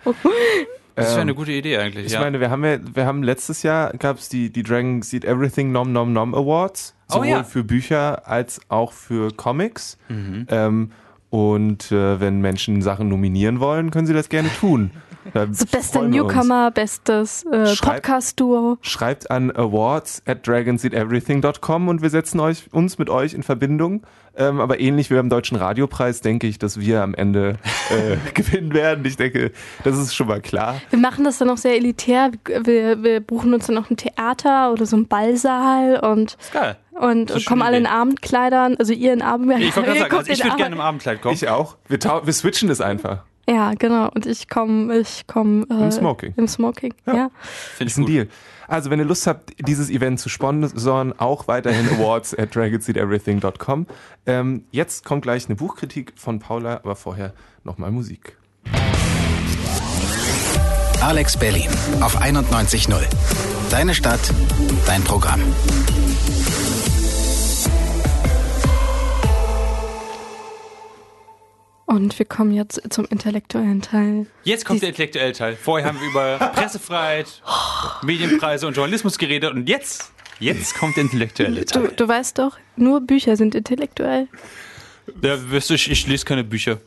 Das 0.95 1.07
wäre 1.07 1.15
Ähm, 1.15 1.21
eine 1.21 1.35
gute 1.35 1.51
Idee 1.51 1.77
eigentlich, 1.77 2.07
Ich 2.07 2.11
ja. 2.13 2.19
meine, 2.19 2.39
wir 2.39 2.49
haben 2.49 2.63
ja, 2.63 2.77
wir 2.93 3.05
haben 3.05 3.23
letztes 3.23 3.63
Jahr 3.63 3.91
gab 3.93 4.17
es 4.17 4.29
die, 4.29 4.49
die 4.51 4.63
Dragon 4.63 5.01
Seed 5.01 5.25
Everything 5.25 5.71
Nom 5.71 5.91
Nom 5.91 6.13
Nom 6.13 6.35
Awards. 6.35 6.95
Oh 7.09 7.15
Sowohl 7.15 7.27
ja. 7.27 7.43
für 7.43 7.63
Bücher 7.63 8.27
als 8.27 8.61
auch 8.69 8.91
für 8.91 9.31
Comics. 9.31 9.97
Mhm. 10.09 10.47
Ähm, 10.49 10.91
und 11.29 11.91
äh, 11.91 12.19
wenn 12.19 12.41
Menschen 12.41 12.81
Sachen 12.83 13.09
nominieren 13.09 13.59
wollen, 13.59 13.89
können 13.89 14.05
sie 14.05 14.13
das 14.13 14.29
gerne 14.29 14.49
tun. 14.59 14.91
Da 15.33 15.45
Das 15.45 15.65
beste 15.65 15.99
freuen 15.99 16.13
wir 16.13 16.25
uns. 16.25 16.33
Newcomer, 16.33 16.71
bestes 16.71 17.45
äh, 17.51 17.75
Podcast-Duo. 17.75 18.77
Schreibt 18.81 19.31
an 19.31 19.51
awards 19.51 20.21
at 20.25 20.45
dragonseateverything.com 20.47 21.87
und 21.87 22.01
wir 22.01 22.09
setzen 22.09 22.39
euch, 22.39 22.65
uns 22.71 22.97
mit 22.97 23.09
euch 23.09 23.33
in 23.33 23.43
Verbindung. 23.43 24.03
Ähm, 24.35 24.59
aber 24.59 24.79
ähnlich 24.79 25.11
wie 25.11 25.15
beim 25.15 25.29
Deutschen 25.29 25.57
Radiopreis 25.57 26.21
denke 26.21 26.47
ich, 26.47 26.57
dass 26.57 26.79
wir 26.79 27.03
am 27.03 27.13
Ende 27.13 27.57
äh, 27.91 28.17
gewinnen 28.33 28.73
werden. 28.73 29.05
Ich 29.05 29.15
denke, 29.15 29.51
das 29.83 29.97
ist 29.97 30.15
schon 30.15 30.27
mal 30.27 30.41
klar. 30.41 30.81
Wir 30.89 30.99
machen 30.99 31.23
das 31.23 31.37
dann 31.37 31.49
auch 31.51 31.57
sehr 31.57 31.75
elitär. 31.75 32.31
Wir, 32.45 33.03
wir 33.03 33.19
buchen 33.19 33.53
uns 33.53 33.67
dann 33.67 33.75
noch 33.75 33.91
ein 33.91 33.97
Theater 33.97 34.71
oder 34.71 34.87
so 34.87 34.95
einen 34.95 35.07
Ballsaal 35.07 35.99
und, 35.99 36.37
Geil. 36.51 36.77
und, 36.93 37.29
ist 37.29 37.45
kommen 37.45 37.61
alle 37.61 37.77
in 37.77 37.83
Idee. 37.83 37.93
Abendkleidern. 37.93 38.75
Also 38.77 38.93
ihr 38.93 39.13
in 39.13 39.21
Abendkleidern. 39.21 39.67
Ich 39.67 39.77
also 40.11 40.31
ich 40.31 40.39
in 40.39 40.45
würde 40.45 40.57
gerne 40.57 40.75
im 40.75 40.81
Abendkleid 40.81 41.21
kommen. 41.21 41.35
Ich 41.35 41.47
auch. 41.47 41.77
Wir, 41.87 41.99
wir 41.99 42.33
switchen 42.33 42.69
das 42.69 42.81
einfach. 42.81 43.23
Ja, 43.47 43.73
genau. 43.73 44.09
Und 44.09 44.25
ich 44.25 44.47
komme 44.47 44.97
ich 44.97 45.25
komm, 45.27 45.65
äh, 45.69 45.83
Im 45.83 45.91
Smoking. 45.91 46.33
Im 46.37 46.47
Smoking, 46.47 46.93
ja. 47.05 47.29
Finde 47.75 47.91
Ist 47.91 47.97
ein 47.97 48.01
ich 48.03 48.07
gut. 48.07 48.07
Deal. 48.07 48.27
Also, 48.67 48.89
wenn 48.89 48.99
ihr 48.99 49.05
Lust 49.05 49.27
habt, 49.27 49.53
dieses 49.67 49.89
Event 49.89 50.19
zu 50.19 50.29
sponsoren, 50.29 51.13
auch 51.19 51.47
weiterhin 51.47 51.87
awards 51.99 52.37
at 52.37 52.55
dragonseateverything.com. 52.55 53.87
Ähm, 54.25 54.63
jetzt 54.71 55.03
kommt 55.03 55.23
gleich 55.23 55.47
eine 55.47 55.55
Buchkritik 55.55 56.13
von 56.15 56.39
Paula, 56.39 56.77
aber 56.77 56.95
vorher 56.95 57.33
nochmal 57.63 57.91
Musik. 57.91 58.37
Alex 61.01 61.35
Berlin 61.37 61.69
auf 61.99 62.21
91.0. 62.21 62.95
Deine 63.69 63.93
Stadt, 63.93 64.21
dein 64.85 65.03
Programm. 65.03 65.41
Und 71.93 72.17
wir 72.17 72.25
kommen 72.25 72.51
jetzt 72.53 72.81
zum 72.89 73.05
intellektuellen 73.05 73.79
Teil. 73.83 74.25
Jetzt 74.43 74.65
kommt 74.65 74.81
der 74.81 74.89
intellektuelle 74.89 75.31
Teil. 75.31 75.55
Vorher 75.55 75.87
haben 75.87 75.99
wir 76.01 76.07
über 76.07 76.39
Pressefreiheit, 76.55 77.43
Medienpreise 78.01 78.65
und 78.65 78.75
Journalismus 78.75 79.19
geredet 79.19 79.53
und 79.53 79.69
jetzt, 79.69 80.11
jetzt 80.39 80.73
kommt 80.73 80.95
der 80.95 81.03
intellektuelle 81.03 81.59
Du, 81.61 81.65
Teil. 81.65 81.93
du 81.95 82.07
weißt 82.07 82.39
doch, 82.39 82.57
nur 82.77 82.99
Bücher 83.01 83.37
sind 83.37 83.53
intellektuell. 83.53 84.27
Ja, 85.21 85.37
weißt 85.51 85.69
du, 85.69 85.75
ich, 85.75 85.91
ich 85.91 86.07
lese 86.07 86.25
keine 86.25 86.43
Bücher. 86.43 86.79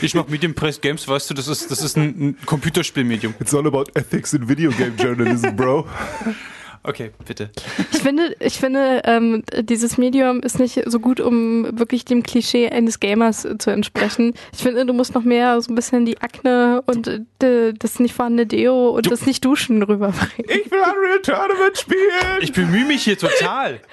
Ich 0.00 0.14
mache 0.14 0.30
Medienpreis 0.30 0.80
Games, 0.80 1.08
weißt 1.08 1.30
du, 1.30 1.34
das 1.34 1.48
ist, 1.48 1.68
das 1.72 1.82
ist 1.82 1.96
ein, 1.96 2.04
ein 2.20 2.36
Computerspielmedium. 2.46 3.34
It's 3.40 3.52
all 3.52 3.66
about 3.66 3.86
ethics 3.96 4.32
in 4.32 4.48
video 4.48 4.70
game 4.70 4.94
journalism, 4.96 5.56
bro. 5.56 5.88
Okay, 6.86 7.12
bitte. 7.26 7.50
Ich 7.92 8.00
finde, 8.02 8.36
ich 8.40 8.58
finde, 8.58 9.00
ähm, 9.04 9.42
dieses 9.62 9.96
Medium 9.96 10.40
ist 10.40 10.58
nicht 10.58 10.82
so 10.84 11.00
gut, 11.00 11.18
um 11.18 11.78
wirklich 11.78 12.04
dem 12.04 12.22
Klischee 12.22 12.68
eines 12.68 13.00
Gamers 13.00 13.48
zu 13.58 13.70
entsprechen. 13.70 14.34
Ich 14.52 14.62
finde, 14.62 14.84
du 14.84 14.92
musst 14.92 15.14
noch 15.14 15.22
mehr 15.24 15.58
so 15.62 15.72
ein 15.72 15.76
bisschen 15.76 16.04
die 16.04 16.20
Akne 16.20 16.82
und 16.84 17.08
äh, 17.42 17.72
das 17.72 18.00
nicht 18.00 18.14
vorhandene 18.14 18.46
Deo 18.46 18.90
und 18.90 19.06
Du- 19.06 19.10
das 19.10 19.24
nicht 19.24 19.42
Duschen 19.46 19.82
rüberbringen. 19.82 20.44
Ich 20.46 20.70
will 20.70 20.78
Unreal 20.80 21.20
Tournament 21.22 21.78
spielen. 21.78 22.02
Ich 22.42 22.52
bemühe 22.52 22.84
mich 22.84 23.02
hier 23.04 23.16
total. 23.18 23.80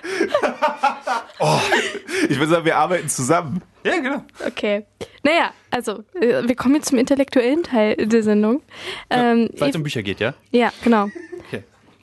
Ich 2.29 2.37
würde 2.37 2.51
sagen, 2.51 2.65
wir 2.65 2.77
arbeiten 2.77 3.09
zusammen. 3.09 3.61
Ja, 3.83 3.95
genau. 3.99 4.23
Okay. 4.45 4.85
Naja, 5.23 5.51
also, 5.71 6.03
äh, 6.19 6.47
wir 6.47 6.55
kommen 6.55 6.75
jetzt 6.75 6.89
zum 6.89 6.99
intellektuellen 6.99 7.63
Teil 7.63 7.95
der 7.95 8.21
Sendung. 8.23 8.61
Ähm, 9.09 9.49
Weil 9.57 9.69
es 9.71 9.75
um 9.75 9.81
Bücher 9.83 10.03
geht, 10.03 10.19
ja? 10.19 10.35
Ja, 10.51 10.71
genau. 10.83 11.09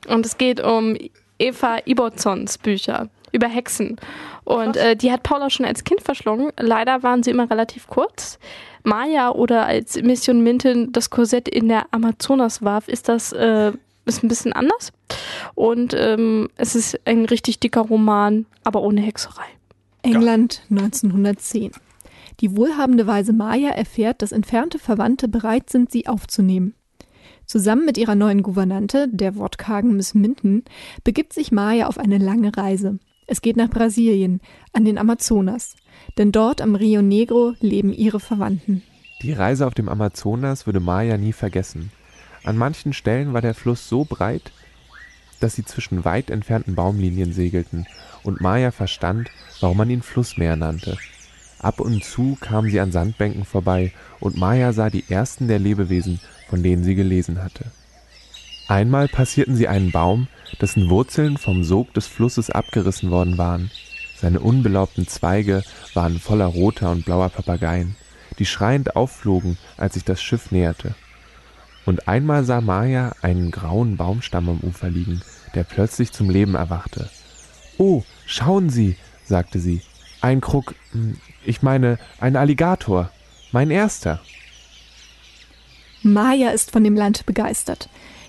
Und 0.07 0.27
es 0.27 0.39
geht 0.39 0.61
um 0.61 0.97
Eva 1.39 1.79
Ibotzons 1.85 2.59
Bücher 2.59 3.09
über 3.33 3.49
Hexen. 3.49 3.97
Und 4.45 4.77
äh, 4.77 4.97
die 4.97 5.13
hat 5.13 5.23
Paula 5.23 5.51
schon 5.51 5.67
als 5.67 5.85
Kind 5.85 6.03
verschlungen. 6.03 6.51
Leider 6.59 7.03
waren 7.03 7.23
sie 7.23 7.31
immer 7.31 7.51
relativ 7.51 7.87
kurz. 7.87 8.39
Maya 8.85 9.31
oder 9.31 9.67
als 9.67 10.01
Mission 10.01 10.43
Minton 10.43 10.93
das 10.93 11.11
Korsett 11.11 11.49
in 11.49 11.69
der 11.69 11.87
Amazonas 11.91 12.63
warf, 12.63 12.89
ist 12.89 13.09
das 13.09 13.33
äh, 13.33 13.73
ist 14.07 14.25
ein 14.25 14.29
bisschen 14.29 14.53
anders. 14.53 14.93
Und 15.55 15.95
ähm, 15.95 16.49
es 16.57 16.75
ist 16.75 16.99
ein 17.07 17.27
richtig 17.27 17.61
dicker 17.61 17.83
Roman, 17.83 18.47
aber 18.65 18.83
ohne 18.83 19.03
Hexerei. 19.03 19.45
England 20.03 20.63
1910. 20.71 21.73
Die 22.41 22.57
wohlhabende 22.57 23.07
Weise 23.07 23.33
Maya 23.33 23.71
erfährt, 23.71 24.23
dass 24.23 24.33
entfernte 24.33 24.79
Verwandte 24.79 25.29
bereit 25.29 25.71
sind, 25.71 25.91
sie 25.91 26.07
aufzunehmen. 26.07 26.75
Zusammen 27.49 27.87
mit 27.87 27.97
ihrer 27.97 28.15
neuen 28.15 28.43
Gouvernante, 28.43 29.09
der 29.11 29.35
wortkargen 29.37 29.97
Miss 29.97 30.13
Minton, 30.13 30.65
begibt 31.03 31.33
sich 31.33 31.51
Maya 31.51 31.87
auf 31.87 31.97
eine 31.97 32.19
lange 32.19 32.55
Reise. 32.55 32.99
Es 33.27 33.41
geht 33.41 33.57
nach 33.57 33.71
Brasilien, 33.71 34.43
an 34.75 34.85
den 34.85 34.99
Amazonas. 34.99 35.75
Denn 36.19 36.31
dort 36.31 36.61
am 36.61 36.75
Rio 36.75 37.01
Negro 37.01 37.55
leben 37.61 37.95
ihre 37.95 38.21
Verwandten. 38.21 38.83
Die 39.23 39.33
Reise 39.33 39.67
auf 39.67 39.73
dem 39.73 39.89
Amazonas 39.89 40.67
würde 40.67 40.81
Maya 40.81 41.17
nie 41.17 41.33
vergessen. 41.33 41.91
An 42.45 42.59
manchen 42.59 42.93
Stellen 42.93 43.33
war 43.33 43.41
der 43.41 43.55
Fluss 43.55 43.89
so 43.89 44.05
breit, 44.05 44.53
dass 45.41 45.55
sie 45.55 45.65
zwischen 45.65 46.05
weit 46.05 46.29
entfernten 46.29 46.75
Baumlinien 46.75 47.33
segelten, 47.33 47.87
und 48.25 48.43
Maya 48.43 48.73
verstand, 48.73 49.31
warum 49.61 49.79
man 49.79 49.89
ihn 49.89 50.03
Flussmeer 50.03 50.57
nannte. 50.57 50.99
Ab 51.61 51.81
und 51.81 52.05
zu 52.05 52.37
kam 52.39 52.69
sie 52.69 52.79
an 52.79 52.93
Sandbänken 52.93 53.47
vorbei, 53.47 53.95
und 54.21 54.37
Maya 54.37 54.75
sah 54.75 54.91
die 54.91 55.05
ersten 55.09 55.49
der 55.49 55.59
Lebewesen, 55.59 56.21
von 56.49 56.63
denen 56.63 56.85
sie 56.85 56.95
gelesen 56.95 57.43
hatte. 57.43 57.65
Einmal 58.69 59.09
passierten 59.09 59.57
sie 59.57 59.69
einen 59.69 59.93
Baum, 59.93 60.29
dessen 60.61 60.91
Wurzeln 60.91 61.39
vom 61.39 61.65
Sog 61.65 61.95
des 61.95 62.07
Flusses 62.07 62.51
abgerissen 62.51 63.11
worden 63.11 63.39
waren. 63.39 63.71
Seine 64.17 64.41
unbelaubten 64.41 65.07
Zweige 65.07 65.63
waren 65.95 66.19
voller 66.19 66.47
roter 66.47 66.91
und 66.91 67.05
blauer 67.05 67.29
Papageien, 67.29 67.97
die 68.39 68.47
schreiend 68.47 68.97
aufflogen, 68.97 69.57
als 69.77 69.95
sich 69.95 70.05
das 70.05 70.21
Schiff 70.21 70.51
näherte. 70.51 70.95
Und 71.87 72.09
einmal 72.09 72.45
sah 72.45 72.61
Maya 72.61 73.15
einen 73.23 73.51
grauen 73.51 73.97
Baumstamm 73.97 74.49
am 74.49 74.61
Ufer 74.61 74.91
liegen, 74.91 75.23
der 75.55 75.65
plötzlich 75.65 76.13
zum 76.13 76.29
Leben 76.29 76.55
erwachte. 76.55 77.09
Oh, 77.79 78.03
schauen 78.27 78.69
Sie, 78.69 78.97
sagte 79.25 79.61
sie, 79.61 79.83
ein 80.21 80.41
Krug, 80.41 80.75
hm, 80.93 81.17
ich 81.45 81.63
meine, 81.63 81.99
ein 82.21 82.37
Alligator, 82.37 83.11
mein 83.53 83.71
erster. 83.71 84.21
Maya 86.03 86.51
ist 86.51 86.71
von 86.71 86.85
dem 86.85 86.95
Land 86.95 87.27
begeistert. 87.27 87.89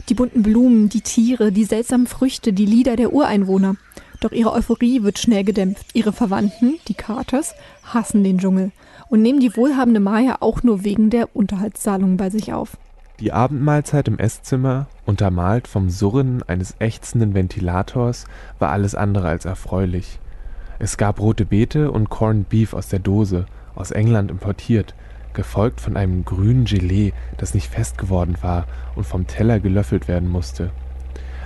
Die 0.10 0.16
bunten 0.16 0.42
Blumen, 0.42 0.90
die 0.90 1.02
Tiere, 1.02 1.52
die 1.52 1.66
seltsamen 1.66 2.08
Früchte, 2.08 2.52
die 2.52 2.66
Lieder 2.66 2.96
der 2.96 3.14
Ureinwohner. 3.14 3.76
Doch 4.22 4.32
ihre 4.32 4.52
Euphorie 4.52 5.04
wird 5.04 5.20
schnell 5.20 5.44
gedämpft. 5.44 5.86
Ihre 5.94 6.12
Verwandten, 6.12 6.80
die 6.88 6.96
Carters, 6.96 7.54
hassen 7.84 8.24
den 8.24 8.40
Dschungel 8.40 8.72
und 9.10 9.22
nehmen 9.22 9.40
die 9.40 9.56
wohlhabende 9.56 10.00
Maya 10.00 10.38
auch 10.40 10.64
nur 10.64 10.84
wegen 10.84 11.10
der 11.10 11.36
Unterhaltszahlungen 11.36 12.18
bei 12.18 12.30
sich 12.30 12.54
auf. 12.54 12.78
Die 13.20 13.34
Abendmahlzeit 13.34 14.08
im 14.08 14.18
Esszimmer, 14.18 14.88
untermalt 15.06 15.68
vom 15.68 15.90
Surren 15.90 16.42
eines 16.44 16.76
ächzenden 16.80 17.34
Ventilators, 17.34 18.26
war 18.60 18.72
alles 18.72 18.96
andere 18.96 19.28
als 19.28 19.46
erfreulich. 19.46 20.20
Es 20.80 20.98
gab 20.98 21.20
rote 21.20 21.46
Beete 21.46 21.92
und 21.92 22.10
Corned 22.10 22.48
Beef 22.50 22.74
aus 22.74 22.88
der 22.88 23.00
Dose, 23.00 23.46
aus 23.76 23.92
England 23.92 24.32
importiert, 24.32 24.96
gefolgt 25.40 25.80
von 25.80 25.96
einem 25.96 26.26
grünen 26.26 26.66
Gelee, 26.66 27.14
das 27.38 27.54
nicht 27.54 27.72
fest 27.72 27.98
geworden 27.98 28.36
war 28.42 28.66
und 28.96 29.06
vom 29.06 29.26
Teller 29.26 29.62
gelöffelt 29.62 30.10
werden 30.10 30.28
musste. 30.28 30.72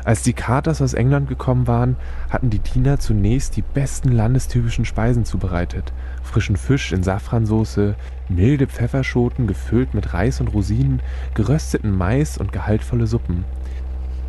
Als 0.04 0.24
die 0.24 0.34
Carters 0.34 0.82
aus 0.82 0.96
England 0.96 1.30
gekommen 1.30 1.68
waren, 1.68 1.96
hatten 2.32 2.50
die 2.50 2.58
Diener 2.58 2.98
zunächst 2.98 3.56
die 3.56 3.62
besten 3.62 4.12
landestypischen 4.12 4.84
Speisen 4.84 5.26
zubereitet. 5.26 5.94
Frischen 6.24 6.58
Fisch 6.58 6.92
in 6.92 7.04
Safransoße, 7.04 7.94
milde 8.30 8.66
Pfefferschoten 8.66 9.46
gefüllt 9.46 9.94
mit 9.94 10.16
Reis 10.16 10.42
und 10.42 10.48
Rosinen, 10.48 11.00
gerösteten 11.36 11.96
Mais 11.96 12.40
und 12.40 12.52
gehaltvolle 12.52 13.06
Suppen. 13.06 13.46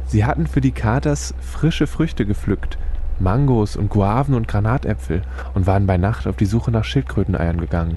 Sie 0.07 0.27
hatten 0.27 0.46
für 0.46 0.61
die 0.61 0.72
Katers 0.72 1.33
frische 1.40 1.87
Früchte 1.87 2.27
gepflückt, 2.27 2.77
Mangos 3.18 3.77
und 3.77 3.88
Guaven 3.88 4.35
und 4.35 4.46
Granatäpfel 4.46 5.22
und 5.55 5.66
waren 5.66 5.87
bei 5.87 5.96
Nacht 5.96 6.27
auf 6.27 6.37
die 6.37 6.44
Suche 6.44 6.70
nach 6.70 6.85
Schildkröteneiern 6.85 7.59
gegangen. 7.59 7.96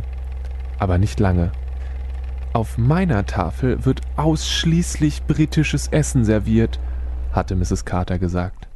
Aber 0.79 0.97
nicht 0.97 1.19
lange. 1.19 1.51
Auf 2.53 2.77
meiner 2.77 3.25
Tafel 3.25 3.85
wird 3.85 4.01
ausschließlich 4.15 5.23
britisches 5.23 5.87
Essen 5.89 6.23
serviert, 6.23 6.79
hatte 7.31 7.55
Mrs. 7.55 7.85
Carter 7.85 8.19
gesagt. 8.19 8.67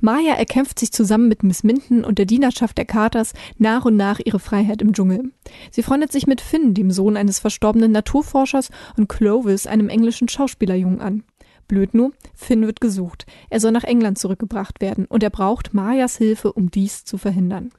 Maya 0.00 0.34
erkämpft 0.34 0.78
sich 0.78 0.92
zusammen 0.92 1.28
mit 1.28 1.42
Miss 1.42 1.62
Minton 1.62 2.04
und 2.04 2.18
der 2.18 2.26
Dienerschaft 2.26 2.76
der 2.76 2.84
Carters 2.84 3.32
nach 3.58 3.84
und 3.84 3.96
nach 3.96 4.20
ihre 4.22 4.38
Freiheit 4.38 4.82
im 4.82 4.92
Dschungel. 4.92 5.32
Sie 5.70 5.82
freundet 5.82 6.12
sich 6.12 6.26
mit 6.26 6.40
Finn, 6.40 6.74
dem 6.74 6.90
Sohn 6.90 7.16
eines 7.16 7.38
verstorbenen 7.38 7.92
Naturforschers, 7.92 8.70
und 8.98 9.08
Clovis, 9.08 9.66
einem 9.66 9.88
englischen 9.88 10.28
Schauspielerjungen, 10.28 11.00
an. 11.00 11.24
Blöd 11.68 11.94
nur, 11.94 12.12
Finn 12.34 12.66
wird 12.66 12.80
gesucht. 12.82 13.24
Er 13.48 13.60
soll 13.60 13.72
nach 13.72 13.84
England 13.84 14.18
zurückgebracht 14.18 14.80
werden 14.82 15.06
und 15.06 15.22
er 15.22 15.30
braucht 15.30 15.72
Mayas 15.72 16.18
Hilfe, 16.18 16.52
um 16.52 16.70
dies 16.70 17.04
zu 17.04 17.16
verhindern. 17.16 17.70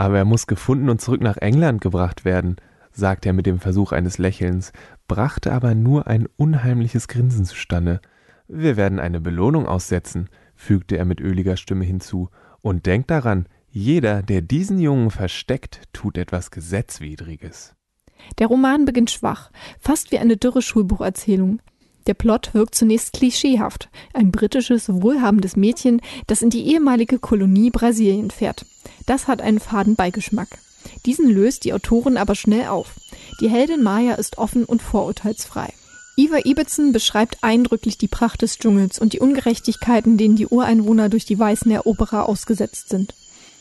Aber 0.00 0.16
er 0.16 0.24
muss 0.24 0.46
gefunden 0.46 0.88
und 0.88 1.02
zurück 1.02 1.20
nach 1.20 1.36
England 1.36 1.82
gebracht 1.82 2.24
werden, 2.24 2.56
sagte 2.90 3.28
er 3.28 3.32
mit 3.34 3.44
dem 3.44 3.60
Versuch 3.60 3.92
eines 3.92 4.16
Lächelns, 4.16 4.72
brachte 5.08 5.52
aber 5.52 5.74
nur 5.74 6.06
ein 6.06 6.26
unheimliches 6.38 7.06
Grinsen 7.06 7.44
zustande. 7.44 8.00
Wir 8.48 8.78
werden 8.78 8.98
eine 8.98 9.20
Belohnung 9.20 9.66
aussetzen, 9.66 10.30
fügte 10.54 10.96
er 10.96 11.04
mit 11.04 11.20
öliger 11.20 11.58
Stimme 11.58 11.84
hinzu, 11.84 12.30
und 12.62 12.86
denkt 12.86 13.10
daran, 13.10 13.44
jeder, 13.68 14.22
der 14.22 14.40
diesen 14.40 14.78
Jungen 14.78 15.10
versteckt, 15.10 15.82
tut 15.92 16.16
etwas 16.16 16.50
Gesetzwidriges. 16.50 17.74
Der 18.38 18.46
Roman 18.46 18.86
beginnt 18.86 19.10
schwach, 19.10 19.50
fast 19.78 20.12
wie 20.12 20.18
eine 20.18 20.38
dürre 20.38 20.62
Schulbucherzählung. 20.62 21.60
Der 22.06 22.14
Plot 22.14 22.54
wirkt 22.54 22.74
zunächst 22.74 23.12
klischeehaft. 23.12 23.88
Ein 24.12 24.30
britisches, 24.30 24.88
wohlhabendes 24.88 25.56
Mädchen, 25.56 26.00
das 26.26 26.42
in 26.42 26.50
die 26.50 26.66
ehemalige 26.66 27.18
Kolonie 27.18 27.70
Brasilien 27.70 28.30
fährt. 28.30 28.64
Das 29.06 29.28
hat 29.28 29.42
einen 29.42 29.60
faden 29.60 29.96
Beigeschmack. 29.96 30.58
Diesen 31.06 31.28
löst 31.28 31.64
die 31.64 31.72
Autorin 31.72 32.16
aber 32.16 32.34
schnell 32.34 32.68
auf. 32.68 32.94
Die 33.40 33.50
Heldin 33.50 33.82
Maya 33.82 34.14
ist 34.14 34.38
offen 34.38 34.64
und 34.64 34.82
vorurteilsfrei. 34.82 35.72
Ivar 36.16 36.44
Ibbotson 36.44 36.92
beschreibt 36.92 37.38
eindrücklich 37.42 37.96
die 37.96 38.08
Pracht 38.08 38.42
des 38.42 38.58
Dschungels 38.58 38.98
und 38.98 39.12
die 39.12 39.20
Ungerechtigkeiten, 39.20 40.18
denen 40.18 40.36
die 40.36 40.46
Ureinwohner 40.46 41.08
durch 41.08 41.24
die 41.24 41.38
weißen 41.38 41.70
Eroberer 41.70 42.28
ausgesetzt 42.28 42.88
sind. 42.90 43.14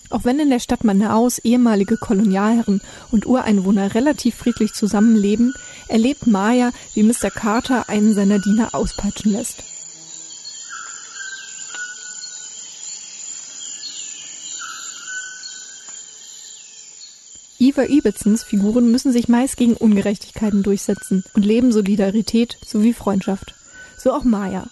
Auch 0.10 0.26
wenn 0.26 0.40
in 0.40 0.50
der 0.50 0.60
Stadt 0.60 0.84
Manaus 0.84 1.38
ehemalige 1.40 1.98
Kolonialherren 1.98 2.82
und 3.12 3.28
Ureinwohner 3.28 3.94
relativ 3.94 4.36
friedlich 4.36 4.74
zusammenleben, 4.74 5.54
erlebt 5.88 6.26
Maya, 6.26 6.72
wie 6.96 7.04
Mr. 7.04 7.30
Carter 7.30 7.90
einen 7.90 8.14
seiner 8.16 8.40
Diener 8.40 8.74
auspeitschen 8.74 9.32
lässt. 9.32 9.64
Ivar 17.62 17.90
Ibetsons 17.90 18.44
Figuren 18.44 18.90
müssen 18.90 19.12
sich 19.12 19.28
meist 19.28 19.58
gegen 19.58 19.74
Ungerechtigkeiten 19.74 20.64
durchsetzen 20.64 21.26
und 21.34 21.46
leben 21.46 21.74
Solidarität 21.74 22.58
sowie 22.66 22.94
Freundschaft. 22.94 23.54
So 23.98 24.14
auch 24.14 24.24
Maya. 24.24 24.68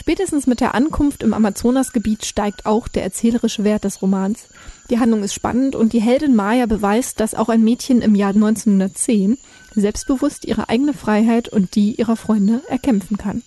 Spätestens 0.00 0.46
mit 0.46 0.60
der 0.60 0.74
Ankunft 0.74 1.22
im 1.22 1.34
Amazonasgebiet 1.34 2.24
steigt 2.24 2.64
auch 2.64 2.88
der 2.88 3.02
erzählerische 3.02 3.64
Wert 3.64 3.84
des 3.84 4.00
Romans. 4.00 4.48
Die 4.88 4.98
Handlung 4.98 5.22
ist 5.22 5.34
spannend 5.34 5.76
und 5.76 5.92
die 5.92 6.00
Heldin 6.00 6.34
Maya 6.34 6.64
beweist, 6.64 7.20
dass 7.20 7.34
auch 7.34 7.50
ein 7.50 7.62
Mädchen 7.62 8.00
im 8.00 8.14
Jahr 8.14 8.32
1910 8.32 9.36
selbstbewusst 9.74 10.46
ihre 10.46 10.70
eigene 10.70 10.94
Freiheit 10.94 11.50
und 11.50 11.74
die 11.74 11.96
ihrer 11.96 12.16
Freunde 12.16 12.62
erkämpfen 12.70 13.18
kann. 13.18 13.42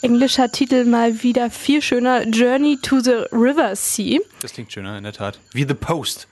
Englischer 0.00 0.50
Titel 0.52 0.86
mal 0.86 1.22
wieder 1.22 1.50
viel 1.50 1.82
schöner. 1.82 2.26
Journey 2.26 2.78
to 2.80 3.00
the 3.00 3.24
River 3.30 3.76
Sea. 3.76 4.20
Das 4.40 4.54
klingt 4.54 4.72
schöner, 4.72 4.96
in 4.96 5.04
der 5.04 5.12
Tat. 5.12 5.38
Wie 5.52 5.66
The 5.68 5.74
Post. 5.74 6.28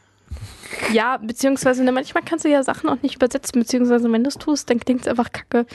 Ja, 0.93 1.17
beziehungsweise 1.17 1.83
ne, 1.85 1.93
manchmal 1.93 2.23
kannst 2.23 2.45
du 2.45 2.49
ja 2.49 2.63
Sachen 2.63 2.89
auch 2.89 3.01
nicht 3.03 3.17
übersetzen, 3.17 3.61
beziehungsweise 3.61 4.11
wenn 4.11 4.25
du 4.25 4.29
es 4.29 4.37
tust, 4.37 4.69
dann 4.71 4.79
klingt 4.79 5.03
es 5.03 5.09
einfach 5.09 5.33
kacke. 5.33 5.67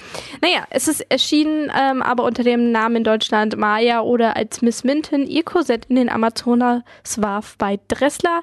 Naja, 0.42 0.66
es 0.70 0.88
ist 0.88 1.02
erschienen, 1.10 1.72
ähm, 1.78 2.02
aber 2.02 2.24
unter 2.24 2.44
dem 2.44 2.72
Namen 2.72 2.98
in 2.98 3.04
Deutschland 3.04 3.58
Maya 3.58 4.02
oder 4.02 4.36
als 4.36 4.62
Miss 4.62 4.84
Minton. 4.84 5.26
Ihr 5.26 5.44
Korsett 5.44 5.86
in 5.86 5.96
den 5.96 6.10
Amazonas 6.10 6.84
warf 7.18 7.56
bei 7.58 7.80
Dressler. 7.88 8.42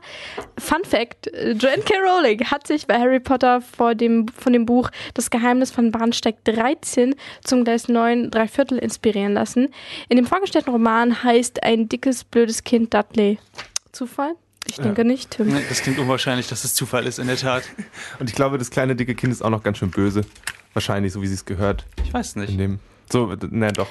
Fun 0.59 0.84
Fact, 0.84 1.30
Joanne 1.32 1.82
K. 1.82 1.94
Rowling 1.98 2.44
hat 2.50 2.66
sich 2.66 2.86
bei 2.86 2.98
Harry 2.98 3.20
Potter 3.20 3.61
vor 3.61 3.94
dem, 3.94 4.28
von 4.28 4.52
dem 4.52 4.66
Buch 4.66 4.90
Das 5.14 5.30
Geheimnis 5.30 5.70
von 5.70 5.90
Bahnsteig 5.90 6.36
13 6.44 7.14
zum 7.42 7.64
Gleis 7.64 7.88
9 7.88 8.30
Dreiviertel 8.30 8.78
inspirieren 8.78 9.34
lassen. 9.34 9.68
In 10.09 10.16
dem 10.16 10.26
vorgestellten 10.26 10.70
Roman 10.70 11.22
heißt 11.22 11.62
ein 11.62 11.88
dickes, 11.88 12.24
blödes 12.24 12.64
Kind 12.64 12.94
Dudley. 12.94 13.38
Zufall? 13.92 14.34
Ich 14.66 14.76
denke 14.76 15.02
ja. 15.02 15.06
nicht, 15.06 15.32
Tim. 15.32 15.54
Das 15.68 15.82
klingt 15.82 15.98
unwahrscheinlich, 15.98 16.48
dass 16.48 16.64
es 16.64 16.74
Zufall 16.74 17.06
ist, 17.06 17.18
in 17.18 17.26
der 17.26 17.36
Tat. 17.36 17.64
Und 18.18 18.28
ich 18.28 18.34
glaube, 18.34 18.58
das 18.58 18.70
kleine, 18.70 18.96
dicke 18.96 19.14
Kind 19.14 19.32
ist 19.32 19.42
auch 19.42 19.50
noch 19.50 19.62
ganz 19.62 19.78
schön 19.78 19.90
böse. 19.90 20.22
Wahrscheinlich, 20.72 21.12
so 21.12 21.22
wie 21.22 21.26
sie 21.26 21.34
es 21.34 21.44
gehört. 21.44 21.84
Ich 22.04 22.12
weiß 22.12 22.36
nicht. 22.36 22.50
In 22.50 22.58
dem, 22.58 22.78
so, 23.10 23.34
na 23.50 23.70
doch. 23.70 23.88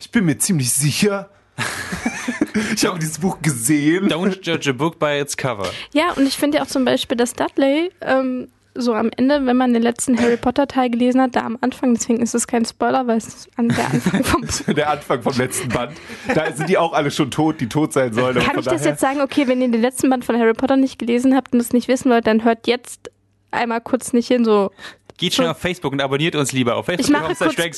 Ich 0.00 0.10
bin 0.10 0.24
mir 0.24 0.38
ziemlich 0.38 0.72
sicher. 0.72 1.30
ich 2.74 2.86
habe 2.86 2.98
dieses 2.98 3.18
Buch 3.18 3.40
gesehen. 3.42 4.08
Don't 4.08 4.40
judge 4.42 4.70
a 4.70 4.72
book 4.72 4.98
by 4.98 5.18
its 5.20 5.36
cover. 5.36 5.70
Ja, 5.92 6.12
und 6.12 6.26
ich 6.26 6.36
finde 6.36 6.58
ja 6.58 6.64
auch 6.64 6.68
zum 6.68 6.84
Beispiel, 6.84 7.16
dass 7.16 7.34
Dudley 7.34 7.90
ähm, 8.00 8.48
so 8.78 8.94
am 8.94 9.10
Ende, 9.16 9.44
wenn 9.46 9.56
man 9.56 9.72
den 9.72 9.82
letzten 9.82 10.18
Harry 10.20 10.36
Potter 10.36 10.66
Teil 10.66 10.90
gelesen 10.90 11.20
hat, 11.20 11.36
da 11.36 11.40
am 11.40 11.58
Anfang, 11.60 11.94
deswegen 11.94 12.22
ist 12.22 12.34
es 12.34 12.46
kein 12.46 12.64
Spoiler, 12.64 13.06
weil 13.06 13.18
es 13.18 13.48
an 13.56 13.68
der 13.68 13.86
Anfang 13.86 14.24
vom 14.24 14.44
der 14.74 14.90
Anfang 14.90 15.22
vom 15.22 15.36
letzten 15.36 15.68
Band. 15.68 15.92
Da 16.34 16.52
sind 16.52 16.68
die 16.68 16.78
auch 16.78 16.92
alle 16.92 17.10
schon 17.10 17.30
tot, 17.30 17.60
die 17.60 17.68
tot 17.68 17.92
sein 17.92 18.12
sollen. 18.12 18.38
Kann 18.38 18.58
ich 18.58 18.64
das 18.64 18.84
jetzt 18.84 19.00
sagen, 19.00 19.20
okay, 19.20 19.48
wenn 19.48 19.60
ihr 19.60 19.70
den 19.70 19.82
letzten 19.82 20.08
Band 20.08 20.24
von 20.24 20.38
Harry 20.38 20.54
Potter 20.54 20.76
nicht 20.76 20.98
gelesen 20.98 21.34
habt 21.34 21.52
und 21.52 21.60
es 21.60 21.72
nicht 21.72 21.88
wissen 21.88 22.10
wollt, 22.10 22.26
dann 22.26 22.44
hört 22.44 22.66
jetzt 22.66 23.10
einmal 23.50 23.80
kurz 23.80 24.12
nicht 24.12 24.28
hin, 24.28 24.44
so 24.44 24.70
Geht 25.18 25.34
schon 25.34 25.46
auf 25.46 25.58
Facebook 25.58 25.92
und 25.92 26.00
abonniert 26.00 26.36
uns 26.36 26.52
lieber 26.52 26.76
auf 26.76 26.86
Facebook. 26.86 27.06
Ich 27.06 27.12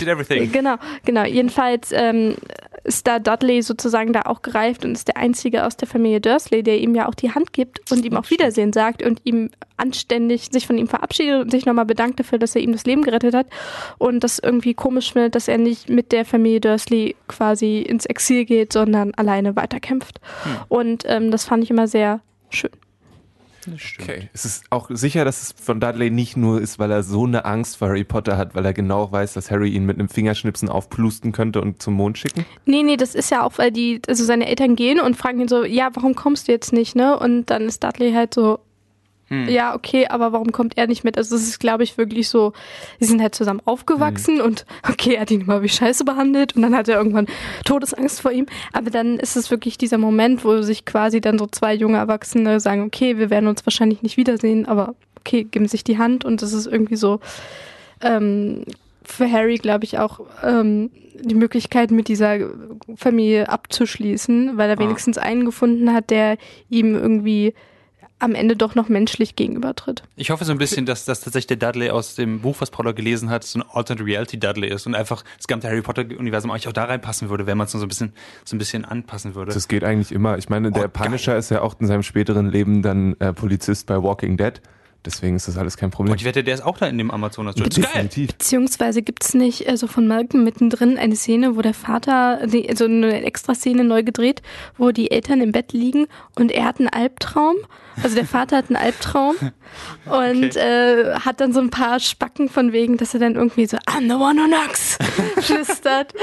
everything. 0.07 0.53
Genau, 0.53 0.77
genau. 1.05 1.25
Jedenfalls 1.25 1.91
ähm, 1.91 2.37
ist 2.85 3.07
da 3.07 3.19
Dudley 3.19 3.63
sozusagen 3.63 4.13
da 4.13 4.23
auch 4.23 4.43
gereift 4.43 4.85
und 4.85 4.93
ist 4.93 5.09
der 5.09 5.17
einzige 5.17 5.65
aus 5.65 5.77
der 5.77 5.89
Familie 5.89 6.21
Dursley, 6.21 6.63
der 6.63 6.79
ihm 6.79 6.95
ja 6.95 7.09
auch 7.09 7.15
die 7.15 7.33
Hand 7.33 7.53
gibt 7.53 7.91
und 7.91 8.05
ihm 8.05 8.17
auch 8.17 8.29
Wiedersehen 8.31 8.73
sagt 8.73 9.03
und 9.03 9.23
ihm 9.25 9.51
anständig 9.77 10.49
sich 10.51 10.67
von 10.67 10.77
ihm 10.79 10.87
verabschiedet 10.87 11.43
und 11.43 11.51
sich 11.51 11.67
nochmal 11.67 11.87
bedankt 11.87 12.21
dafür, 12.21 12.39
dass 12.39 12.55
er 12.55 12.63
ihm 12.63 12.73
das 12.73 12.85
Leben 12.85 13.03
gerettet 13.03 13.35
hat 13.35 13.47
und 13.99 14.23
das 14.23 14.39
irgendwie 14.39 14.75
komisch 14.75 15.13
findet, 15.13 15.35
dass 15.35 15.49
er 15.49 15.59
nicht 15.59 15.89
mit 15.89 16.13
der 16.13 16.25
Familie 16.25 16.61
Dursley 16.61 17.17
quasi 17.29 17.81
ins 17.81 18.07
Exil 18.07 18.45
geht, 18.45 18.73
sondern 18.73 19.15
alleine 19.15 19.57
weiterkämpft. 19.57 20.21
Hm. 20.43 20.57
Und 20.69 21.05
ähm, 21.07 21.31
das 21.31 21.45
fand 21.45 21.65
ich 21.65 21.71
immer 21.71 21.89
sehr 21.89 22.21
schön. 22.51 22.71
Okay. 23.69 24.29
Es 24.33 24.45
ist 24.45 24.65
auch 24.71 24.89
sicher, 24.91 25.25
dass 25.25 25.43
es 25.43 25.53
von 25.53 25.81
Dudley 25.81 26.11
nicht 26.11 26.37
nur 26.37 26.61
ist, 26.61 26.79
weil 26.79 26.91
er 26.91 27.03
so 27.03 27.27
eine 27.27 27.45
Angst 27.45 27.77
vor 27.77 27.89
Harry 27.89 28.05
Potter 28.05 28.37
hat, 28.37 28.55
weil 28.55 28.65
er 28.65 28.73
genau 28.73 29.11
weiß, 29.11 29.35
dass 29.35 29.51
Harry 29.51 29.71
ihn 29.71 29.85
mit 29.85 29.99
einem 29.99 30.09
Fingerschnipsen 30.09 30.69
aufplusten 30.69 31.33
könnte 31.33 31.61
und 31.61 31.83
zum 31.83 31.95
Mond 31.95 32.19
schicken? 32.19 32.47
Nee, 32.65 32.83
nee, 32.83 32.97
das 32.97 33.15
ist 33.15 33.31
ja 33.31 33.43
auch, 33.45 33.59
weil 33.59 33.71
die, 33.71 34.01
also 34.09 34.25
seine 34.25 34.47
Eltern 34.47 34.77
gehen 34.77 35.01
und 35.01 35.17
fragen 35.17 35.41
ihn 35.41 35.49
so, 35.49 35.65
ja, 35.65 35.91
warum 35.95 36.15
kommst 36.15 36.49
du 36.49 36.53
jetzt 36.53 36.73
nicht, 36.73 36.97
ne? 36.97 37.19
Und 37.19 37.47
dann 37.47 37.63
ist 37.63 37.85
Dudley 37.85 38.13
halt 38.13 38.35
so, 38.35 38.61
hm. 39.31 39.49
Ja, 39.49 39.77
okay, 39.77 40.09
aber 40.09 40.33
warum 40.33 40.51
kommt 40.51 40.77
er 40.77 40.89
nicht 40.89 41.05
mit? 41.05 41.17
Also 41.17 41.37
es 41.37 41.45
ist, 41.45 41.61
glaube 41.61 41.85
ich, 41.85 41.97
wirklich 41.97 42.29
so, 42.29 42.53
sie 42.99 43.07
sind 43.07 43.23
halt 43.23 43.35
zusammen 43.35 43.63
aufgewachsen 43.65 44.39
hm. 44.39 44.45
und 44.45 44.67
okay, 44.89 45.15
er 45.15 45.21
hat 45.23 45.31
ihn 45.31 45.43
immer 45.43 45.63
wie 45.63 45.69
Scheiße 45.69 46.05
behandelt 46.05 46.57
und 46.57 46.63
dann 46.63 46.75
hat 46.75 46.89
er 46.89 46.99
irgendwann 46.99 47.27
Todesangst 47.65 48.21
vor 48.21 48.33
ihm. 48.33 48.47
Aber 48.73 48.91
dann 48.91 49.21
ist 49.21 49.37
es 49.37 49.53
wirklich 49.53 49.79
dieser 49.79 49.99
Moment, 49.99 50.45
wo 50.45 50.63
sich 50.63 50.85
quasi 50.85 51.21
dann 51.21 51.39
so 51.39 51.47
zwei 51.47 51.75
junge 51.75 51.99
Erwachsene 51.99 52.59
sagen, 52.59 52.83
okay, 52.83 53.19
wir 53.19 53.31
werden 53.31 53.49
uns 53.49 53.65
wahrscheinlich 53.65 54.03
nicht 54.03 54.17
wiedersehen, 54.17 54.67
aber 54.67 54.97
okay, 55.21 55.45
geben 55.45 55.69
sich 55.69 55.85
die 55.85 55.99
Hand 55.99 56.25
und 56.25 56.43
das 56.43 56.53
ist 56.53 56.67
irgendwie 56.67 56.97
so 56.97 57.21
ähm, 58.01 58.65
für 59.05 59.31
Harry, 59.31 59.59
glaube 59.59 59.85
ich, 59.85 59.99
auch 59.99 60.21
ähm, 60.43 60.91
die 61.23 61.35
Möglichkeit, 61.37 61.93
mit 61.93 62.09
dieser 62.09 62.39
Familie 62.97 63.49
abzuschließen, 63.49 64.57
weil 64.57 64.71
er 64.71 64.77
ah. 64.77 64.81
wenigstens 64.81 65.19
einen 65.19 65.45
gefunden 65.45 65.93
hat, 65.93 66.11
der 66.11 66.37
ihm 66.69 66.97
irgendwie 66.97 67.55
am 68.21 68.35
Ende 68.35 68.57
doch 68.57 68.75
noch 68.75 68.89
menschlich 68.89 69.35
gegenübertritt. 69.35 70.03
Ich 70.17 70.31
hoffe 70.31 70.45
so 70.45 70.53
ein 70.53 70.59
bisschen, 70.59 70.87
dass 70.87 71.05
das 71.05 71.21
tatsächlich 71.21 71.59
der 71.59 71.73
Dudley 71.73 71.91
aus 71.91 72.15
dem 72.15 72.41
Buch, 72.41 72.57
was 72.61 72.71
Paula 72.71 72.93
gelesen 72.93 73.31
hat, 73.31 73.45
so 73.45 73.59
ein 73.59 73.65
Alternate 73.73 74.05
Reality 74.05 74.39
Dudley 74.39 74.69
ist 74.69 74.87
und 74.87 74.95
einfach 74.95 75.25
das 75.37 75.47
ganze 75.47 75.69
Harry 75.69 75.83
Potter 75.83 76.03
Universum 76.03 76.51
eigentlich 76.51 76.69
auch 76.69 76.73
da 76.73 76.85
reinpassen 76.85 77.29
würde, 77.29 77.47
wenn 77.47 77.59
man 77.59 77.67
es 77.67 77.73
so 77.73 77.81
ein 77.81 77.89
bisschen 77.89 78.13
so 78.45 78.55
ein 78.55 78.59
bisschen 78.59 78.85
anpassen 78.85 79.35
würde. 79.35 79.53
Das 79.53 79.69
geht 79.69 79.85
eigentlich 79.85 80.13
immer. 80.13 80.39
Ich 80.39 80.49
meine, 80.49 80.71
der 80.71 80.85
oh, 80.85 80.89
Punisher 80.89 81.37
ist 81.37 81.51
ja 81.51 81.63
auch 81.63 81.75
in 81.81 81.87
seinem 81.87 82.03
späteren 82.03 82.51
Leben 82.51 82.83
dann 82.83 83.17
äh, 83.19 83.33
Polizist 83.33 83.87
bei 83.87 84.03
Walking 84.03 84.37
Dead. 84.37 84.61
Deswegen 85.05 85.37
ist 85.37 85.49
das 85.49 85.57
alles 85.57 85.79
kein 85.79 85.91
Problem. 85.91 86.13
Und 86.13 86.21
ich 86.21 86.27
wette, 86.27 86.45
der 86.45 86.55
ist 86.55 86.61
auch 86.61 86.77
da 86.77 86.87
in 86.87 86.99
dem 86.99 87.11
Amazonas. 87.11 87.57
Ist 87.57 87.81
geil. 87.81 88.09
Beziehungsweise 88.15 89.01
gibt 89.01 89.25
es 89.25 89.33
nicht 89.33 89.67
also 89.69 89.87
von 89.87 90.07
Malcolm 90.07 90.45
mittendrin 90.45 90.99
eine 90.99 91.17
Szene, 91.17 91.57
wo 91.57 91.63
der 91.63 91.73
Vater, 91.73 92.41
also 92.69 92.85
eine 92.85 93.23
extra 93.25 93.55
Szene 93.55 93.85
neu 93.85 94.03
gedreht, 94.03 94.43
wo 94.77 94.91
die 94.91 95.11
Eltern 95.11 95.41
im 95.41 95.53
Bett 95.53 95.73
liegen 95.73 96.07
und 96.35 96.53
er 96.53 96.65
hat 96.65 96.81
einen 96.81 96.89
Albtraum. 96.89 97.57
Also 98.03 98.15
der 98.15 98.27
Vater 98.27 98.59
hat 98.59 98.67
einen 98.69 98.77
Albtraum 98.77 99.37
und 100.07 100.45
okay. 100.45 100.59
äh, 100.59 101.15
hat 101.21 101.41
dann 101.41 101.53
so 101.53 101.61
ein 101.61 101.71
paar 101.71 101.99
Spacken 102.01 102.49
von 102.49 102.73
wegen, 102.73 102.97
dass 102.97 103.15
er 103.15 103.21
dann 103.21 103.35
irgendwie 103.35 103.67
so 103.67 103.77
I'm 103.79 104.09
the 104.09 104.15
one 104.15 104.41
who 104.41 104.47
knocks 104.47 104.99
flüstert. 105.47 106.15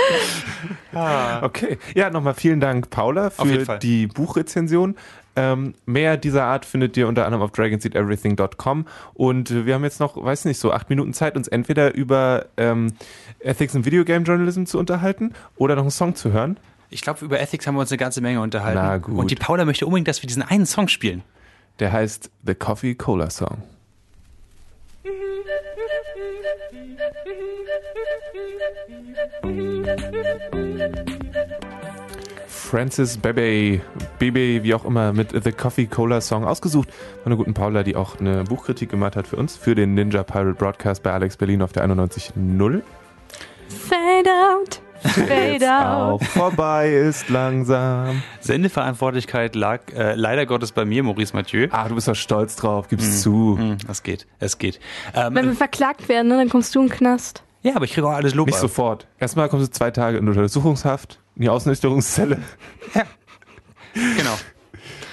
Ah. 0.93 1.43
Okay. 1.43 1.77
Ja, 1.93 2.09
nochmal 2.09 2.33
vielen 2.33 2.59
Dank, 2.59 2.89
Paula, 2.89 3.29
für 3.29 3.77
die 3.79 4.07
Buchrezension. 4.07 4.95
Ähm, 5.37 5.75
mehr 5.85 6.17
dieser 6.17 6.45
Art 6.45 6.65
findet 6.65 6.97
ihr 6.97 7.07
unter 7.07 7.25
anderem 7.25 7.43
auf 7.43 7.51
dragonseateverything.com 7.51 8.87
und 9.13 9.51
äh, 9.51 9.67
wir 9.67 9.75
haben 9.75 9.83
jetzt 9.83 9.99
noch, 9.99 10.21
weiß 10.21 10.45
nicht, 10.45 10.57
so 10.57 10.73
acht 10.73 10.89
Minuten 10.89 11.13
Zeit, 11.13 11.35
uns 11.35 11.47
entweder 11.47 11.93
über 11.93 12.47
ähm, 12.57 12.93
Ethics 13.39 13.75
im 13.75 13.85
Videogame 13.85 14.25
Journalism 14.25 14.65
zu 14.65 14.79
unterhalten 14.79 15.33
oder 15.55 15.75
noch 15.75 15.83
einen 15.83 15.91
Song 15.91 16.15
zu 16.15 16.31
hören. 16.31 16.57
Ich 16.89 17.01
glaube, 17.01 17.23
über 17.23 17.39
Ethics 17.39 17.67
haben 17.67 17.75
wir 17.75 17.81
uns 17.81 17.91
eine 17.91 17.99
ganze 17.99 18.19
Menge 18.19 18.41
unterhalten. 18.41 18.79
Na 18.81 18.97
gut. 18.97 19.15
Und 19.15 19.29
die 19.29 19.35
Paula 19.35 19.63
möchte 19.65 19.85
unbedingt, 19.85 20.07
dass 20.07 20.23
wir 20.23 20.27
diesen 20.27 20.41
einen 20.41 20.65
Song 20.65 20.87
spielen. 20.87 21.21
Der 21.77 21.91
heißt 21.91 22.31
The 22.43 22.55
Coffee 22.55 22.95
Cola 22.95 23.29
Song. 23.29 23.61
Francis 32.69 33.17
Bebe, 33.17 33.79
Bebe, 34.19 34.61
wie 34.61 34.73
auch 34.73 34.83
immer, 34.83 35.13
mit 35.13 35.31
The 35.41 35.53
Coffee 35.53 35.85
Cola 35.85 36.19
Song 36.19 36.43
ausgesucht 36.43 36.89
von 37.23 37.29
der 37.29 37.37
guten 37.37 37.53
Paula, 37.53 37.81
die 37.81 37.95
auch 37.95 38.19
eine 38.19 38.43
Buchkritik 38.43 38.89
gemacht 38.89 39.15
hat 39.15 39.25
für 39.25 39.37
uns, 39.37 39.55
für 39.55 39.73
den 39.73 39.93
Ninja 39.93 40.23
Pirate 40.23 40.53
Broadcast 40.53 41.01
bei 41.01 41.13
Alex 41.13 41.37
Berlin 41.37 41.61
auf 41.61 41.71
der 41.71 41.85
91.0. 41.87 42.81
Fade 43.69 44.29
out, 44.29 44.81
Fade 45.01 45.65
out. 45.65 46.21
Auch 46.21 46.23
vorbei 46.23 46.91
ist 46.91 47.29
langsam. 47.29 48.21
Sendeverantwortlichkeit 48.41 49.55
lag 49.55 49.79
äh, 49.95 50.15
leider 50.15 50.45
Gottes 50.45 50.73
bei 50.73 50.83
mir, 50.83 51.03
Maurice 51.03 51.33
Mathieu. 51.33 51.67
Ah, 51.71 51.87
du 51.87 51.95
bist 51.95 52.09
doch 52.09 52.15
stolz 52.15 52.57
drauf, 52.57 52.89
gib's 52.89 53.21
zu. 53.21 53.57
Hm, 53.57 53.77
es 53.89 54.03
geht, 54.03 54.27
es 54.39 54.57
geht. 54.57 54.81
Ähm, 55.15 55.33
Wenn 55.35 55.45
wir 55.45 55.55
verklagt 55.55 56.09
werden, 56.09 56.27
ne, 56.27 56.35
dann 56.35 56.49
kommst 56.49 56.75
du 56.75 56.81
in 56.81 56.87
den 56.87 56.93
Knast. 56.97 57.43
ja, 57.63 57.77
aber 57.77 57.85
ich 57.85 57.93
kriege 57.93 58.05
auch 58.07 58.11
alles 58.13 58.33
Lob. 58.35 58.47
Nicht 58.47 58.55
ab. 58.55 58.61
sofort. 58.61 59.07
Erstmal 59.19 59.47
kommst 59.47 59.67
du 59.67 59.71
zwei 59.71 59.91
Tage 59.91 60.17
in 60.17 60.27
Untersuchungshaft, 60.27 61.19
in 61.37 61.43
die 61.43 61.49
Ausnüchterungszelle. 61.49 62.39
Genau. 63.93 64.37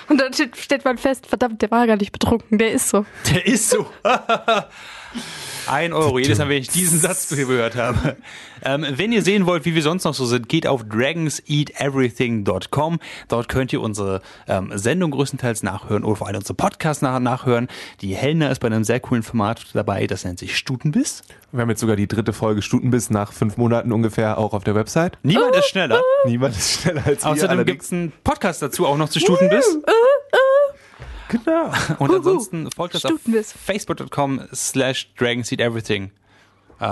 Und 0.08 0.20
dann 0.20 0.32
steht, 0.32 0.56
stellt 0.56 0.84
man 0.84 0.96
fest, 0.98 1.26
verdammt, 1.26 1.60
der 1.62 1.70
war 1.70 1.86
gar 1.86 1.96
nicht 1.96 2.12
betrunken, 2.12 2.58
der 2.58 2.72
ist 2.72 2.88
so. 2.88 3.04
Der 3.30 3.46
ist 3.46 3.70
so. 3.70 3.86
Ein 5.66 5.92
Euro, 5.92 6.18
jedes 6.18 6.38
Mal, 6.38 6.48
wenn 6.48 6.58
ich 6.58 6.68
diesen 6.68 6.98
Satz 6.98 7.28
gehört 7.36 7.76
habe. 7.76 8.16
Ähm, 8.64 8.86
wenn 8.96 9.12
ihr 9.12 9.22
sehen 9.22 9.46
wollt, 9.46 9.64
wie 9.64 9.74
wir 9.74 9.82
sonst 9.82 10.04
noch 10.04 10.14
so 10.14 10.26
sind, 10.26 10.48
geht 10.48 10.66
auf 10.66 10.84
dragonseateverything.com. 10.84 12.98
Dort 13.28 13.48
könnt 13.48 13.72
ihr 13.72 13.80
unsere 13.80 14.22
ähm, 14.48 14.72
Sendung 14.74 15.10
größtenteils 15.10 15.62
nachhören 15.62 16.04
oder 16.04 16.16
vor 16.16 16.26
allem 16.26 16.38
unsere 16.38 16.54
Podcasts 16.54 17.02
nach 17.02 17.18
nachhören. 17.20 17.68
Die 18.00 18.14
Helena 18.14 18.48
ist 18.48 18.60
bei 18.60 18.68
einem 18.68 18.84
sehr 18.84 19.00
coolen 19.00 19.22
Format 19.22 19.66
dabei, 19.74 20.06
das 20.06 20.24
nennt 20.24 20.38
sich 20.38 20.56
Stutenbiss. 20.56 21.22
Wir 21.52 21.62
haben 21.62 21.70
jetzt 21.70 21.80
sogar 21.80 21.96
die 21.96 22.08
dritte 22.08 22.32
Folge 22.32 22.62
Stutenbiss 22.62 23.10
nach 23.10 23.32
fünf 23.32 23.56
Monaten 23.56 23.92
ungefähr 23.92 24.38
auch 24.38 24.54
auf 24.54 24.64
der 24.64 24.74
Website. 24.74 25.18
Niemand 25.22 25.54
ist 25.54 25.68
schneller. 25.68 26.00
Niemand 26.24 26.56
ist 26.56 26.82
schneller 26.82 27.02
als 27.06 27.24
wir 27.24 27.30
Außerdem 27.30 27.64
gibt 27.64 27.82
es 27.82 27.92
einen 27.92 28.12
Podcast 28.24 28.62
dazu 28.62 28.86
auch 28.86 28.96
noch 28.96 29.08
zu 29.08 29.20
Stutenbiss. 29.20 29.78
Genau. 31.34 31.72
Und 31.98 32.14
ansonsten 32.14 32.70
folgt 32.70 32.94
uns 32.94 33.04
auf 33.04 33.20
facebook.com 33.66 34.42
slash 34.54 35.12
dragonseateverything. 35.16 36.10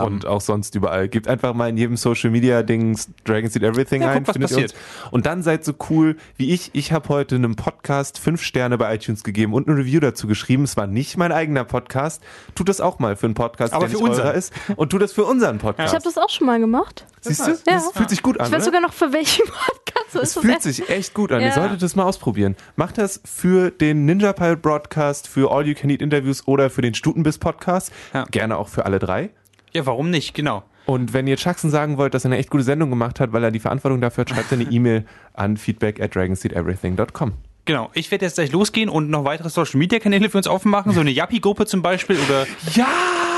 Ähm, 0.01 0.07
Und 0.07 0.27
auch 0.27 0.41
sonst 0.41 0.75
überall. 0.75 1.09
Gebt 1.09 1.29
einfach 1.29 1.55
mal 1.55 1.69
in 1.69 1.77
jedem 1.77 1.97
Social 1.97 2.31
Media 2.31 2.63
Dings 2.63 3.09
Dragon 3.25 3.51
Seed 3.51 3.63
Everything 3.63 4.03
Ja, 4.03 4.11
ein. 4.11 4.15
guckt, 4.25 4.29
was 4.29 4.33
findet 4.35 4.51
passiert. 4.51 4.73
uns. 4.73 5.13
Und 5.13 5.27
dann 5.27 5.43
seid 5.43 5.65
so 5.65 5.73
cool 5.91 6.17
wie 6.37 6.51
ich. 6.53 6.71
Ich 6.75 6.93
habe 6.93 7.09
heute 7.09 7.35
einem 7.37 7.57
Podcast 7.57 8.19
fünf 8.19 8.43
Sterne 8.43 8.79
bei 8.79 8.95
iTunes 8.95 9.25
gegeben 9.25 9.53
und 9.55 9.69
ein 9.69 9.75
Review 9.75 10.01
dazu 10.01 10.27
geschrieben. 10.27 10.65
Es 10.65 10.77
war 10.77 10.87
nicht 10.87 11.17
mein 11.17 11.33
eigener 11.33 11.65
Podcast. 11.65 12.23
Tut 12.55 12.69
das 12.69 12.81
auch 12.81 12.99
mal 12.99 13.17
für 13.17 13.27
einen 13.27 13.35
Podcast, 13.35 13.73
Aber 13.75 13.87
der 13.87 13.91
für 13.91 14.03
nicht 14.03 14.09
unseren. 14.11 14.27
eurer 14.29 14.35
ist. 14.37 14.53
Und 14.77 14.91
tut 14.91 15.03
das 15.03 15.13
für 15.13 15.25
unseren 15.25 15.57
Ich 15.57 15.63
Podcast. 15.63 15.95
habe 15.95 16.05
das 16.05 16.17
auch 16.19 16.31
schon 16.31 16.47
mal 16.47 16.59
gemacht. 16.61 17.07
Siehst 17.21 17.47
du? 17.47 17.51
Ja. 17.53 17.57
Das 17.67 17.93
fühlt 17.93 18.11
sich 18.11 18.23
gut 18.23 18.41
an. 18.41 18.47
Ich 18.47 18.53
weiß 18.53 18.65
sogar 18.65 18.81
noch 18.81 18.93
für 18.93 19.13
welchen 19.13 19.45
Podcast. 19.47 20.07
Es 20.09 20.15
ist 20.23 20.37
das 20.37 20.43
fühlt 20.43 20.55
echt. 20.55 20.63
sich 20.63 20.89
echt 20.91 21.15
gut 21.15 21.33
an. 21.33 21.41
Ja. 21.41 21.47
Ihr 21.49 21.53
solltet 21.53 21.83
das 21.83 21.97
mal 21.97 22.05
ausprobieren. 22.05 22.57
Macht 22.77 22.99
das 22.99 23.21
für 23.25 23.71
den 23.71 24.05
Ninja 24.05 24.33
Pilot 24.33 24.61
Broadcast, 24.61 25.27
für 25.29 25.51
All 25.51 25.67
You 25.67 25.75
Can 25.75 25.89
Eat 25.91 26.03
Interviews 26.03 26.47
oder 26.47 26.69
für 26.71 26.83
den 26.83 26.95
Stutenbiss 26.95 27.39
Podcast. 27.39 27.93
Ja. 28.13 28.25
Gerne 28.31 28.57
auch 28.59 28.69
für 28.69 28.85
alle 28.85 28.99
drei. 28.99 29.31
Ja, 29.73 29.87
warum 29.87 30.11
nicht? 30.11 30.35
Genau. 30.35 30.63
Und 30.87 31.13
wenn 31.13 31.27
ihr 31.27 31.37
Jackson 31.37 31.71
sagen 31.71 31.97
wollt, 31.97 32.15
dass 32.15 32.25
er 32.25 32.31
eine 32.31 32.39
echt 32.39 32.51
gute 32.51 32.65
Sendung 32.65 32.91
gemacht 32.91 33.21
hat, 33.21 33.33
weil 33.33 33.45
er 33.45 33.51
die 33.51 33.61
Verantwortung 33.61 34.01
dafür 34.01 34.23
hat, 34.23 34.31
schreibt 34.31 34.53
eine 34.53 34.65
E-Mail 34.71 35.05
an 35.35 35.57
feedback 35.57 36.01
at 36.01 36.15
dragonseedeverything.com. 36.15 37.33
Genau, 37.65 37.91
ich 37.95 38.11
werde 38.11 38.25
jetzt 38.25 38.35
gleich 38.35 38.51
losgehen 38.51 38.89
und 38.89 39.09
noch 39.09 39.25
weitere 39.25 39.49
Social 39.49 39.79
Media 39.79 40.01
Kanäle 40.01 40.29
für 40.29 40.39
uns 40.39 40.49
aufmachen, 40.49 40.93
so 40.93 41.01
eine 41.01 41.11
Yappi-Gruppe 41.11 41.67
zum 41.67 41.81
Beispiel 41.81 42.19
oder. 42.19 42.47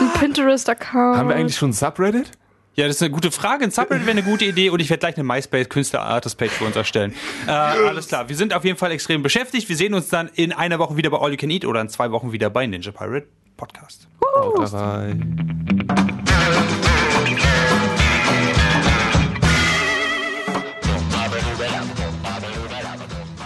Ein 0.01 0.19
Pinterest-Account. 0.19 1.19
Haben 1.19 1.29
wir 1.29 1.37
eigentlich 1.37 1.57
schon 1.57 1.71
ein 1.71 1.75
Subreddit? 1.75 2.31
Ja, 2.75 2.87
das 2.87 2.97
ist 2.97 3.03
eine 3.03 3.11
gute 3.13 3.31
Frage. 3.31 3.65
Ein 3.65 3.71
Subreddit 3.71 4.07
wäre 4.07 4.19
eine 4.19 4.23
gute 4.27 4.47
Idee 4.47 4.71
und 4.71 4.81
ich 4.81 4.89
werde 4.89 5.01
gleich 5.01 5.17
eine 5.17 5.25
MySpace-Künstler-Artist-Page 5.25 6.51
für 6.51 6.65
uns 6.65 6.75
erstellen. 6.75 7.15
Äh, 7.47 7.51
alles 7.51 8.09
klar, 8.09 8.29
wir 8.29 8.35
sind 8.37 8.55
auf 8.55 8.65
jeden 8.65 8.79
Fall 8.79 8.93
extrem 8.93 9.23
beschäftigt. 9.23 9.69
Wir 9.69 9.77
sehen 9.77 9.93
uns 9.93 10.09
dann 10.09 10.31
in 10.35 10.53
einer 10.53 10.79
Woche 10.79 10.97
wieder 10.97 11.11
bei 11.11 11.19
All 11.19 11.31
You 11.31 11.37
Can 11.37 11.51
Eat 11.51 11.67
oder 11.67 11.83
in 11.83 11.91
zwei 11.91 12.11
Wochen 12.11 12.33
wieder 12.33 12.49
bei 12.49 12.67
Ninja 12.67 12.93
Pirate 12.93 13.29
Podcast. 13.59 14.09
Haut 14.35 14.73
rein. 14.73 16.24
Yeah. 16.55 16.94